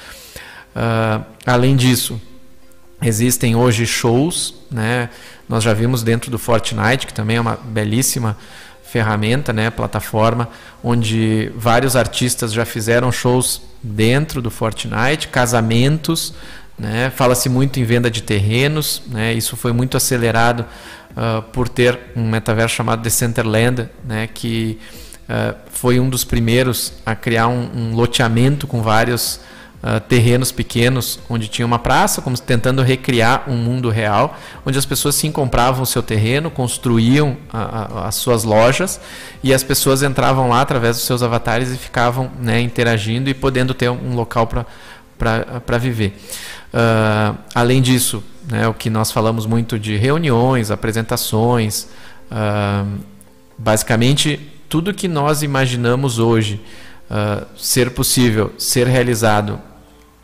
Uh, 0.77 1.25
além 1.47 1.77
disso, 1.77 2.21
existem 3.01 3.57
hoje 3.57 3.87
shows, 3.87 4.55
né, 4.71 5.09
nós 5.49 5.63
já 5.63 5.73
vimos 5.73 6.03
dentro 6.03 6.31
do 6.31 6.39
Fortnite, 6.39 7.07
que 7.07 7.15
também 7.15 7.37
é 7.37 7.41
uma 7.41 7.57
belíssima 7.57 8.37
ferramenta, 8.95 9.53
né, 9.53 9.71
plataforma, 9.71 10.49
onde 10.83 11.51
vários 11.57 11.97
artistas 11.97 12.53
já 12.53 12.65
fizeram 12.65 13.11
shows 13.11 13.61
dentro 13.83 14.41
do 14.41 14.53
Fortnite, 14.53 15.29
casamentos, 15.29 16.33
né, 16.79 17.11
fala-se 17.11 17.49
muito 17.49 17.81
em 17.81 17.85
venda 17.85 18.09
de 18.09 18.23
terrenos, 18.23 19.03
né, 19.09 19.33
isso 19.33 19.57
foi 19.57 19.73
muito 19.73 19.97
acelerado 19.97 20.65
uh, 21.11 21.43
por 21.43 21.69
ter 21.69 21.99
um 22.15 22.29
metaverso 22.29 22.77
chamado 22.77 23.03
The 23.03 23.11
Centerland, 23.11 23.89
né, 24.05 24.29
que 24.33 24.79
uh, 25.29 25.57
foi 25.73 25.99
um 25.99 26.09
dos 26.09 26.23
primeiros 26.23 26.93
a 27.05 27.17
criar 27.17 27.49
um, 27.49 27.69
um 27.75 27.95
loteamento 27.95 28.67
com 28.69 28.81
vários 28.81 29.41
uh, 29.85 30.01
terrenos 30.01 30.51
pequenos, 30.51 31.20
onde 31.28 31.47
tinha 31.47 31.66
uma 31.66 31.78
praça, 31.78 32.22
como 32.22 32.37
tentando 32.39 32.82
recriar 32.82 33.45
um 33.47 33.57
mundo 33.57 33.91
real, 33.91 34.37
onde 34.64 34.78
as 34.78 34.87
pessoas 34.87 35.14
sim 35.14 35.30
compravam 35.30 35.82
o 35.82 35.87
seu 35.87 36.03
terreno, 36.03 36.51
construíam 36.51 37.37
a, 37.53 37.59
a, 37.61 38.09
as 38.09 38.14
suas 38.14 38.43
lojas 38.43 38.99
e 39.43 39.53
as 39.53 39.62
pessoas 39.62 40.03
entravam 40.03 40.49
lá 40.49 40.62
através 40.62 40.97
dos 40.97 41.05
seus 41.05 41.22
avatares 41.22 41.70
e 41.70 41.76
ficavam 41.76 42.30
né, 42.41 42.61
interagindo 42.61 43.28
e 43.28 43.35
podendo 43.35 43.74
ter 43.74 43.91
um 43.91 44.14
local 44.14 44.49
para 44.49 45.78
viver. 45.78 46.16
Uh, 46.72 47.37
além 47.55 47.82
disso, 47.82 48.24
né, 48.51 48.66
o 48.66 48.74
que 48.74 48.89
nós 48.91 49.12
falamos 49.12 49.47
muito 49.47 49.78
de 49.78 49.97
reuniões, 49.97 50.70
apresentações, 50.70 51.87
uh, 52.32 52.99
basicamente 53.57 54.41
tudo 54.68 54.93
que 54.93 55.07
nós 55.07 55.43
imaginamos 55.43 56.18
hoje 56.18 56.61
uh, 57.09 57.47
ser 57.57 57.91
possível 57.91 58.53
ser 58.59 58.89
realizado 58.89 59.61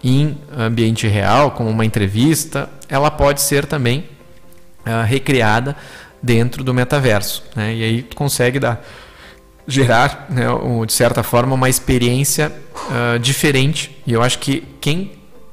em 0.03 0.39
ambiente 0.57 1.07
real, 1.07 1.51
como 1.51 1.69
uma 1.69 1.85
entrevista, 1.85 2.69
ela 2.89 3.11
pode 3.11 3.41
ser 3.41 3.67
também 3.67 4.09
recriada 5.07 5.77
dentro 6.23 6.65
do 6.65 6.73
metaverso. 6.73 7.43
Né? 7.55 7.75
E 7.75 7.85
aí 7.85 8.03
tu 8.03 8.17
consegue 8.17 8.59
dar, 8.59 8.85
gerar, 9.67 10.27
né, 10.31 10.47
de 10.87 10.93
certa 10.93 11.23
forma, 11.23 11.55
uma 11.55 11.69
experiência 11.69 12.53
diferente. 13.21 13.97
E 14.07 14.13
eu 14.13 14.23
acho 14.23 14.39
que 14.39 14.67
quem 14.81 15.13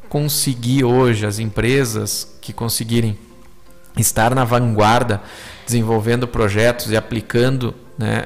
conseguir 0.10 0.86
hoje, 0.86 1.26
as 1.26 1.40
empresas 1.40 2.38
que 2.42 2.54
conseguirem 2.54 3.18
estar 3.98 4.34
na 4.34 4.46
vanguarda, 4.46 5.22
desenvolvendo 5.66 6.28
projetos 6.28 6.90
e 6.90 6.96
aplicando 6.96 7.76
né, 7.98 8.26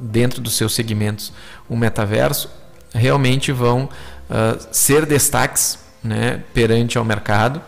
dentro 0.00 0.40
dos 0.40 0.54
seus 0.54 0.74
segmentos 0.74 1.32
o 1.68 1.76
metaverso, 1.76 2.50
realmente 2.92 3.52
vão 3.52 3.88
uh, 4.30 4.66
ser 4.70 5.06
destaques 5.06 5.78
né, 6.02 6.42
perante 6.52 6.98
ao 6.98 7.04
mercado, 7.04 7.60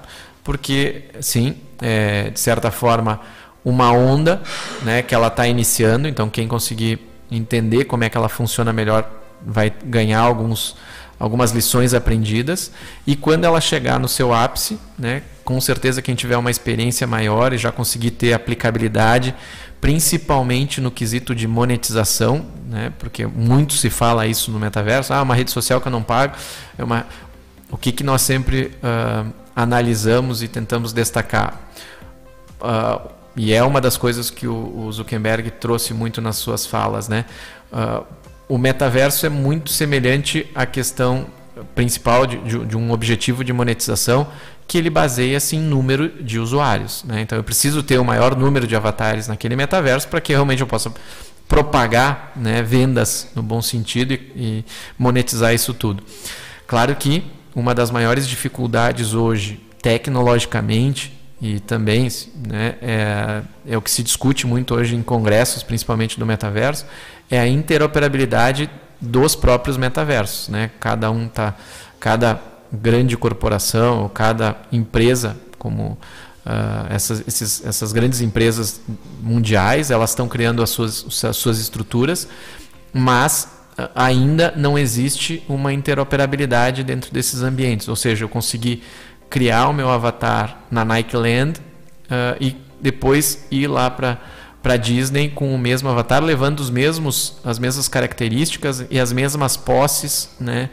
porque, 0.44 1.04
sim, 1.20 1.56
é, 1.80 2.30
de 2.30 2.38
certa 2.38 2.70
forma, 2.70 3.20
uma 3.64 3.90
onda 3.90 4.40
né, 4.82 5.02
que 5.02 5.14
ela 5.14 5.26
está 5.28 5.46
iniciando, 5.48 6.06
então 6.06 6.30
quem 6.30 6.46
conseguir 6.46 7.00
entender 7.30 7.84
como 7.84 8.04
é 8.04 8.08
que 8.08 8.16
ela 8.16 8.28
funciona 8.28 8.72
melhor 8.72 9.10
vai 9.44 9.72
ganhar 9.84 10.20
alguns 10.20 10.76
algumas 11.18 11.50
lições 11.50 11.94
aprendidas. 11.94 12.70
E 13.06 13.16
quando 13.16 13.44
ela 13.44 13.60
chegar 13.60 13.98
no 13.98 14.08
seu 14.08 14.34
ápice, 14.34 14.78
né, 14.98 15.22
com 15.44 15.60
certeza 15.60 16.02
quem 16.02 16.14
tiver 16.14 16.36
uma 16.36 16.50
experiência 16.50 17.06
maior 17.06 17.52
e 17.52 17.58
já 17.58 17.72
conseguir 17.72 18.10
ter 18.12 18.32
aplicabilidade, 18.32 19.34
principalmente 19.80 20.80
no 20.80 20.90
quesito 20.90 21.34
de 21.34 21.46
monetização, 21.46 22.46
né, 22.68 22.92
porque 22.98 23.26
muito 23.26 23.74
se 23.74 23.90
fala 23.90 24.26
isso 24.26 24.50
no 24.50 24.58
metaverso, 24.58 25.12
ah, 25.12 25.22
uma 25.22 25.34
rede 25.34 25.50
social 25.50 25.80
que 25.80 25.88
eu 25.88 25.92
não 25.92 26.02
pago, 26.02 26.34
é 26.78 26.84
uma 26.84 27.06
o 27.70 27.76
que, 27.76 27.92
que 27.92 28.04
nós 28.04 28.22
sempre 28.22 28.72
uh, 28.76 29.32
analisamos 29.54 30.42
e 30.42 30.48
tentamos 30.48 30.92
destacar. 30.92 31.60
Uh, 32.60 33.10
e 33.36 33.52
é 33.52 33.62
uma 33.62 33.80
das 33.80 33.96
coisas 33.96 34.30
que 34.30 34.46
o, 34.46 34.86
o 34.86 34.92
Zuckerberg 34.92 35.50
trouxe 35.50 35.92
muito 35.92 36.20
nas 36.20 36.36
suas 36.36 36.64
falas, 36.64 37.08
né? 37.08 37.24
Uh, 37.72 38.06
o 38.48 38.56
metaverso 38.56 39.26
é 39.26 39.28
muito 39.28 39.70
semelhante 39.70 40.48
à 40.54 40.64
questão 40.64 41.26
principal 41.74 42.26
de, 42.26 42.38
de, 42.38 42.64
de 42.64 42.76
um 42.76 42.92
objetivo 42.92 43.42
de 43.42 43.52
monetização 43.52 44.28
que 44.66 44.76
ele 44.76 44.90
baseia-se 44.90 45.56
em 45.56 45.60
número 45.60 46.22
de 46.22 46.38
usuários. 46.38 47.04
Né? 47.04 47.20
Então 47.20 47.38
eu 47.38 47.44
preciso 47.44 47.82
ter 47.82 47.98
o 47.98 48.04
maior 48.04 48.36
número 48.36 48.66
de 48.66 48.74
avatares 48.74 49.28
naquele 49.28 49.54
metaverso 49.54 50.08
para 50.08 50.20
que 50.20 50.32
realmente 50.32 50.60
eu 50.60 50.66
possa 50.66 50.92
propagar 51.48 52.32
né, 52.34 52.62
vendas 52.62 53.28
no 53.34 53.42
bom 53.42 53.62
sentido 53.62 54.12
e, 54.12 54.20
e 54.36 54.64
monetizar 54.98 55.54
isso 55.54 55.72
tudo. 55.72 56.02
Claro 56.66 56.94
que 56.96 57.22
uma 57.54 57.74
das 57.74 57.90
maiores 57.90 58.28
dificuldades 58.28 59.14
hoje, 59.14 59.60
tecnologicamente, 59.80 61.16
e 61.40 61.60
também 61.60 62.08
né, 62.48 62.76
é, 62.80 63.42
é 63.66 63.76
o 63.76 63.82
que 63.82 63.90
se 63.90 64.02
discute 64.02 64.46
muito 64.46 64.74
hoje 64.74 64.96
em 64.96 65.02
congressos, 65.02 65.62
principalmente 65.62 66.18
do 66.18 66.26
metaverso, 66.26 66.86
é 67.30 67.38
a 67.38 67.46
interoperabilidade 67.46 68.70
dos 69.00 69.36
próprios 69.36 69.76
metaversos, 69.76 70.48
né? 70.48 70.70
Cada 70.80 71.10
um 71.10 71.28
tá, 71.28 71.54
cada 72.00 72.40
grande 72.72 73.16
corporação 73.16 74.10
cada 74.12 74.56
empresa, 74.72 75.36
como 75.58 75.98
uh, 76.46 76.86
essas, 76.88 77.26
esses, 77.26 77.64
essas 77.64 77.92
grandes 77.92 78.20
empresas 78.20 78.80
mundiais, 79.22 79.90
elas 79.90 80.10
estão 80.10 80.28
criando 80.28 80.62
as 80.62 80.70
suas, 80.70 81.24
as 81.24 81.36
suas 81.36 81.58
estruturas, 81.58 82.28
mas 82.92 83.48
uh, 83.78 83.88
ainda 83.94 84.52
não 84.56 84.78
existe 84.78 85.42
uma 85.48 85.72
interoperabilidade 85.72 86.84
dentro 86.84 87.12
desses 87.12 87.42
ambientes. 87.42 87.88
Ou 87.88 87.96
seja, 87.96 88.24
eu 88.24 88.28
consegui 88.28 88.82
criar 89.28 89.68
o 89.68 89.72
meu 89.72 89.90
avatar 89.90 90.60
na 90.70 90.84
Nike 90.84 91.16
Land 91.16 91.60
uh, 91.60 92.36
e 92.40 92.56
depois 92.80 93.46
ir 93.50 93.66
lá 93.66 93.90
para 93.90 94.18
para 94.66 94.76
Disney 94.76 95.28
com 95.28 95.54
o 95.54 95.56
mesmo 95.56 95.88
avatar, 95.88 96.20
levando 96.20 96.58
os 96.58 96.70
mesmos, 96.70 97.34
as 97.44 97.56
mesmas 97.56 97.86
características 97.86 98.84
e 98.90 98.98
as 98.98 99.12
mesmas 99.12 99.56
posses, 99.56 100.28
né, 100.40 100.70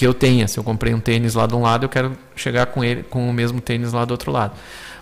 que 0.00 0.06
eu 0.06 0.14
tenha. 0.14 0.48
Se 0.48 0.58
eu 0.58 0.64
comprei 0.64 0.94
um 0.94 0.98
tênis 0.98 1.34
lá 1.34 1.46
de 1.46 1.54
um 1.54 1.60
lado, 1.60 1.84
eu 1.84 1.88
quero 1.90 2.16
chegar 2.34 2.64
com 2.64 2.82
ele 2.82 3.02
com 3.02 3.28
o 3.28 3.32
mesmo 3.34 3.60
tênis 3.60 3.92
lá 3.92 4.06
do 4.06 4.12
outro 4.12 4.32
lado. 4.32 4.54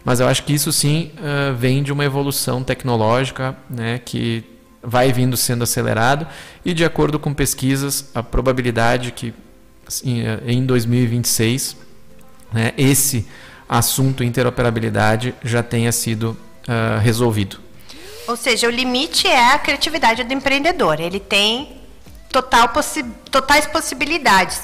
Mas 0.05 0.18
eu 0.18 0.26
acho 0.26 0.42
que 0.42 0.53
isso 0.53 0.72
sim 0.72 1.12
uh, 1.18 1.55
vem 1.55 1.84
de 1.84 1.92
uma 1.92 2.05
evolução 2.05 2.64
tecnológica, 2.64 3.57
né, 3.70 4.01
que 4.05 4.42
vai 4.82 5.12
vindo 5.12 5.36
sendo 5.36 5.62
acelerado 5.62 6.26
e 6.64 6.74
de 6.74 6.84
acordo 6.84 7.16
com 7.16 7.32
pesquisas 7.32 8.11
a 8.12 8.24
probabilidade 8.24 9.12
que 9.12 9.32
assim, 9.86 10.24
em 10.44 10.66
2026 10.66 11.76
né, 12.53 12.72
esse 12.76 13.24
assunto 13.68 14.24
interoperabilidade 14.24 15.32
já 15.44 15.62
tenha 15.62 15.92
sido 15.92 16.36
uh, 16.66 16.99
resolvido. 17.01 17.61
Ou 18.26 18.36
seja, 18.36 18.66
o 18.66 18.70
limite 18.70 19.28
é 19.28 19.53
a 19.53 19.59
criatividade 19.61 20.24
do 20.24 20.34
empreendedor. 20.34 21.01
Ele 21.01 21.20
tem 21.20 21.77
total 22.30 22.68
possi 22.70 23.02
totais 23.30 23.66
possibilidades. 23.66 24.62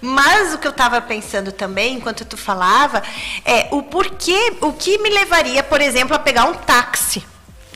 Mas 0.00 0.54
o 0.54 0.58
que 0.58 0.66
eu 0.66 0.70
estava 0.70 1.00
pensando 1.00 1.52
também, 1.52 1.94
enquanto 1.94 2.24
tu 2.24 2.36
falava, 2.36 3.02
é 3.44 3.68
o 3.70 3.82
porquê, 3.82 4.56
o 4.60 4.72
que 4.72 4.98
me 4.98 5.10
levaria, 5.10 5.62
por 5.62 5.80
exemplo, 5.80 6.14
a 6.14 6.18
pegar 6.18 6.44
um 6.44 6.54
táxi 6.54 7.24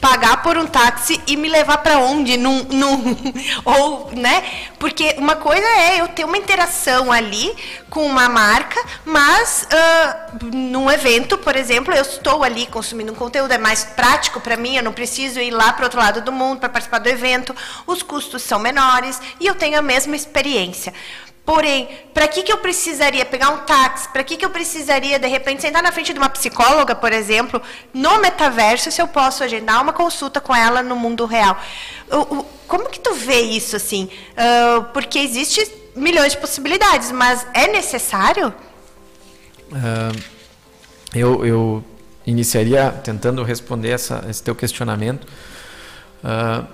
pagar 0.00 0.42
por 0.42 0.56
um 0.56 0.66
táxi 0.66 1.20
e 1.26 1.36
me 1.36 1.48
levar 1.48 1.78
para 1.78 1.98
onde? 1.98 2.36
Num, 2.36 2.64
num, 2.64 3.16
ou, 3.64 4.10
né? 4.12 4.42
Porque 4.78 5.14
uma 5.18 5.36
coisa 5.36 5.66
é 5.66 6.00
eu 6.00 6.08
ter 6.08 6.24
uma 6.24 6.36
interação 6.36 7.10
ali 7.12 7.54
com 7.90 8.06
uma 8.06 8.28
marca, 8.28 8.80
mas 9.04 9.66
uh, 9.72 10.46
num 10.54 10.90
evento, 10.90 11.38
por 11.38 11.56
exemplo, 11.56 11.92
eu 11.94 12.02
estou 12.02 12.44
ali 12.44 12.66
consumindo 12.66 13.12
um 13.12 13.16
conteúdo, 13.16 13.52
é 13.52 13.58
mais 13.58 13.84
prático 13.84 14.40
para 14.40 14.56
mim, 14.56 14.76
eu 14.76 14.82
não 14.82 14.92
preciso 14.92 15.40
ir 15.40 15.50
lá 15.50 15.72
para 15.72 15.84
outro 15.84 15.98
lado 15.98 16.20
do 16.20 16.32
mundo 16.32 16.60
para 16.60 16.68
participar 16.68 16.98
do 16.98 17.08
evento, 17.08 17.54
os 17.86 18.02
custos 18.02 18.42
são 18.42 18.58
menores 18.58 19.20
e 19.40 19.46
eu 19.46 19.54
tenho 19.54 19.78
a 19.78 19.82
mesma 19.82 20.14
experiência. 20.14 20.92
Porém, 21.48 21.88
para 22.12 22.28
que, 22.28 22.42
que 22.42 22.52
eu 22.52 22.58
precisaria 22.58 23.24
pegar 23.24 23.48
um 23.48 23.56
táxi? 23.64 24.06
Para 24.10 24.22
que, 24.22 24.36
que 24.36 24.44
eu 24.44 24.50
precisaria, 24.50 25.18
de 25.18 25.26
repente, 25.26 25.62
sentar 25.62 25.82
na 25.82 25.90
frente 25.90 26.12
de 26.12 26.18
uma 26.18 26.28
psicóloga, 26.28 26.94
por 26.94 27.10
exemplo, 27.10 27.62
no 27.94 28.20
metaverso, 28.20 28.92
se 28.92 29.00
eu 29.00 29.08
posso 29.08 29.42
agendar 29.42 29.80
uma 29.80 29.94
consulta 29.94 30.42
com 30.42 30.54
ela 30.54 30.82
no 30.82 30.94
mundo 30.94 31.24
real? 31.24 31.58
Como 32.66 32.90
que 32.90 33.00
tu 33.00 33.14
vê 33.14 33.40
isso, 33.40 33.74
assim? 33.76 34.10
Porque 34.92 35.18
existe 35.18 35.66
milhões 35.96 36.32
de 36.32 36.38
possibilidades, 36.38 37.10
mas 37.10 37.46
é 37.54 37.66
necessário? 37.66 38.52
Uh, 39.72 40.20
eu, 41.14 41.46
eu 41.46 41.84
iniciaria 42.26 42.90
tentando 42.90 43.42
responder 43.42 43.92
essa, 43.92 44.22
esse 44.28 44.42
teu 44.42 44.54
questionamento, 44.54 45.26
uh, 46.22 46.66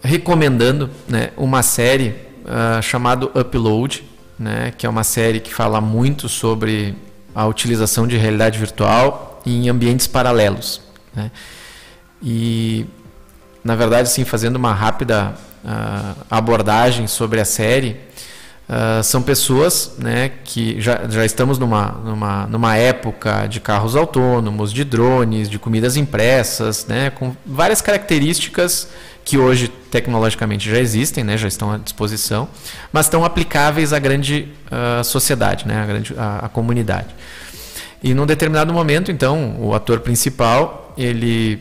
recomendando 0.00 0.90
né, 1.06 1.32
uma 1.36 1.62
série 1.62 2.32
uh, 2.44 2.82
chamada 2.82 3.26
Upload, 3.26 4.04
né, 4.38 4.72
que 4.76 4.86
é 4.86 4.88
uma 4.88 5.04
série 5.04 5.40
que 5.40 5.52
fala 5.52 5.80
muito 5.80 6.28
sobre 6.28 6.94
a 7.34 7.46
utilização 7.46 8.06
de 8.06 8.16
realidade 8.16 8.58
virtual 8.58 9.42
em 9.44 9.68
ambientes 9.68 10.06
paralelos. 10.06 10.80
Né? 11.14 11.30
E, 12.22 12.86
na 13.62 13.74
verdade, 13.74 14.08
sim, 14.08 14.24
fazendo 14.24 14.56
uma 14.56 14.72
rápida 14.72 15.34
uh, 15.64 16.24
abordagem 16.30 17.06
sobre 17.06 17.40
a 17.40 17.44
série, 17.44 18.00
Uh, 18.66 19.02
são 19.02 19.20
pessoas 19.20 19.92
né, 19.98 20.30
que 20.42 20.80
já, 20.80 21.06
já 21.08 21.22
estamos 21.22 21.58
numa, 21.58 21.88
numa, 22.02 22.46
numa 22.46 22.76
época 22.76 23.46
de 23.46 23.60
carros 23.60 23.94
autônomos, 23.94 24.72
de 24.72 24.84
drones, 24.84 25.50
de 25.50 25.58
comidas 25.58 25.98
impressas, 25.98 26.86
né, 26.86 27.10
com 27.10 27.36
várias 27.44 27.82
características 27.82 28.88
que 29.22 29.36
hoje 29.36 29.68
tecnologicamente 29.68 30.70
já 30.70 30.78
existem, 30.78 31.22
né, 31.22 31.36
já 31.36 31.46
estão 31.46 31.72
à 31.72 31.76
disposição, 31.76 32.48
mas 32.90 33.04
estão 33.04 33.22
aplicáveis 33.22 33.92
à 33.92 33.98
grande 33.98 34.48
uh, 34.66 35.04
sociedade, 35.04 35.68
né, 35.68 35.82
à, 35.82 35.86
grande, 35.86 36.14
à, 36.16 36.46
à 36.46 36.48
comunidade. 36.48 37.08
E 38.02 38.14
num 38.14 38.26
determinado 38.26 38.72
momento, 38.72 39.10
então, 39.10 39.56
o 39.58 39.74
ator 39.74 40.00
principal 40.00 40.94
ele 40.96 41.60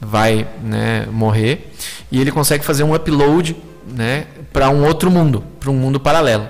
vai 0.00 0.46
né, 0.62 1.06
morrer 1.10 1.72
e 2.12 2.20
ele 2.20 2.30
consegue 2.30 2.64
fazer 2.64 2.82
um 2.84 2.94
upload 2.94 3.56
né, 3.86 4.26
para 4.52 4.70
um 4.70 4.84
outro 4.86 5.10
mundo, 5.10 5.44
para 5.60 5.70
um 5.70 5.74
mundo 5.74 6.00
paralelo. 6.00 6.48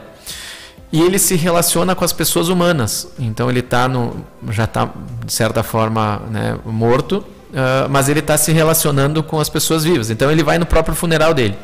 E 0.91 1.03
ele 1.03 1.19
se 1.19 1.37
relaciona 1.37 1.95
com 1.95 2.05
as 2.05 2.13
pessoas 2.13 2.49
humanas. 2.49 3.09
Então 3.19 3.51
ele 3.51 3.61
tá 3.61 3.87
no, 3.87 4.25
já 4.51 4.65
está, 4.65 4.91
de 5.25 5.33
certa 5.33 5.63
forma, 5.63 6.23
né, 6.31 6.59
morto, 6.65 7.19
uh, 7.19 7.89
mas 7.91 8.09
ele 8.09 8.21
está 8.21 8.39
se 8.39 8.53
relacionando 8.53 9.23
com 9.23 9.39
as 9.39 9.49
pessoas 9.49 9.85
vivas. 9.85 10.09
Então 10.09 10.31
ele 10.31 10.43
vai 10.43 10.59
no 10.59 10.65
próprio 10.65 10.95
funeral 10.95 11.35
dele. 11.35 11.59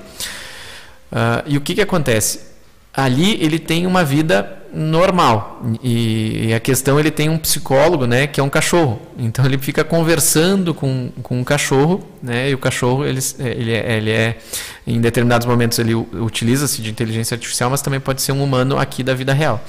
Uh, 1.11 1.43
e 1.47 1.57
o 1.57 1.61
que, 1.61 1.75
que 1.75 1.81
acontece? 1.81 2.54
Ali 2.97 3.43
ele 3.43 3.59
tem 3.59 3.87
uma 3.87 4.05
vida 4.05 4.59
normal. 4.73 5.63
E, 5.83 6.53
a 6.55 6.61
questão 6.61 6.99
ele 6.99 7.11
tem 7.11 7.29
um 7.29 7.39
psicólogo 7.39 8.07
né 8.07 8.27
que 8.27 8.41
é 8.41 8.43
um 8.43 8.49
cachorro. 8.49 9.01
Então 9.19 9.45
ele 9.45 9.59
fica 9.59 9.85
conversando 9.85 10.75
com, 10.75 11.11
com 11.23 11.41
um 11.41 11.45
cachorro 11.45 12.05
né 12.23 12.51
e 12.51 12.55
o 12.55 12.59
cachorro 12.59 13.05
ele, 13.05 13.21
ele, 13.39 13.73
é, 13.73 13.97
ele 13.97 14.11
é 14.11 14.39
em 14.87 15.01
determinados 15.01 15.47
momentos 15.47 15.79
ele 15.79 15.95
utiliza-se 15.95 16.83
de 16.83 16.91
inteligência 16.91 17.35
artificial 17.35 17.71
mas 17.71 17.83
também 17.83 18.01
pode 18.01 18.23
ser 18.23 18.33
um 18.33 18.43
humano 18.43 18.79
aqui 18.79 19.03
da 19.03 19.15
vida 19.15 19.33
real. 19.33 19.63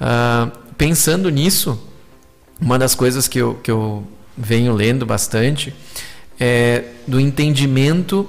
Uh, 0.00 0.50
pensando 0.76 1.28
nisso 1.28 1.78
uma 2.60 2.78
das 2.78 2.94
coisas 2.94 3.28
que 3.28 3.38
eu, 3.38 3.54
que 3.54 3.70
eu 3.70 4.04
venho 4.36 4.72
lendo 4.72 5.04
bastante 5.04 5.74
é 6.38 6.84
do 7.06 7.18
entendimento 7.18 8.28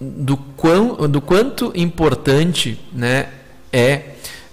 do, 0.00 0.36
quão, 0.36 1.08
do 1.08 1.20
quanto 1.20 1.72
importante 1.74 2.80
né, 2.92 3.28
é 3.72 4.02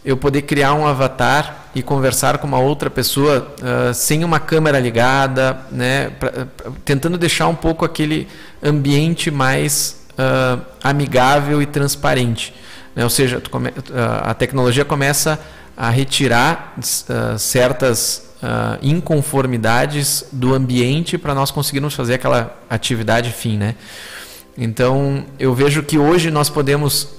eu 0.04 0.16
poder 0.16 0.44
criar 0.44 0.74
um 0.74 0.86
avatar 0.86 1.66
e 1.74 1.82
conversar 1.82 2.38
com 2.38 2.48
uma 2.48 2.60
outra 2.60 2.90
pessoa 2.90 3.54
uh, 3.60 3.94
sem 3.94 4.24
uma 4.24 4.40
câmera 4.40 4.80
ligada, 4.80 5.60
né, 5.72 6.10
pra, 6.12 6.32
pra, 6.46 6.72
tentando 6.86 7.18
deixar 7.18 7.48
um 7.48 7.56
pouco 7.56 7.84
aquele 7.84 8.28
ambiente 8.64 9.30
mais 9.32 10.06
uh, 10.12 10.62
amigável 10.84 11.62
e 11.62 11.66
transparente. 11.66 12.54
Né? 12.96 13.04
Ou 13.04 13.10
seja, 13.10 13.42
come, 13.50 13.70
uh, 13.70 13.74
a 14.24 14.34
tecnologia 14.34 14.86
começa 14.86 15.40
a 15.76 15.90
retirar 15.90 16.74
certas 17.38 18.24
inconformidades 18.82 20.24
do 20.32 20.54
ambiente 20.54 21.18
para 21.18 21.36
nós 21.36 21.52
conseguirmos 21.52 21.94
fazer 21.94 22.14
aquela 22.14 22.58
atividade 22.70 23.30
fim. 23.30 23.58
Né? 23.58 23.76
Então, 24.58 25.26
eu 25.38 25.54
vejo 25.54 25.84
que 25.84 25.98
hoje 25.98 26.32
nós 26.32 26.50
podemos, 26.50 27.10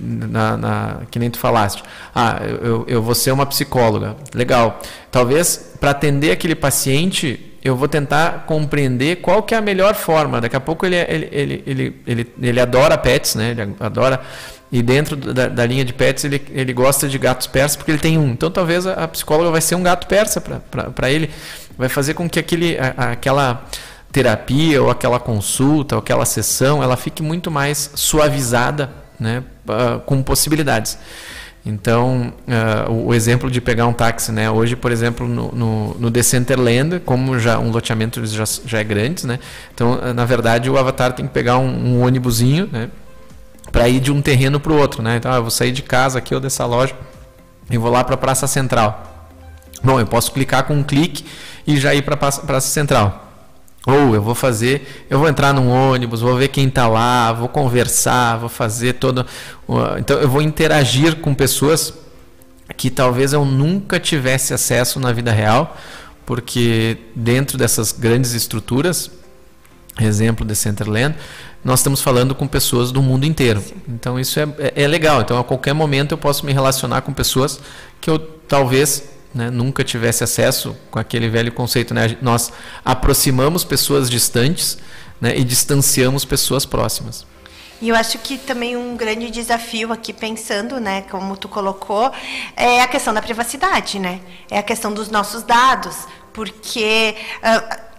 na, 0.00 0.56
na, 0.56 0.96
que 1.10 1.18
nem 1.18 1.30
tu 1.30 1.38
falaste, 1.38 1.82
ah, 2.14 2.40
eu, 2.42 2.84
eu 2.86 3.02
vou 3.02 3.14
ser 3.14 3.30
uma 3.30 3.46
psicóloga, 3.46 4.16
legal. 4.34 4.78
Talvez 5.10 5.72
para 5.80 5.90
atender 5.92 6.30
aquele 6.30 6.54
paciente, 6.54 7.54
eu 7.64 7.74
vou 7.74 7.88
tentar 7.88 8.44
compreender 8.46 9.16
qual 9.16 9.42
que 9.42 9.54
é 9.54 9.58
a 9.58 9.62
melhor 9.62 9.94
forma. 9.94 10.40
Daqui 10.40 10.54
a 10.54 10.60
pouco 10.60 10.84
ele, 10.84 10.96
ele, 10.96 11.28
ele, 11.32 11.62
ele, 11.66 11.96
ele, 12.06 12.32
ele 12.42 12.60
adora 12.60 12.98
pets, 12.98 13.34
né? 13.34 13.52
ele 13.52 13.74
adora 13.80 14.20
e 14.70 14.82
dentro 14.82 15.14
da, 15.14 15.48
da, 15.48 15.66
linha 15.66 15.84
de 15.84 15.92
pets 15.92 16.24
ele, 16.24 16.42
ele 16.50 16.72
gosta 16.72 17.06
de 17.06 17.18
gatos 17.18 17.46
persas 17.46 17.76
porque 17.76 17.90
ele 17.90 17.98
tem 17.98 18.16
um. 18.16 18.30
Então 18.30 18.50
talvez 18.50 18.86
a, 18.86 19.04
a 19.04 19.08
psicóloga 19.08 19.50
vai 19.50 19.60
ser 19.60 19.74
um 19.74 19.82
gato 19.82 20.06
persa 20.06 20.40
para 20.40 21.10
ele, 21.10 21.30
vai 21.76 21.90
fazer 21.90 22.14
com 22.14 22.28
que 22.28 22.38
aquele, 22.38 22.78
a, 22.78 23.12
aquela 23.12 23.64
terapia 24.12 24.82
ou 24.82 24.90
aquela 24.90 25.18
consulta 25.18 25.96
ou 25.96 26.00
aquela 26.00 26.26
sessão 26.26 26.82
ela 26.82 26.96
fique 26.96 27.22
muito 27.22 27.50
mais 27.50 27.90
suavizada 27.94 28.90
né, 29.18 29.42
com 30.04 30.22
possibilidades. 30.22 30.98
Então 31.64 32.32
uh, 32.88 32.92
o, 32.92 33.14
exemplo 33.14 33.48
de 33.48 33.60
pegar 33.60 33.86
um 33.86 33.92
táxi 33.92 34.32
né 34.32 34.50
hoje 34.50 34.74
por 34.74 34.90
exemplo 34.90 35.28
no, 35.28 35.52
no, 35.52 35.94
no 35.94 36.10
Decenterland 36.10 36.98
como 37.06 37.38
já 37.38 37.56
um 37.56 37.70
loteamento 37.70 38.26
já, 38.26 38.42
já 38.66 38.80
é 38.80 38.84
grande 38.84 39.24
né 39.28 39.38
então 39.72 39.92
uh, 39.92 40.12
na 40.12 40.24
verdade 40.24 40.68
o 40.68 40.76
avatar 40.76 41.12
tem 41.12 41.24
que 41.24 41.32
pegar 41.32 41.58
um, 41.58 41.68
um 41.68 42.04
ônibusinho 42.04 42.68
né 42.72 42.90
para 43.70 43.88
ir 43.88 44.00
de 44.00 44.10
um 44.10 44.20
terreno 44.20 44.58
para 44.58 44.72
o 44.72 44.76
outro 44.76 45.04
né 45.04 45.18
então 45.18 45.32
eu 45.32 45.42
vou 45.42 45.52
sair 45.52 45.70
de 45.70 45.82
casa 45.82 46.18
aqui 46.18 46.34
ou 46.34 46.40
dessa 46.40 46.66
loja 46.66 46.96
e 47.70 47.78
vou 47.78 47.92
lá 47.92 48.02
para 48.02 48.16
a 48.16 48.18
praça 48.18 48.48
central. 48.48 49.30
Bom 49.84 50.00
eu 50.00 50.06
posso 50.06 50.32
clicar 50.32 50.64
com 50.64 50.74
um 50.74 50.82
clique 50.82 51.24
e 51.64 51.76
já 51.76 51.94
ir 51.94 52.02
para 52.02 52.14
a 52.14 52.18
praça 52.18 52.68
central 52.68 53.21
ou 53.86 54.14
eu 54.14 54.22
vou 54.22 54.34
fazer, 54.34 55.04
eu 55.10 55.18
vou 55.18 55.28
entrar 55.28 55.52
num 55.52 55.68
ônibus, 55.68 56.20
vou 56.20 56.36
ver 56.36 56.48
quem 56.48 56.68
está 56.68 56.86
lá, 56.86 57.32
vou 57.32 57.48
conversar, 57.48 58.36
vou 58.36 58.48
fazer 58.48 58.94
todo. 58.94 59.26
Então 59.98 60.18
eu 60.18 60.28
vou 60.28 60.40
interagir 60.40 61.16
com 61.16 61.34
pessoas 61.34 61.92
que 62.76 62.90
talvez 62.90 63.32
eu 63.32 63.44
nunca 63.44 63.98
tivesse 63.98 64.54
acesso 64.54 65.00
na 65.00 65.12
vida 65.12 65.32
real, 65.32 65.76
porque 66.24 66.96
dentro 67.14 67.58
dessas 67.58 67.90
grandes 67.90 68.32
estruturas, 68.34 69.10
exemplo 70.00 70.46
de 70.46 70.54
Centerland, 70.54 71.16
nós 71.64 71.80
estamos 71.80 72.00
falando 72.00 72.34
com 72.34 72.46
pessoas 72.46 72.92
do 72.92 73.02
mundo 73.02 73.24
inteiro. 73.24 73.62
Então 73.88 74.18
isso 74.18 74.38
é, 74.38 74.48
é, 74.58 74.84
é 74.84 74.86
legal. 74.86 75.20
Então 75.22 75.38
a 75.38 75.44
qualquer 75.44 75.72
momento 75.72 76.12
eu 76.12 76.18
posso 76.18 76.46
me 76.46 76.52
relacionar 76.52 77.02
com 77.02 77.12
pessoas 77.12 77.60
que 78.00 78.08
eu 78.08 78.18
talvez 78.18 79.11
né, 79.34 79.50
nunca 79.50 79.82
tivesse 79.82 80.22
acesso 80.24 80.76
com 80.90 80.98
aquele 80.98 81.28
velho 81.28 81.52
conceito. 81.52 81.94
Né? 81.94 82.16
Nós 82.20 82.52
aproximamos 82.84 83.64
pessoas 83.64 84.10
distantes 84.10 84.78
né, 85.20 85.36
e 85.36 85.44
distanciamos 85.44 86.24
pessoas 86.24 86.66
próximas. 86.66 87.26
E 87.80 87.88
eu 87.88 87.96
acho 87.96 88.18
que 88.18 88.38
também 88.38 88.76
um 88.76 88.96
grande 88.96 89.28
desafio 89.28 89.92
aqui, 89.92 90.12
pensando, 90.12 90.78
né, 90.78 91.02
como 91.10 91.36
tu 91.36 91.48
colocou, 91.48 92.12
é 92.56 92.80
a 92.80 92.86
questão 92.86 93.12
da 93.12 93.20
privacidade, 93.20 93.98
né? 93.98 94.20
É 94.48 94.56
a 94.56 94.62
questão 94.62 94.94
dos 94.94 95.10
nossos 95.10 95.42
dados, 95.42 96.06
porque 96.32 97.16
uh, 97.38 97.91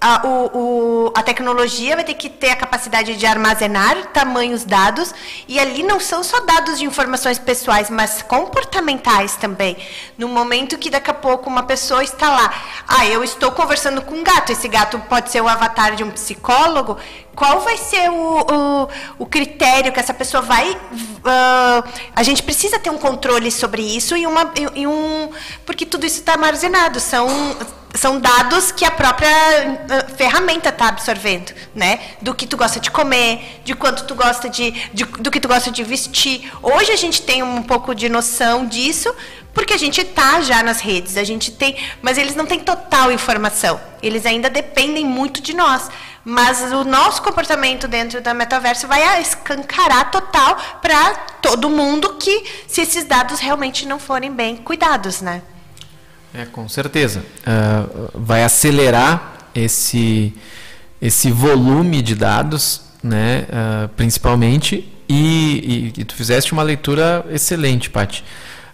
a, 0.00 0.26
o, 0.26 1.06
o, 1.06 1.12
a 1.14 1.22
tecnologia 1.22 1.94
vai 1.94 2.04
ter 2.04 2.14
que 2.14 2.28
ter 2.28 2.50
a 2.50 2.56
capacidade 2.56 3.16
de 3.16 3.26
armazenar 3.26 4.06
tamanhos 4.12 4.64
dados, 4.64 5.14
e 5.48 5.58
ali 5.58 5.82
não 5.82 5.98
são 5.98 6.22
só 6.22 6.40
dados 6.40 6.78
de 6.78 6.84
informações 6.84 7.38
pessoais, 7.38 7.88
mas 7.88 8.22
comportamentais 8.22 9.36
também. 9.36 9.76
No 10.18 10.28
momento 10.28 10.78
que 10.78 10.90
daqui 10.90 11.10
a 11.10 11.14
pouco 11.14 11.48
uma 11.48 11.62
pessoa 11.62 12.04
está 12.04 12.30
lá, 12.30 12.54
ah, 12.86 13.06
eu 13.06 13.24
estou 13.24 13.50
conversando 13.52 14.02
com 14.02 14.14
um 14.14 14.24
gato, 14.24 14.52
esse 14.52 14.68
gato 14.68 14.98
pode 15.08 15.30
ser 15.30 15.40
o 15.40 15.48
avatar 15.48 15.96
de 15.96 16.04
um 16.04 16.10
psicólogo, 16.10 16.98
qual 17.34 17.60
vai 17.60 17.76
ser 17.76 18.10
o, 18.10 18.40
o, 18.40 18.88
o 19.18 19.26
critério 19.26 19.92
que 19.92 20.00
essa 20.00 20.14
pessoa 20.14 20.42
vai. 20.42 20.76
Uh, 21.26 21.82
a 22.14 22.22
gente 22.22 22.40
precisa 22.40 22.78
ter 22.78 22.88
um 22.88 22.98
controle 22.98 23.50
sobre 23.50 23.82
isso 23.82 24.16
e, 24.16 24.24
uma, 24.24 24.52
e, 24.56 24.82
e 24.82 24.86
um. 24.86 25.28
Porque 25.64 25.84
tudo 25.84 26.06
isso 26.06 26.20
está 26.20 26.32
armazenado. 26.34 27.00
São 27.00 27.26
são 27.96 28.20
dados 28.20 28.70
que 28.70 28.84
a 28.84 28.90
própria 28.90 29.28
uh, 29.28 30.16
ferramenta 30.16 30.68
está 30.68 30.88
absorvendo, 30.88 31.52
né? 31.74 31.98
Do 32.22 32.34
que 32.34 32.46
tu 32.46 32.56
gosta 32.56 32.78
de 32.78 32.90
comer, 32.90 33.60
de 33.64 33.74
quanto 33.74 34.04
tu 34.04 34.14
gosta 34.14 34.48
de, 34.48 34.70
de, 34.92 35.04
do 35.04 35.30
que 35.30 35.40
tu 35.40 35.48
gosta 35.48 35.70
de 35.70 35.82
vestir. 35.82 36.50
Hoje 36.62 36.92
a 36.92 36.96
gente 36.96 37.22
tem 37.22 37.42
um 37.42 37.62
pouco 37.62 37.94
de 37.94 38.08
noção 38.08 38.66
disso, 38.66 39.12
porque 39.54 39.72
a 39.72 39.78
gente 39.78 40.00
está 40.02 40.40
já 40.42 40.62
nas 40.62 40.80
redes, 40.80 41.16
a 41.16 41.24
gente 41.24 41.50
tem, 41.50 41.76
mas 42.02 42.18
eles 42.18 42.36
não 42.36 42.46
têm 42.46 42.60
total 42.60 43.10
informação. 43.10 43.80
Eles 44.02 44.26
ainda 44.26 44.50
dependem 44.50 45.04
muito 45.04 45.40
de 45.40 45.54
nós. 45.56 45.88
Mas 46.28 46.60
o 46.72 46.82
nosso 46.82 47.22
comportamento 47.22 47.86
dentro 47.86 48.20
da 48.20 48.34
metaverso 48.34 48.88
vai 48.88 49.22
escancarar 49.22 50.10
total 50.10 50.56
para 50.82 51.14
todo 51.40 51.70
mundo 51.70 52.14
que 52.14 52.44
se 52.66 52.80
esses 52.80 53.04
dados 53.04 53.38
realmente 53.38 53.86
não 53.86 54.00
forem 54.00 54.32
bem 54.32 54.56
cuidados, 54.56 55.20
né? 55.20 55.40
É, 56.34 56.44
com 56.44 56.68
certeza. 56.68 57.24
Uh, 57.46 58.10
vai 58.12 58.42
acelerar 58.42 59.50
esse, 59.54 60.34
esse 61.00 61.30
volume 61.30 62.02
de 62.02 62.16
dados, 62.16 62.82
né, 63.00 63.46
uh, 63.48 63.88
principalmente, 63.90 64.92
e, 65.08 65.92
e, 65.94 66.00
e, 66.00 66.04
tu 66.04 66.16
fizeste 66.16 66.52
uma 66.52 66.64
leitura 66.64 67.24
excelente, 67.30 67.88
Paty. 67.88 68.24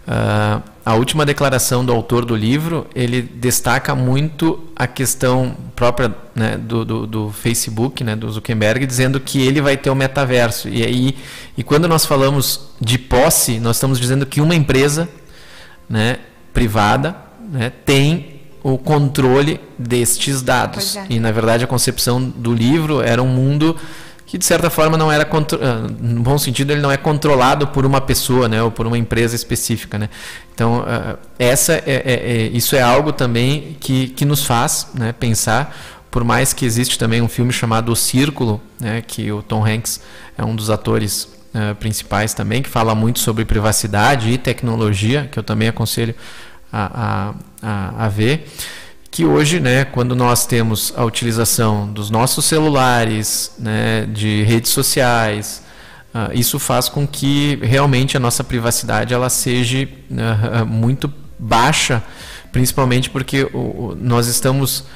Uh, 0.03 0.62
a 0.84 0.94
última 0.94 1.24
declaração 1.24 1.84
do 1.84 1.92
autor 1.92 2.24
do 2.24 2.34
livro 2.34 2.88
ele 2.92 3.22
destaca 3.22 3.94
muito 3.94 4.59
a 4.74 4.84
questão 4.84 5.57
própria 5.76 6.12
né, 6.34 6.59
do, 6.59 6.84
do, 6.84 7.07
do, 7.07 7.30
Facebook, 7.30 8.03
né, 8.03 8.16
do 8.16 8.28
Zuckerberg, 8.28 8.84
dizendo 8.84 9.20
que 9.20 9.40
ele 9.40 9.61
vai 9.61 9.76
ter 9.76 9.90
o 9.90 9.94
metaverso. 9.94 10.68
E 10.68 10.82
aí, 10.82 11.16
e 11.57 11.62
quando 11.62 11.86
nós 11.86 12.05
falamos 12.05 12.72
de 12.80 12.98
posse, 12.98 13.61
nós 13.61 13.76
estamos 13.76 14.00
dizendo 14.00 14.26
que 14.26 14.40
uma 14.40 14.57
empresa, 14.57 15.09
né, 15.88 16.18
privada, 16.53 17.14
né, 17.48 17.70
tem 17.84 18.40
o 18.62 18.76
controle 18.78 19.61
destes 19.78 20.42
dados. 20.42 20.96
É. 20.96 21.07
E 21.11 21.20
na 21.20 21.30
verdade 21.30 21.64
a 21.64 21.66
concepção 21.66 22.22
do 22.22 22.53
livro 22.53 23.00
era 23.00 23.22
um 23.22 23.28
mundo 23.28 23.76
que 24.32 24.38
de 24.38 24.46
certa 24.46 24.70
forma 24.70 24.96
não 24.96 25.12
era 25.12 25.28
ah, 25.30 25.90
no 26.00 26.22
bom 26.22 26.38
sentido 26.38 26.70
ele 26.70 26.80
não 26.80 26.90
é 26.90 26.96
controlado 26.96 27.66
por 27.66 27.84
uma 27.84 28.00
pessoa 28.00 28.48
né 28.48 28.62
ou 28.62 28.70
por 28.70 28.86
uma 28.86 28.96
empresa 28.96 29.36
específica 29.36 29.98
né. 29.98 30.08
Então 30.54 30.82
ah, 30.86 31.18
essa 31.38 31.74
é, 31.74 31.82
é, 31.86 32.02
é, 32.14 32.42
isso 32.46 32.74
é 32.74 32.80
algo 32.80 33.12
também 33.12 33.76
que, 33.78 34.08
que 34.08 34.24
nos 34.24 34.42
faz 34.46 34.86
né, 34.94 35.12
pensar. 35.12 35.76
Por 36.10 36.24
mais 36.24 36.54
que 36.54 36.64
existe 36.64 36.98
também 36.98 37.20
um 37.20 37.28
filme 37.28 37.52
chamado 37.52 37.92
O 37.92 37.96
Círculo 37.96 38.58
né 38.80 39.02
que 39.06 39.30
o 39.30 39.42
Tom 39.42 39.66
Hanks 39.66 40.00
é 40.38 40.42
um 40.42 40.56
dos 40.56 40.70
atores 40.70 41.24
uh, 41.54 41.74
principais 41.74 42.32
também 42.32 42.62
que 42.62 42.70
fala 42.70 42.94
muito 42.94 43.18
sobre 43.18 43.44
privacidade 43.44 44.30
e 44.30 44.38
tecnologia 44.38 45.28
que 45.30 45.38
eu 45.38 45.42
também 45.42 45.68
aconselho 45.68 46.14
a, 46.72 47.34
a, 47.62 47.68
a, 47.68 48.06
a 48.06 48.08
ver 48.08 48.48
que 49.12 49.26
hoje, 49.26 49.60
né, 49.60 49.84
quando 49.84 50.16
nós 50.16 50.46
temos 50.46 50.90
a 50.96 51.04
utilização 51.04 51.86
dos 51.92 52.08
nossos 52.08 52.46
celulares, 52.46 53.52
né, 53.58 54.06
de 54.06 54.42
redes 54.44 54.70
sociais, 54.70 55.62
uh, 56.14 56.32
isso 56.32 56.58
faz 56.58 56.88
com 56.88 57.06
que 57.06 57.58
realmente 57.62 58.16
a 58.16 58.20
nossa 58.20 58.42
privacidade 58.42 59.12
ela 59.12 59.28
seja 59.28 59.86
uh, 59.86 60.64
muito 60.64 61.12
baixa, 61.38 62.02
principalmente 62.50 63.10
porque 63.10 63.44
o, 63.52 63.94
nós 64.00 64.28
estamos 64.28 64.86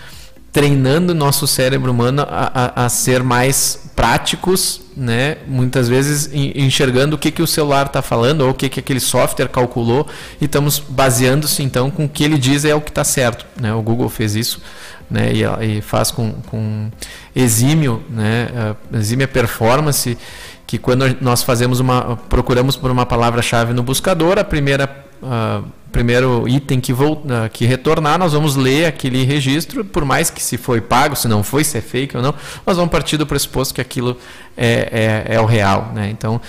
treinando 0.57 1.15
nosso 1.15 1.47
cérebro 1.47 1.91
humano 1.91 2.23
a, 2.23 2.81
a, 2.81 2.87
a, 2.87 2.89
ser 2.89 3.23
mais 3.23 3.91
práticos, 3.95 4.81
né? 4.97 5.37
Muitas 5.47 5.87
vezes 5.87 6.31
enxergando 6.33 7.15
o 7.15 7.19
que, 7.19 7.31
que 7.31 7.43
o 7.43 7.47
celular 7.47 7.85
está 7.85 8.01
falando 8.01 8.41
ou 8.41 8.53
o 8.53 8.55
que, 8.55 8.71
que 8.71 8.81
aquele 8.81 8.99
software 8.99 9.49
calculou 9.49 10.09
e 10.41 10.47
estamos 10.47 10.79
baseando-se 10.79 11.63
então 11.63 11.91
com 11.91 12.07
o 12.07 12.09
que 12.09 12.25
ele 12.25 12.39
diz 12.39 12.65
é 12.65 12.75
o 12.75 12.81
que 12.81 12.89
está 12.89 13.05
certo, 13.05 13.45
né? 13.61 13.75
O 13.75 13.83
Google 13.83 14.09
fez 14.09 14.35
isso, 14.35 14.63
né? 15.11 15.31
E, 15.31 15.43
e 15.77 15.83
faz 15.83 16.11
com, 16.11 16.33
com 16.47 16.91
exímio, 17.35 18.03
né? 18.09 18.49
exímia 18.95 19.29
performance 19.29 20.17
que 20.67 20.79
quando 20.79 21.19
nós 21.21 21.43
fazemos 21.43 21.81
uma 21.81 22.17
procuramos 22.31 22.77
por 22.77 22.91
uma 22.91 23.05
palavra-chave 23.05 23.75
no 23.75 23.83
buscador, 23.83 24.39
a 24.39 24.45
primeira 24.45 25.06
uh, 25.23 25.64
primeiro 25.91 26.47
item 26.49 26.81
que, 26.81 26.93
vou, 26.93 27.14
uh, 27.14 27.49
que 27.53 27.64
retornar, 27.64 28.19
nós 28.19 28.33
vamos 28.33 28.57
ler 28.57 28.87
aquele 28.87 29.25
registro, 29.25 29.85
por 29.85 30.05
mais 30.05 30.31
que 30.31 30.43
se 30.43 30.57
foi 30.57 30.81
pago, 30.81 31.17
se 31.17 31.27
não 31.27 31.43
foi, 31.43 31.64
se 31.64 31.79
é 31.79 31.81
fake 31.81 32.17
ou 32.17 32.23
não, 32.23 32.35
nós 32.67 32.77
vamos 32.77 32.91
partir 32.91 33.17
do 33.17 33.27
pressuposto 33.27 33.75
que 33.75 33.81
aquilo 33.81 34.17
é, 34.57 35.25
é, 35.29 35.35
é 35.37 35.41
o 35.41 35.47
real. 35.47 35.93
Né? 35.95 36.11
Então, 36.11 36.41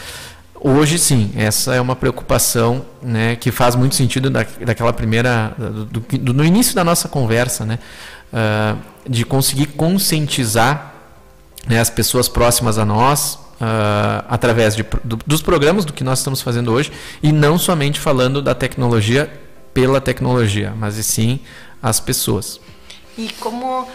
hoje 0.60 1.00
sim, 1.00 1.32
essa 1.36 1.76
é 1.76 1.82
uma 1.82 1.96
preocupação 1.96 2.86
né, 3.02 3.36
que 3.36 3.52
faz 3.52 3.76
muito 3.76 3.96
sentido 3.96 4.30
da, 4.30 4.46
daquela 4.66 4.92
primeira, 4.92 5.56
do, 5.58 5.86
do, 5.86 6.34
no 6.34 6.44
início 6.44 6.76
da 6.76 6.84
nossa 6.84 7.08
conversa, 7.08 7.66
né, 7.66 7.80
uh, 8.34 8.78
de 9.10 9.24
conseguir 9.24 9.68
conscientizar 9.68 10.94
né, 11.68 11.80
as 11.80 11.90
pessoas 11.90 12.28
próximas 12.28 12.78
a 12.78 12.86
nós, 12.86 13.40
uh, 13.62 14.26
através 14.30 14.76
de, 14.76 14.86
do, 15.04 15.18
dos 15.26 15.42
programas 15.42 15.86
do 15.86 15.94
que 15.94 16.04
nós 16.04 16.20
estamos 16.20 16.42
fazendo 16.42 16.72
hoje 16.72 16.92
e 17.22 17.32
não 17.32 17.58
somente 17.58 18.00
falando 18.00 18.42
da 18.42 18.56
tecnologia 18.56 19.32
pela 19.74 20.02
tecnologia, 20.02 20.74
mas 20.78 20.98
e 20.98 21.04
sim 21.04 21.40
as 21.82 22.00
pessoas. 22.00 22.60
E 23.18 23.30
como 23.40 23.88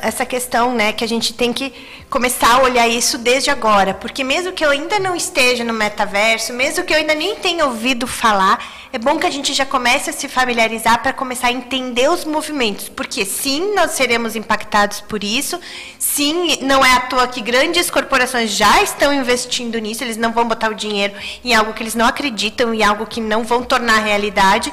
essa 0.00 0.24
questão, 0.24 0.72
né, 0.74 0.92
que 0.92 1.02
a 1.02 1.08
gente 1.08 1.34
tem 1.34 1.52
que 1.52 1.72
começar 2.08 2.54
a 2.54 2.62
olhar 2.62 2.86
isso 2.86 3.18
desde 3.18 3.50
agora, 3.50 3.92
porque 3.92 4.22
mesmo 4.22 4.52
que 4.52 4.64
eu 4.64 4.70
ainda 4.70 5.00
não 5.00 5.16
esteja 5.16 5.64
no 5.64 5.72
metaverso, 5.72 6.52
mesmo 6.52 6.84
que 6.84 6.92
eu 6.92 6.98
ainda 6.98 7.14
nem 7.14 7.34
tenha 7.36 7.66
ouvido 7.66 8.06
falar, 8.06 8.64
é 8.92 8.98
bom 8.98 9.18
que 9.18 9.26
a 9.26 9.30
gente 9.30 9.52
já 9.52 9.66
comece 9.66 10.10
a 10.10 10.12
se 10.12 10.28
familiarizar 10.28 11.02
para 11.02 11.12
começar 11.12 11.48
a 11.48 11.52
entender 11.52 12.08
os 12.08 12.24
movimentos, 12.24 12.88
porque 12.88 13.24
sim, 13.24 13.74
nós 13.74 13.92
seremos 13.92 14.36
impactados 14.36 15.00
por 15.00 15.24
isso, 15.24 15.58
sim, 15.98 16.58
não 16.60 16.84
é 16.84 16.92
à 16.92 17.00
toa 17.00 17.26
que 17.26 17.40
grandes 17.40 17.90
corporações 17.90 18.52
já 18.52 18.80
estão 18.80 19.12
investindo 19.12 19.76
nisso, 19.78 20.04
eles 20.04 20.16
não 20.16 20.32
vão 20.32 20.46
botar 20.46 20.70
o 20.70 20.74
dinheiro 20.74 21.14
em 21.44 21.52
algo 21.52 21.72
que 21.72 21.82
eles 21.82 21.96
não 21.96 22.06
acreditam, 22.06 22.72
em 22.72 22.84
algo 22.84 23.06
que 23.06 23.20
não 23.20 23.42
vão 23.42 23.64
tornar 23.64 24.04
realidade. 24.04 24.72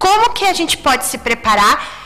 Como 0.00 0.32
que 0.32 0.44
a 0.44 0.52
gente 0.52 0.76
pode 0.76 1.04
se 1.04 1.16
preparar 1.16 2.01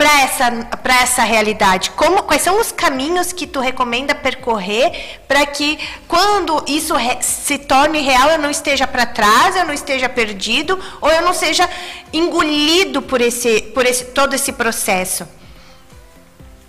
para 0.00 0.22
essa, 0.22 0.50
para 0.82 1.02
essa 1.02 1.22
realidade? 1.22 1.90
Como, 1.90 2.22
quais 2.22 2.40
são 2.40 2.58
os 2.58 2.72
caminhos 2.72 3.34
que 3.34 3.46
tu 3.46 3.60
recomenda 3.60 4.14
percorrer 4.14 5.20
para 5.28 5.44
que 5.44 5.78
quando 6.08 6.64
isso 6.66 6.96
re, 6.96 7.18
se 7.20 7.58
torne 7.58 8.00
real 8.00 8.30
eu 8.30 8.38
não 8.38 8.50
esteja 8.50 8.86
para 8.86 9.04
trás, 9.04 9.56
eu 9.56 9.66
não 9.66 9.74
esteja 9.74 10.08
perdido 10.08 10.78
ou 11.02 11.10
eu 11.10 11.20
não 11.20 11.34
seja 11.34 11.68
engolido 12.14 13.02
por 13.02 13.20
esse, 13.20 13.60
por 13.74 13.84
esse 13.84 14.06
todo 14.06 14.32
esse 14.32 14.54
processo? 14.54 15.28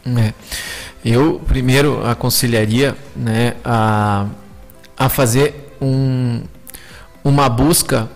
É. 0.05 0.34
Eu 1.05 1.41
primeiro 1.47 2.05
aconselharia 2.05 2.97
né, 3.15 3.55
a, 3.63 4.25
a 4.97 5.07
fazer 5.07 5.73
um, 5.82 6.43
uma 7.23 7.47
busca 7.47 8.09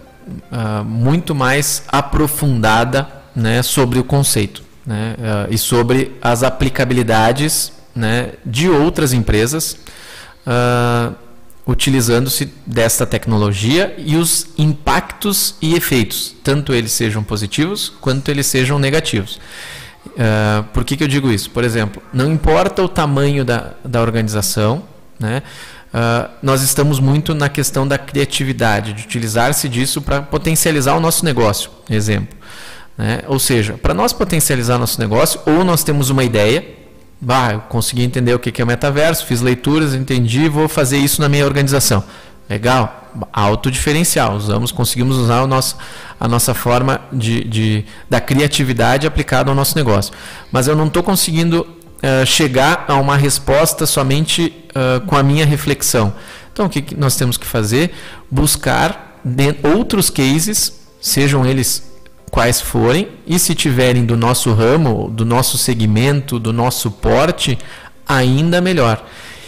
uh, 0.52 0.84
muito 0.84 1.34
mais 1.34 1.84
aprofundada 1.88 3.08
né, 3.34 3.64
sobre 3.64 3.98
o 3.98 4.04
conceito 4.04 4.66
né, 4.86 5.16
uh, 5.18 5.54
e 5.54 5.58
sobre 5.58 6.16
as 6.22 6.44
aplicabilidades 6.44 7.72
né, 7.96 8.34
de 8.46 8.70
outras 8.70 9.14
empresas 9.14 9.78
uh, 10.46 11.16
utilizando-se 11.66 12.54
desta 12.66 13.06
tecnologia 13.06 13.96
e 13.98 14.16
os 14.16 14.48
impactos 14.58 15.56
e 15.62 15.74
efeitos, 15.74 16.36
tanto 16.44 16.74
eles 16.74 16.92
sejam 16.92 17.24
positivos 17.24 17.92
quanto 18.00 18.30
eles 18.30 18.46
sejam 18.46 18.78
negativos. 18.78 19.40
Uh, 20.06 20.64
por 20.72 20.84
que, 20.84 20.96
que 20.96 21.04
eu 21.04 21.08
digo 21.08 21.32
isso? 21.32 21.50
Por 21.50 21.64
exemplo, 21.64 22.02
não 22.14 22.32
importa 22.32 22.84
o 22.84 22.88
tamanho 22.88 23.44
da, 23.44 23.74
da 23.84 24.02
organização, 24.02 24.84
né, 25.20 25.42
Uh, 25.96 26.30
nós 26.44 26.62
estamos 26.62 27.00
muito 27.00 27.34
na 27.34 27.48
questão 27.48 27.88
da 27.88 27.98
criatividade, 27.98 28.92
de 28.92 29.04
utilizar-se 29.04 29.70
disso 29.70 30.02
para 30.02 30.22
potencializar 30.22 30.94
o 30.94 31.00
nosso 31.00 31.24
negócio. 31.24 31.72
Exemplo. 31.90 32.38
Né? 32.98 33.22
Ou 33.28 33.40
seja, 33.40 33.74
para 33.74 33.94
nós 33.94 34.14
potencializar 34.14 34.78
nosso 34.78 35.00
negócio, 35.00 35.40
ou 35.46 35.64
nós 35.64 35.84
temos 35.84 36.10
uma 36.10 36.24
ideia, 36.24 36.66
bah, 37.20 37.54
eu 37.54 37.60
consegui 37.62 38.04
entender 38.04 38.34
o 38.34 38.40
que 38.40 38.62
é 38.62 38.66
metaverso, 38.66 39.26
fiz 39.26 39.42
leituras, 39.42 39.94
entendi, 39.94 40.48
vou 40.48 40.68
fazer 40.68 40.98
isso 40.98 41.22
na 41.22 41.30
minha 41.30 41.46
organização. 41.46 42.04
Legal, 42.50 43.12
alto 43.34 43.72
diferencial. 43.72 44.36
Usamos, 44.36 44.72
conseguimos 44.72 45.18
usar 45.18 45.42
o 45.42 45.48
nosso, 45.48 45.78
a 46.20 46.28
nossa 46.28 46.54
forma 46.54 47.02
de, 47.12 47.44
de, 47.44 47.86
da 48.10 48.22
criatividade 48.22 49.08
aplicada 49.08 49.50
ao 49.50 49.56
nosso 49.56 49.76
negócio. 49.76 50.14
Mas 50.52 50.68
eu 50.68 50.76
não 50.76 50.86
estou 50.86 51.02
conseguindo 51.02 51.62
uh, 51.62 52.26
chegar 52.26 52.86
a 52.88 52.96
uma 52.96 53.18
resposta 53.18 53.88
somente 53.88 54.54
uh, 54.70 55.06
com 55.08 55.16
a 55.16 55.24
minha 55.24 55.46
reflexão. 55.46 56.14
Então, 56.54 56.68
o 56.68 56.70
que, 56.70 56.82
que 56.82 56.96
nós 56.96 57.16
temos 57.16 57.36
que 57.36 57.48
fazer? 57.48 57.94
Buscar 58.30 59.20
outros 59.64 60.12
cases, 60.12 60.82
sejam 61.02 61.46
eles 61.46 61.85
quais 62.36 62.60
forem, 62.60 63.08
e 63.26 63.40
se 63.40 63.56
tiverem 63.56 64.06
do 64.06 64.18
nosso 64.18 64.54
ramo, 64.54 65.10
do 65.10 65.24
nosso 65.24 65.58
segmento, 65.58 66.38
do 66.38 66.52
nosso 66.52 66.92
porte, 66.92 67.58
ainda 68.06 68.60
melhor. 68.60 69.02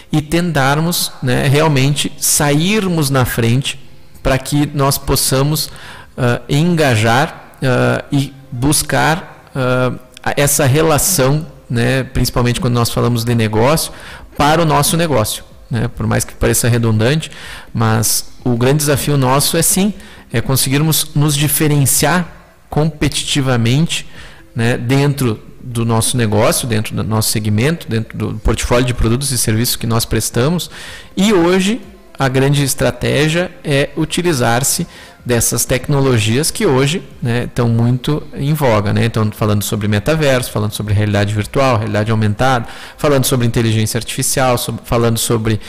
E 0.09 0.21
tentarmos 0.21 1.11
né, 1.21 1.49
realmente 1.49 2.09
sairmos 2.17 3.09
na 3.09 3.25
frente 3.25 3.77
para 4.23 4.37
que 4.37 4.65
nós 4.73 4.97
possamos 4.97 5.65
uh, 5.65 6.41
engajar 6.47 7.57
uh, 7.61 8.05
e 8.09 8.33
buscar 8.49 9.51
uh, 9.53 9.99
essa 10.37 10.65
relação, 10.65 11.45
né, 11.69 12.05
principalmente 12.05 12.61
quando 12.61 12.75
nós 12.75 12.89
falamos 12.89 13.25
de 13.25 13.35
negócio, 13.35 13.91
para 14.37 14.61
o 14.61 14.65
nosso 14.65 14.95
negócio. 14.95 15.43
Né? 15.69 15.89
Por 15.89 16.07
mais 16.07 16.23
que 16.23 16.33
pareça 16.33 16.69
redundante, 16.69 17.29
mas 17.73 18.29
o 18.45 18.55
grande 18.55 18.77
desafio 18.77 19.17
nosso 19.17 19.57
é 19.57 19.61
sim, 19.61 19.93
é 20.31 20.39
conseguirmos 20.39 21.09
nos 21.13 21.35
diferenciar 21.35 22.36
competitivamente 22.69 24.07
né, 24.55 24.77
dentro 24.77 25.39
do 25.61 25.85
nosso 25.85 26.15
negócio, 26.15 26.67
dentro 26.67 26.95
do 26.95 27.03
nosso 27.03 27.29
segmento, 27.29 27.87
dentro 27.89 28.17
do 28.17 28.33
portfólio 28.39 28.85
de 28.85 28.93
produtos 28.93 29.31
e 29.31 29.37
serviços 29.37 29.75
que 29.75 29.85
nós 29.85 30.05
prestamos. 30.05 30.69
E 31.15 31.33
hoje 31.33 31.81
a 32.17 32.27
grande 32.27 32.63
estratégia 32.63 33.51
é 33.63 33.89
utilizar-se 33.95 34.87
dessas 35.27 35.65
tecnologias 35.65 36.49
que 36.49 36.65
hoje 36.65 37.03
né, 37.21 37.43
estão 37.43 37.67
muito 37.67 38.23
em 38.33 38.53
voga. 38.53 38.93
Né? 38.93 39.05
Então, 39.05 39.29
falando 39.31 39.61
sobre 39.61 39.87
metaverso, 39.87 40.49
falando 40.49 40.71
sobre 40.71 40.93
realidade 40.93 41.33
virtual, 41.33 41.77
realidade 41.77 42.09
aumentada, 42.09 42.65
falando 42.97 43.25
sobre 43.25 43.45
inteligência 43.45 43.97
artificial, 43.97 44.57
sobre, 44.57 44.81
falando 44.85 45.17
sobre 45.17 45.59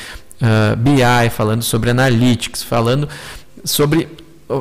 uh, 0.40 0.76
BI, 0.76 1.30
falando 1.30 1.62
sobre 1.62 1.90
analytics, 1.90 2.62
falando 2.62 3.08
sobre 3.64 4.08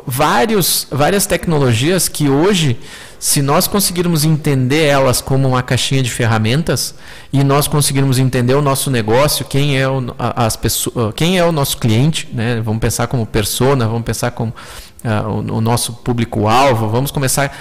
vários, 0.05 0.87
várias 0.91 1.25
tecnologias 1.25 2.09
que 2.09 2.29
hoje, 2.29 2.77
se 3.19 3.41
nós 3.41 3.67
conseguirmos 3.67 4.25
entender 4.25 4.85
elas 4.85 5.21
como 5.21 5.47
uma 5.47 5.63
caixinha 5.63 6.03
de 6.03 6.11
ferramentas 6.11 6.93
e 7.31 7.43
nós 7.43 7.67
conseguirmos 7.67 8.19
entender 8.19 8.53
o 8.53 8.61
nosso 8.61 8.91
negócio, 8.91 9.45
quem 9.45 9.79
é 9.79 9.87
o, 9.87 10.13
as 10.17 10.55
pessoas, 10.57 11.13
quem 11.15 11.37
é 11.37 11.45
o 11.45 11.51
nosso 11.51 11.77
cliente, 11.77 12.27
né? 12.33 12.61
vamos 12.61 12.81
pensar 12.81 13.07
como 13.07 13.25
persona, 13.25 13.87
vamos 13.87 14.03
pensar 14.03 14.31
como 14.31 14.53
uh, 15.03 15.29
o, 15.29 15.57
o, 15.57 15.61
nosso 15.61 15.93
público-alvo, 15.93 16.89
vamos 16.89 17.09
começar 17.09 17.55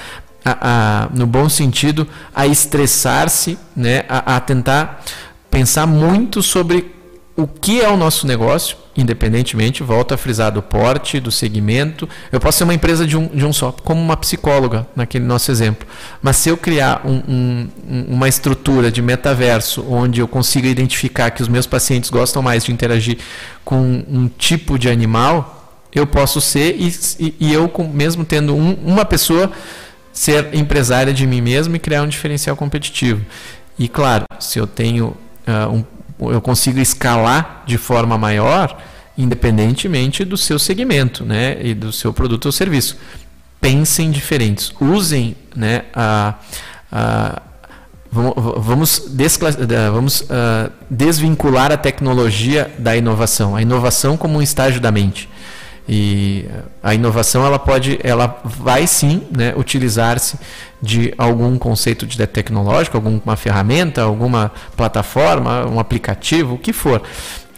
a, 0.44 1.04
a, 1.04 1.08
no 1.14 1.26
bom 1.26 1.48
sentido 1.48 2.08
a 2.34 2.46
estressar-se, 2.46 3.56
né? 3.74 4.04
a, 4.08 4.36
a 4.36 4.40
tentar 4.40 5.02
pensar 5.48 5.86
muito 5.86 6.42
sobre 6.42 6.92
o 7.36 7.46
que 7.46 7.80
é 7.80 7.88
o 7.88 7.96
nosso 7.96 8.26
negócio, 8.26 8.76
independentemente, 8.96 9.82
volto 9.82 10.14
a 10.14 10.16
frisar, 10.16 10.50
do 10.50 10.62
porte, 10.62 11.20
do 11.20 11.30
segmento. 11.30 12.08
Eu 12.32 12.40
posso 12.40 12.58
ser 12.58 12.64
uma 12.64 12.74
empresa 12.74 13.06
de 13.06 13.16
um, 13.16 13.26
de 13.26 13.44
um 13.44 13.52
só, 13.52 13.72
como 13.72 14.00
uma 14.00 14.16
psicóloga, 14.16 14.86
naquele 14.96 15.24
nosso 15.24 15.50
exemplo. 15.50 15.86
Mas 16.22 16.36
se 16.36 16.48
eu 16.48 16.56
criar 16.56 17.02
um, 17.04 17.22
um, 17.28 17.68
uma 18.08 18.28
estrutura 18.28 18.90
de 18.90 19.02
metaverso 19.02 19.84
onde 19.88 20.20
eu 20.20 20.28
consiga 20.28 20.68
identificar 20.68 21.30
que 21.30 21.42
os 21.42 21.48
meus 21.48 21.66
pacientes 21.66 22.10
gostam 22.10 22.42
mais 22.42 22.64
de 22.64 22.72
interagir 22.72 23.18
com 23.64 24.04
um 24.08 24.28
tipo 24.28 24.78
de 24.78 24.88
animal, 24.88 25.80
eu 25.92 26.06
posso 26.06 26.40
ser, 26.40 26.76
e, 26.78 26.94
e, 27.18 27.34
e 27.40 27.52
eu, 27.52 27.70
mesmo 27.92 28.24
tendo 28.24 28.54
um, 28.54 28.74
uma 28.84 29.04
pessoa, 29.04 29.50
ser 30.12 30.54
empresária 30.54 31.12
de 31.12 31.26
mim 31.26 31.40
mesmo 31.40 31.76
e 31.76 31.78
criar 31.78 32.02
um 32.02 32.08
diferencial 32.08 32.56
competitivo. 32.56 33.24
E 33.78 33.88
claro, 33.88 34.24
se 34.40 34.58
eu 34.58 34.66
tenho 34.66 35.16
uh, 35.46 35.72
um 35.72 35.84
eu 36.18 36.40
consigo 36.40 36.78
escalar 36.78 37.62
de 37.66 37.78
forma 37.78 38.16
maior, 38.16 38.78
independentemente 39.16 40.24
do 40.24 40.36
seu 40.36 40.58
segmento, 40.58 41.24
né, 41.24 41.58
e 41.60 41.74
do 41.74 41.92
seu 41.92 42.12
produto 42.12 42.46
ou 42.46 42.52
serviço. 42.52 42.96
Pensem 43.60 44.10
diferentes, 44.10 44.72
usem, 44.80 45.36
né, 45.54 45.84
a, 45.94 46.34
a 46.92 47.42
vamos, 48.10 49.02
vamos 49.92 50.20
uh, 50.22 50.72
desvincular 50.90 51.72
a 51.72 51.76
tecnologia 51.76 52.72
da 52.78 52.96
inovação, 52.96 53.56
a 53.56 53.62
inovação 53.62 54.16
como 54.16 54.38
um 54.38 54.42
estágio 54.42 54.80
da 54.80 54.90
mente. 54.90 55.28
E 55.88 56.46
a 56.82 56.94
inovação 56.94 57.46
ela 57.46 57.58
pode, 57.58 57.98
ela 58.02 58.40
vai 58.44 58.86
sim 58.86 59.22
né, 59.30 59.54
utilizar-se 59.56 60.38
de 60.82 61.14
algum 61.16 61.56
conceito 61.58 62.06
de 62.06 62.26
tecnológico, 62.26 62.96
alguma 62.96 63.36
ferramenta, 63.36 64.02
alguma 64.02 64.50
plataforma, 64.76 65.64
um 65.66 65.78
aplicativo, 65.78 66.54
o 66.54 66.58
que 66.58 66.72
for. 66.72 67.02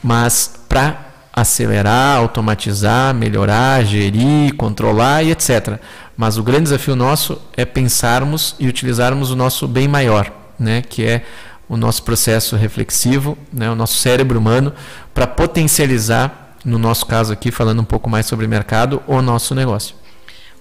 Mas 0.02 0.60
para 0.68 1.08
acelerar, 1.32 2.18
automatizar, 2.18 3.14
melhorar, 3.14 3.84
gerir, 3.84 4.54
controlar 4.56 5.22
e 5.22 5.30
etc. 5.30 5.78
Mas 6.16 6.36
o 6.36 6.42
grande 6.42 6.64
desafio 6.64 6.96
nosso 6.96 7.40
é 7.56 7.64
pensarmos 7.64 8.56
e 8.58 8.66
utilizarmos 8.68 9.30
o 9.30 9.36
nosso 9.36 9.66
bem 9.68 9.86
maior, 9.86 10.30
né, 10.58 10.82
que 10.82 11.04
é 11.04 11.24
o 11.68 11.76
nosso 11.76 12.02
processo 12.02 12.56
reflexivo, 12.56 13.38
né, 13.52 13.70
o 13.70 13.74
nosso 13.74 13.98
cérebro 13.98 14.38
humano, 14.38 14.72
para 15.14 15.26
potencializar 15.26 16.47
no 16.68 16.78
nosso 16.78 17.06
caso 17.06 17.32
aqui, 17.32 17.50
falando 17.50 17.80
um 17.80 17.84
pouco 17.84 18.08
mais 18.08 18.26
sobre 18.26 18.46
mercado, 18.46 19.02
o 19.06 19.22
nosso 19.22 19.54
negócio. 19.54 19.96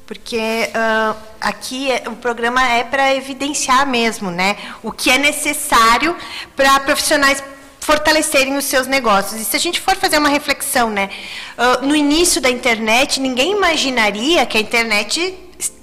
Porque 0.05 0.69
uh, 0.69 1.15
aqui 1.41 1.91
é, 1.91 2.03
o 2.07 2.15
programa 2.15 2.63
é 2.63 2.83
para 2.83 3.13
evidenciar 3.13 3.85
mesmo, 3.85 4.31
né? 4.31 4.55
O 4.81 4.91
que 4.91 5.11
é 5.11 5.17
necessário 5.17 6.15
para 6.55 6.79
profissionais 6.79 7.43
fortalecerem 7.81 8.55
os 8.55 8.65
seus 8.65 8.87
negócios. 8.87 9.39
E 9.39 9.43
se 9.43 9.55
a 9.55 9.59
gente 9.59 9.81
for 9.81 9.95
fazer 9.97 10.17
uma 10.17 10.29
reflexão, 10.29 10.89
né? 10.89 11.09
Uh, 11.57 11.85
no 11.85 11.95
início 11.95 12.39
da 12.39 12.49
internet, 12.49 13.19
ninguém 13.19 13.51
imaginaria 13.51 14.45
que 14.45 14.57
a 14.57 14.61
internet 14.61 15.33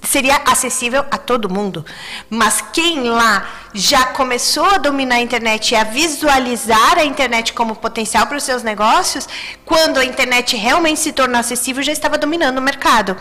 seria 0.02 0.40
acessível 0.44 1.04
a 1.10 1.18
todo 1.18 1.52
mundo. 1.52 1.84
Mas 2.30 2.62
quem 2.72 3.02
lá 3.02 3.48
já 3.72 4.06
começou 4.06 4.64
a 4.66 4.78
dominar 4.78 5.16
a 5.16 5.20
internet 5.20 5.72
e 5.72 5.76
a 5.76 5.82
visualizar 5.82 6.98
a 6.98 7.04
internet 7.04 7.52
como 7.52 7.74
potencial 7.74 8.26
para 8.26 8.36
os 8.36 8.44
seus 8.44 8.62
negócios, 8.62 9.28
quando 9.64 9.98
a 9.98 10.04
internet 10.04 10.56
realmente 10.56 11.00
se 11.00 11.12
tornou 11.12 11.40
acessível, 11.40 11.82
já 11.82 11.92
estava 11.92 12.16
dominando 12.16 12.58
o 12.58 12.62
mercado. 12.62 13.16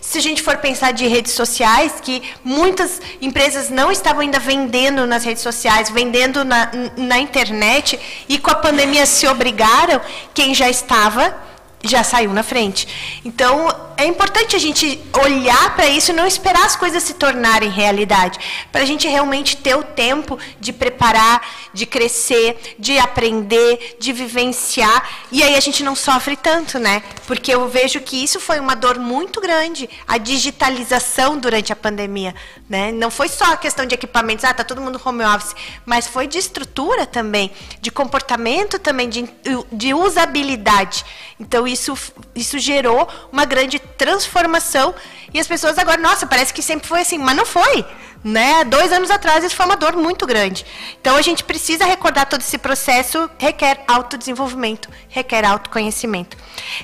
Se 0.00 0.18
a 0.18 0.22
gente 0.22 0.40
for 0.40 0.58
pensar 0.58 0.92
de 0.92 1.08
redes 1.08 1.32
sociais, 1.32 1.94
que 2.00 2.22
muitas 2.44 3.00
empresas 3.20 3.68
não 3.68 3.90
estavam 3.90 4.20
ainda 4.20 4.38
vendendo 4.38 5.04
nas 5.04 5.24
redes 5.24 5.42
sociais, 5.42 5.90
vendendo 5.90 6.44
na, 6.44 6.70
na 6.96 7.18
internet, 7.18 7.98
e 8.28 8.38
com 8.38 8.50
a 8.50 8.54
pandemia 8.54 9.04
se 9.04 9.26
obrigaram, 9.26 10.00
quem 10.32 10.54
já 10.54 10.70
estava 10.70 11.36
já 11.82 12.02
saiu 12.02 12.32
na 12.32 12.42
frente. 12.42 12.88
Então, 13.24 13.68
é 13.96 14.04
importante 14.04 14.54
a 14.54 14.58
gente 14.58 15.00
olhar 15.24 15.74
para 15.74 15.86
isso 15.88 16.10
e 16.10 16.14
não 16.14 16.26
esperar 16.26 16.66
as 16.66 16.76
coisas 16.76 17.02
se 17.02 17.14
tornarem 17.14 17.70
realidade, 17.70 18.38
para 18.70 18.82
a 18.82 18.84
gente 18.84 19.08
realmente 19.08 19.56
ter 19.56 19.74
o 19.74 19.82
tempo 19.82 20.38
de 20.60 20.72
preparar, 20.72 21.40
de 21.72 21.86
crescer, 21.86 22.76
de 22.78 22.98
aprender, 22.98 23.96
de 23.98 24.12
vivenciar, 24.12 25.08
e 25.32 25.42
aí 25.42 25.54
a 25.54 25.60
gente 25.60 25.82
não 25.82 25.94
sofre 25.94 26.36
tanto, 26.36 26.78
né? 26.78 27.02
Porque 27.26 27.54
eu 27.54 27.68
vejo 27.68 28.00
que 28.00 28.22
isso 28.22 28.38
foi 28.38 28.60
uma 28.60 28.74
dor 28.74 28.98
muito 28.98 29.40
grande, 29.40 29.88
a 30.06 30.18
digitalização 30.18 31.38
durante 31.38 31.72
a 31.72 31.76
pandemia, 31.76 32.34
né? 32.68 32.92
Não 32.92 33.10
foi 33.10 33.28
só 33.28 33.52
a 33.52 33.56
questão 33.56 33.86
de 33.86 33.94
equipamentos, 33.94 34.44
ah, 34.44 34.52
tá 34.52 34.64
todo 34.64 34.80
mundo 34.80 35.00
home 35.02 35.24
office, 35.24 35.54
mas 35.86 36.06
foi 36.06 36.26
de 36.26 36.38
estrutura 36.38 37.06
também, 37.06 37.50
de 37.80 37.90
comportamento 37.90 38.78
também, 38.78 39.08
de, 39.08 39.28
de 39.72 39.94
usabilidade. 39.94 41.04
Então, 41.38 41.65
isso, 41.66 41.96
isso 42.34 42.58
gerou 42.58 43.08
uma 43.32 43.44
grande 43.44 43.78
transformação 43.78 44.94
e 45.32 45.40
as 45.40 45.46
pessoas 45.46 45.78
agora, 45.78 46.00
nossa, 46.00 46.26
parece 46.26 46.52
que 46.52 46.62
sempre 46.62 46.88
foi 46.88 47.00
assim, 47.00 47.18
mas 47.18 47.36
não 47.36 47.44
foi. 47.44 47.84
Né? 48.24 48.64
Dois 48.64 48.92
anos 48.92 49.10
atrás 49.10 49.44
isso 49.44 49.54
foi 49.54 49.66
uma 49.66 49.76
dor 49.76 49.94
muito 49.94 50.26
grande. 50.26 50.66
Então 51.00 51.16
a 51.16 51.22
gente 51.22 51.44
precisa 51.44 51.84
recordar 51.84 52.26
todo 52.26 52.40
esse 52.40 52.58
processo, 52.58 53.30
requer 53.38 53.84
autodesenvolvimento, 53.86 54.88
requer 55.08 55.44
autoconhecimento. 55.44 56.36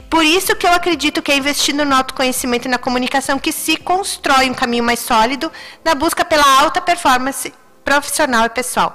Por 0.08 0.24
isso 0.24 0.54
que 0.54 0.66
eu 0.66 0.72
acredito 0.72 1.22
que 1.22 1.32
é 1.32 1.36
investindo 1.36 1.84
no 1.84 1.96
autoconhecimento 1.96 2.68
e 2.68 2.70
na 2.70 2.78
comunicação 2.78 3.38
que 3.38 3.50
se 3.50 3.76
constrói 3.76 4.48
um 4.50 4.54
caminho 4.54 4.84
mais 4.84 5.00
sólido 5.00 5.50
na 5.84 5.94
busca 5.94 6.24
pela 6.24 6.60
alta 6.60 6.80
performance 6.80 7.52
profissional 7.84 8.46
e 8.46 8.50
pessoal. 8.50 8.94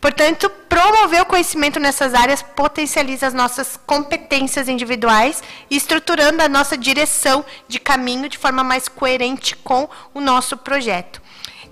Portanto, 0.00 0.48
promover 0.68 1.22
o 1.22 1.26
conhecimento 1.26 1.80
nessas 1.80 2.14
áreas 2.14 2.42
potencializa 2.42 3.26
as 3.26 3.34
nossas 3.34 3.78
competências 3.86 4.68
individuais 4.68 5.42
estruturando 5.70 6.42
a 6.42 6.48
nossa 6.48 6.76
direção 6.76 7.44
de 7.66 7.78
caminho 7.80 8.28
de 8.28 8.38
forma 8.38 8.62
mais 8.62 8.88
coerente 8.88 9.56
com 9.56 9.88
o 10.14 10.20
nosso 10.20 10.56
projeto. 10.56 11.20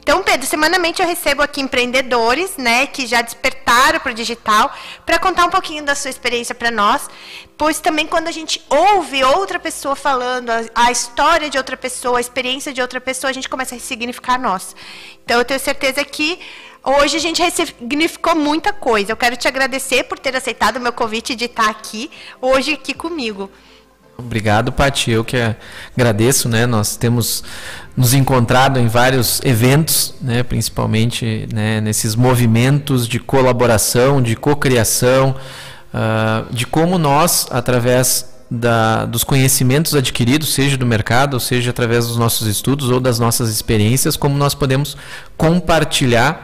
Então, 0.04 0.22
Pedro, 0.22 0.46
semanalmente 0.46 1.00
eu 1.00 1.08
recebo 1.08 1.40
aqui 1.40 1.62
empreendedores, 1.62 2.58
né, 2.58 2.86
que 2.86 3.06
já 3.06 3.22
despertaram 3.22 3.98
para 3.98 4.12
o 4.12 4.14
digital, 4.14 4.70
para 5.06 5.18
contar 5.18 5.46
um 5.46 5.48
pouquinho 5.48 5.82
da 5.82 5.94
sua 5.94 6.10
experiência 6.10 6.54
para 6.54 6.70
nós, 6.70 7.08
pois 7.56 7.80
também 7.80 8.06
quando 8.06 8.28
a 8.28 8.30
gente 8.30 8.60
ouve 8.68 9.24
outra 9.24 9.58
pessoa 9.58 9.96
falando, 9.96 10.50
a, 10.50 10.62
a, 10.74 10.92
história 10.92 11.48
de 11.48 11.56
outra 11.56 11.74
pessoa, 11.74 12.18
a 12.18 12.20
experiência 12.20 12.70
de 12.70 12.82
outra 12.82 13.00
pessoa, 13.00 13.30
a 13.30 13.32
gente 13.32 13.48
começa 13.48 13.74
a 13.74 13.78
ressignificar 13.78 14.38
nós. 14.38 14.76
Então, 15.24 15.38
eu 15.38 15.44
tenho 15.44 15.58
certeza 15.58 16.04
que 16.04 16.38
Hoje 16.86 17.16
a 17.16 17.20
gente 17.20 17.42
ressignificou 17.42 18.36
muita 18.36 18.70
coisa. 18.70 19.10
Eu 19.10 19.16
quero 19.16 19.38
te 19.38 19.48
agradecer 19.48 20.04
por 20.04 20.18
ter 20.18 20.36
aceitado 20.36 20.76
o 20.76 20.80
meu 20.80 20.92
convite 20.92 21.34
de 21.34 21.46
estar 21.46 21.70
aqui 21.70 22.10
hoje 22.42 22.74
aqui 22.74 22.92
comigo. 22.92 23.50
Obrigado, 24.18 24.70
Pati. 24.70 25.10
Eu 25.10 25.24
que 25.24 25.36
agradeço, 25.96 26.48
né? 26.48 26.66
Nós 26.66 26.96
temos 26.96 27.42
nos 27.96 28.12
encontrado 28.12 28.78
em 28.78 28.88
vários 28.88 29.40
eventos, 29.44 30.14
né? 30.20 30.42
principalmente 30.42 31.48
né? 31.52 31.80
nesses 31.80 32.14
movimentos 32.14 33.06
de 33.06 33.20
colaboração, 33.20 34.20
de 34.20 34.34
cocriação, 34.34 35.36
uh, 35.92 36.52
de 36.52 36.66
como 36.66 36.98
nós, 36.98 37.46
através 37.50 38.34
da, 38.50 39.04
dos 39.04 39.24
conhecimentos 39.24 39.94
adquiridos, 39.94 40.52
seja 40.54 40.76
do 40.76 40.86
mercado, 40.86 41.34
ou 41.34 41.40
seja 41.40 41.70
através 41.70 42.06
dos 42.06 42.16
nossos 42.16 42.46
estudos 42.46 42.90
ou 42.90 43.00
das 43.00 43.18
nossas 43.18 43.48
experiências, 43.48 44.16
como 44.16 44.36
nós 44.36 44.54
podemos 44.54 44.96
compartilhar 45.36 46.42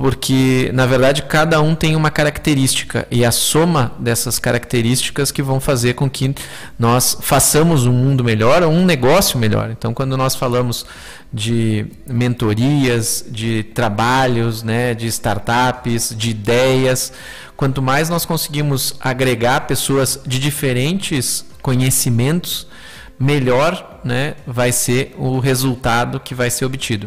porque 0.00 0.70
na 0.72 0.86
verdade 0.86 1.24
cada 1.24 1.60
um 1.60 1.74
tem 1.74 1.94
uma 1.94 2.10
característica 2.10 3.06
e 3.10 3.22
a 3.22 3.30
soma 3.30 3.92
dessas 3.98 4.38
características 4.38 5.30
que 5.30 5.42
vão 5.42 5.60
fazer 5.60 5.92
com 5.92 6.08
que 6.08 6.34
nós 6.78 7.18
façamos 7.20 7.84
um 7.84 7.92
mundo 7.92 8.24
melhor 8.24 8.62
ou 8.62 8.72
um 8.72 8.86
negócio 8.86 9.38
melhor. 9.38 9.70
Então, 9.70 9.92
quando 9.92 10.16
nós 10.16 10.34
falamos 10.34 10.86
de 11.30 11.84
mentorias, 12.06 13.26
de 13.28 13.62
trabalhos, 13.62 14.62
né, 14.62 14.94
de 14.94 15.06
startups, 15.06 16.14
de 16.16 16.30
ideias, 16.30 17.12
quanto 17.54 17.82
mais 17.82 18.08
nós 18.08 18.24
conseguimos 18.24 18.94
agregar 19.00 19.66
pessoas 19.66 20.18
de 20.26 20.38
diferentes 20.38 21.44
conhecimentos, 21.60 22.66
melhor 23.18 24.00
né, 24.02 24.34
vai 24.46 24.72
ser 24.72 25.14
o 25.18 25.40
resultado 25.40 26.18
que 26.18 26.34
vai 26.34 26.48
ser 26.48 26.64
obtido. 26.64 27.06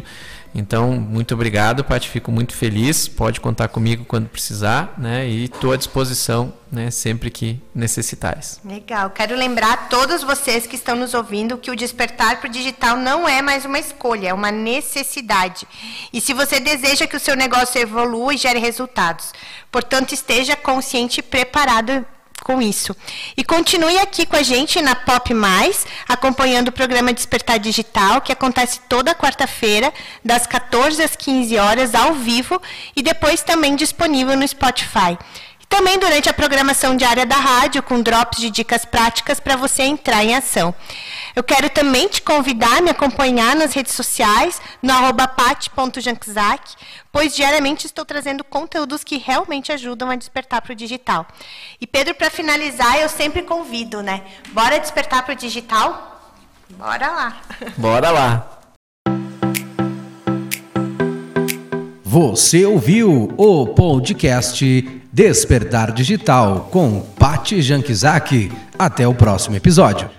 Então, 0.54 0.92
muito 0.92 1.34
obrigado, 1.34 1.82
Paty. 1.82 2.08
Fico 2.08 2.30
muito 2.30 2.54
feliz. 2.54 3.08
Pode 3.08 3.40
contar 3.40 3.68
comigo 3.68 4.04
quando 4.04 4.28
precisar, 4.28 4.94
né? 4.96 5.26
E 5.26 5.44
estou 5.44 5.72
à 5.72 5.76
disposição, 5.76 6.52
né? 6.70 6.92
Sempre 6.92 7.28
que 7.28 7.60
necessitares. 7.74 8.60
Legal. 8.64 9.10
Quero 9.10 9.34
lembrar 9.34 9.72
a 9.72 9.76
todos 9.76 10.22
vocês 10.22 10.64
que 10.66 10.76
estão 10.76 10.94
nos 10.94 11.12
ouvindo 11.12 11.58
que 11.58 11.72
o 11.72 11.76
despertar 11.76 12.38
para 12.38 12.48
o 12.48 12.52
digital 12.52 12.96
não 12.96 13.28
é 13.28 13.42
mais 13.42 13.64
uma 13.64 13.80
escolha, 13.80 14.28
é 14.28 14.34
uma 14.34 14.52
necessidade. 14.52 15.66
E 16.12 16.20
se 16.20 16.32
você 16.32 16.60
deseja 16.60 17.06
que 17.06 17.16
o 17.16 17.20
seu 17.20 17.34
negócio 17.34 17.80
evolua 17.80 18.32
e 18.32 18.38
gere 18.38 18.60
resultados, 18.60 19.32
portanto, 19.72 20.12
esteja 20.12 20.54
consciente 20.54 21.18
e 21.18 21.22
preparado 21.22 22.06
com 22.42 22.60
isso. 22.60 22.94
E 23.36 23.44
continue 23.44 23.98
aqui 23.98 24.26
com 24.26 24.36
a 24.36 24.42
gente 24.42 24.80
na 24.82 24.94
Pop 24.94 25.32
Mais, 25.32 25.86
acompanhando 26.08 26.68
o 26.68 26.72
programa 26.72 27.12
Despertar 27.12 27.58
Digital, 27.58 28.20
que 28.20 28.32
acontece 28.32 28.80
toda 28.88 29.14
quarta-feira, 29.14 29.92
das 30.24 30.46
14 30.46 31.02
às 31.02 31.16
15 31.16 31.58
horas, 31.58 31.94
ao 31.94 32.14
vivo, 32.14 32.60
e 32.94 33.02
depois 33.02 33.42
também 33.42 33.76
disponível 33.76 34.36
no 34.36 34.46
Spotify. 34.46 35.16
Também 35.68 35.98
durante 35.98 36.28
a 36.28 36.34
programação 36.34 36.96
diária 36.96 37.26
da 37.26 37.36
rádio, 37.36 37.82
com 37.82 38.00
drops 38.00 38.40
de 38.40 38.50
dicas 38.50 38.84
práticas 38.84 39.40
para 39.40 39.56
você 39.56 39.82
entrar 39.82 40.24
em 40.24 40.34
ação. 40.34 40.74
Eu 41.34 41.42
quero 41.42 41.68
também 41.68 42.08
te 42.08 42.22
convidar 42.22 42.78
a 42.78 42.80
me 42.80 42.90
acompanhar 42.90 43.56
nas 43.56 43.74
redes 43.74 43.92
sociais, 43.92 44.60
no 44.80 44.92
arroba 44.92 45.28
pois 47.12 47.34
diariamente 47.34 47.86
estou 47.86 48.04
trazendo 48.04 48.44
conteúdos 48.44 49.02
que 49.02 49.18
realmente 49.18 49.72
ajudam 49.72 50.10
a 50.10 50.16
despertar 50.16 50.62
para 50.62 50.72
o 50.72 50.76
digital. 50.76 51.26
E 51.80 51.86
Pedro, 51.86 52.14
para 52.14 52.30
finalizar, 52.30 52.98
eu 52.98 53.08
sempre 53.08 53.42
convido, 53.42 54.02
né? 54.02 54.22
Bora 54.50 54.78
despertar 54.78 55.24
para 55.24 55.32
o 55.32 55.36
digital? 55.36 56.32
Bora 56.70 57.10
lá! 57.10 57.36
Bora 57.76 58.10
lá! 58.10 58.50
Você 62.04 62.64
ouviu 62.64 63.34
o 63.36 63.66
podcast 63.74 65.03
Despertar 65.14 65.92
Digital 65.92 66.68
com 66.72 67.00
Pati 67.00 67.62
Jankizaki. 67.62 68.50
Até 68.76 69.06
o 69.06 69.14
próximo 69.14 69.54
episódio. 69.54 70.10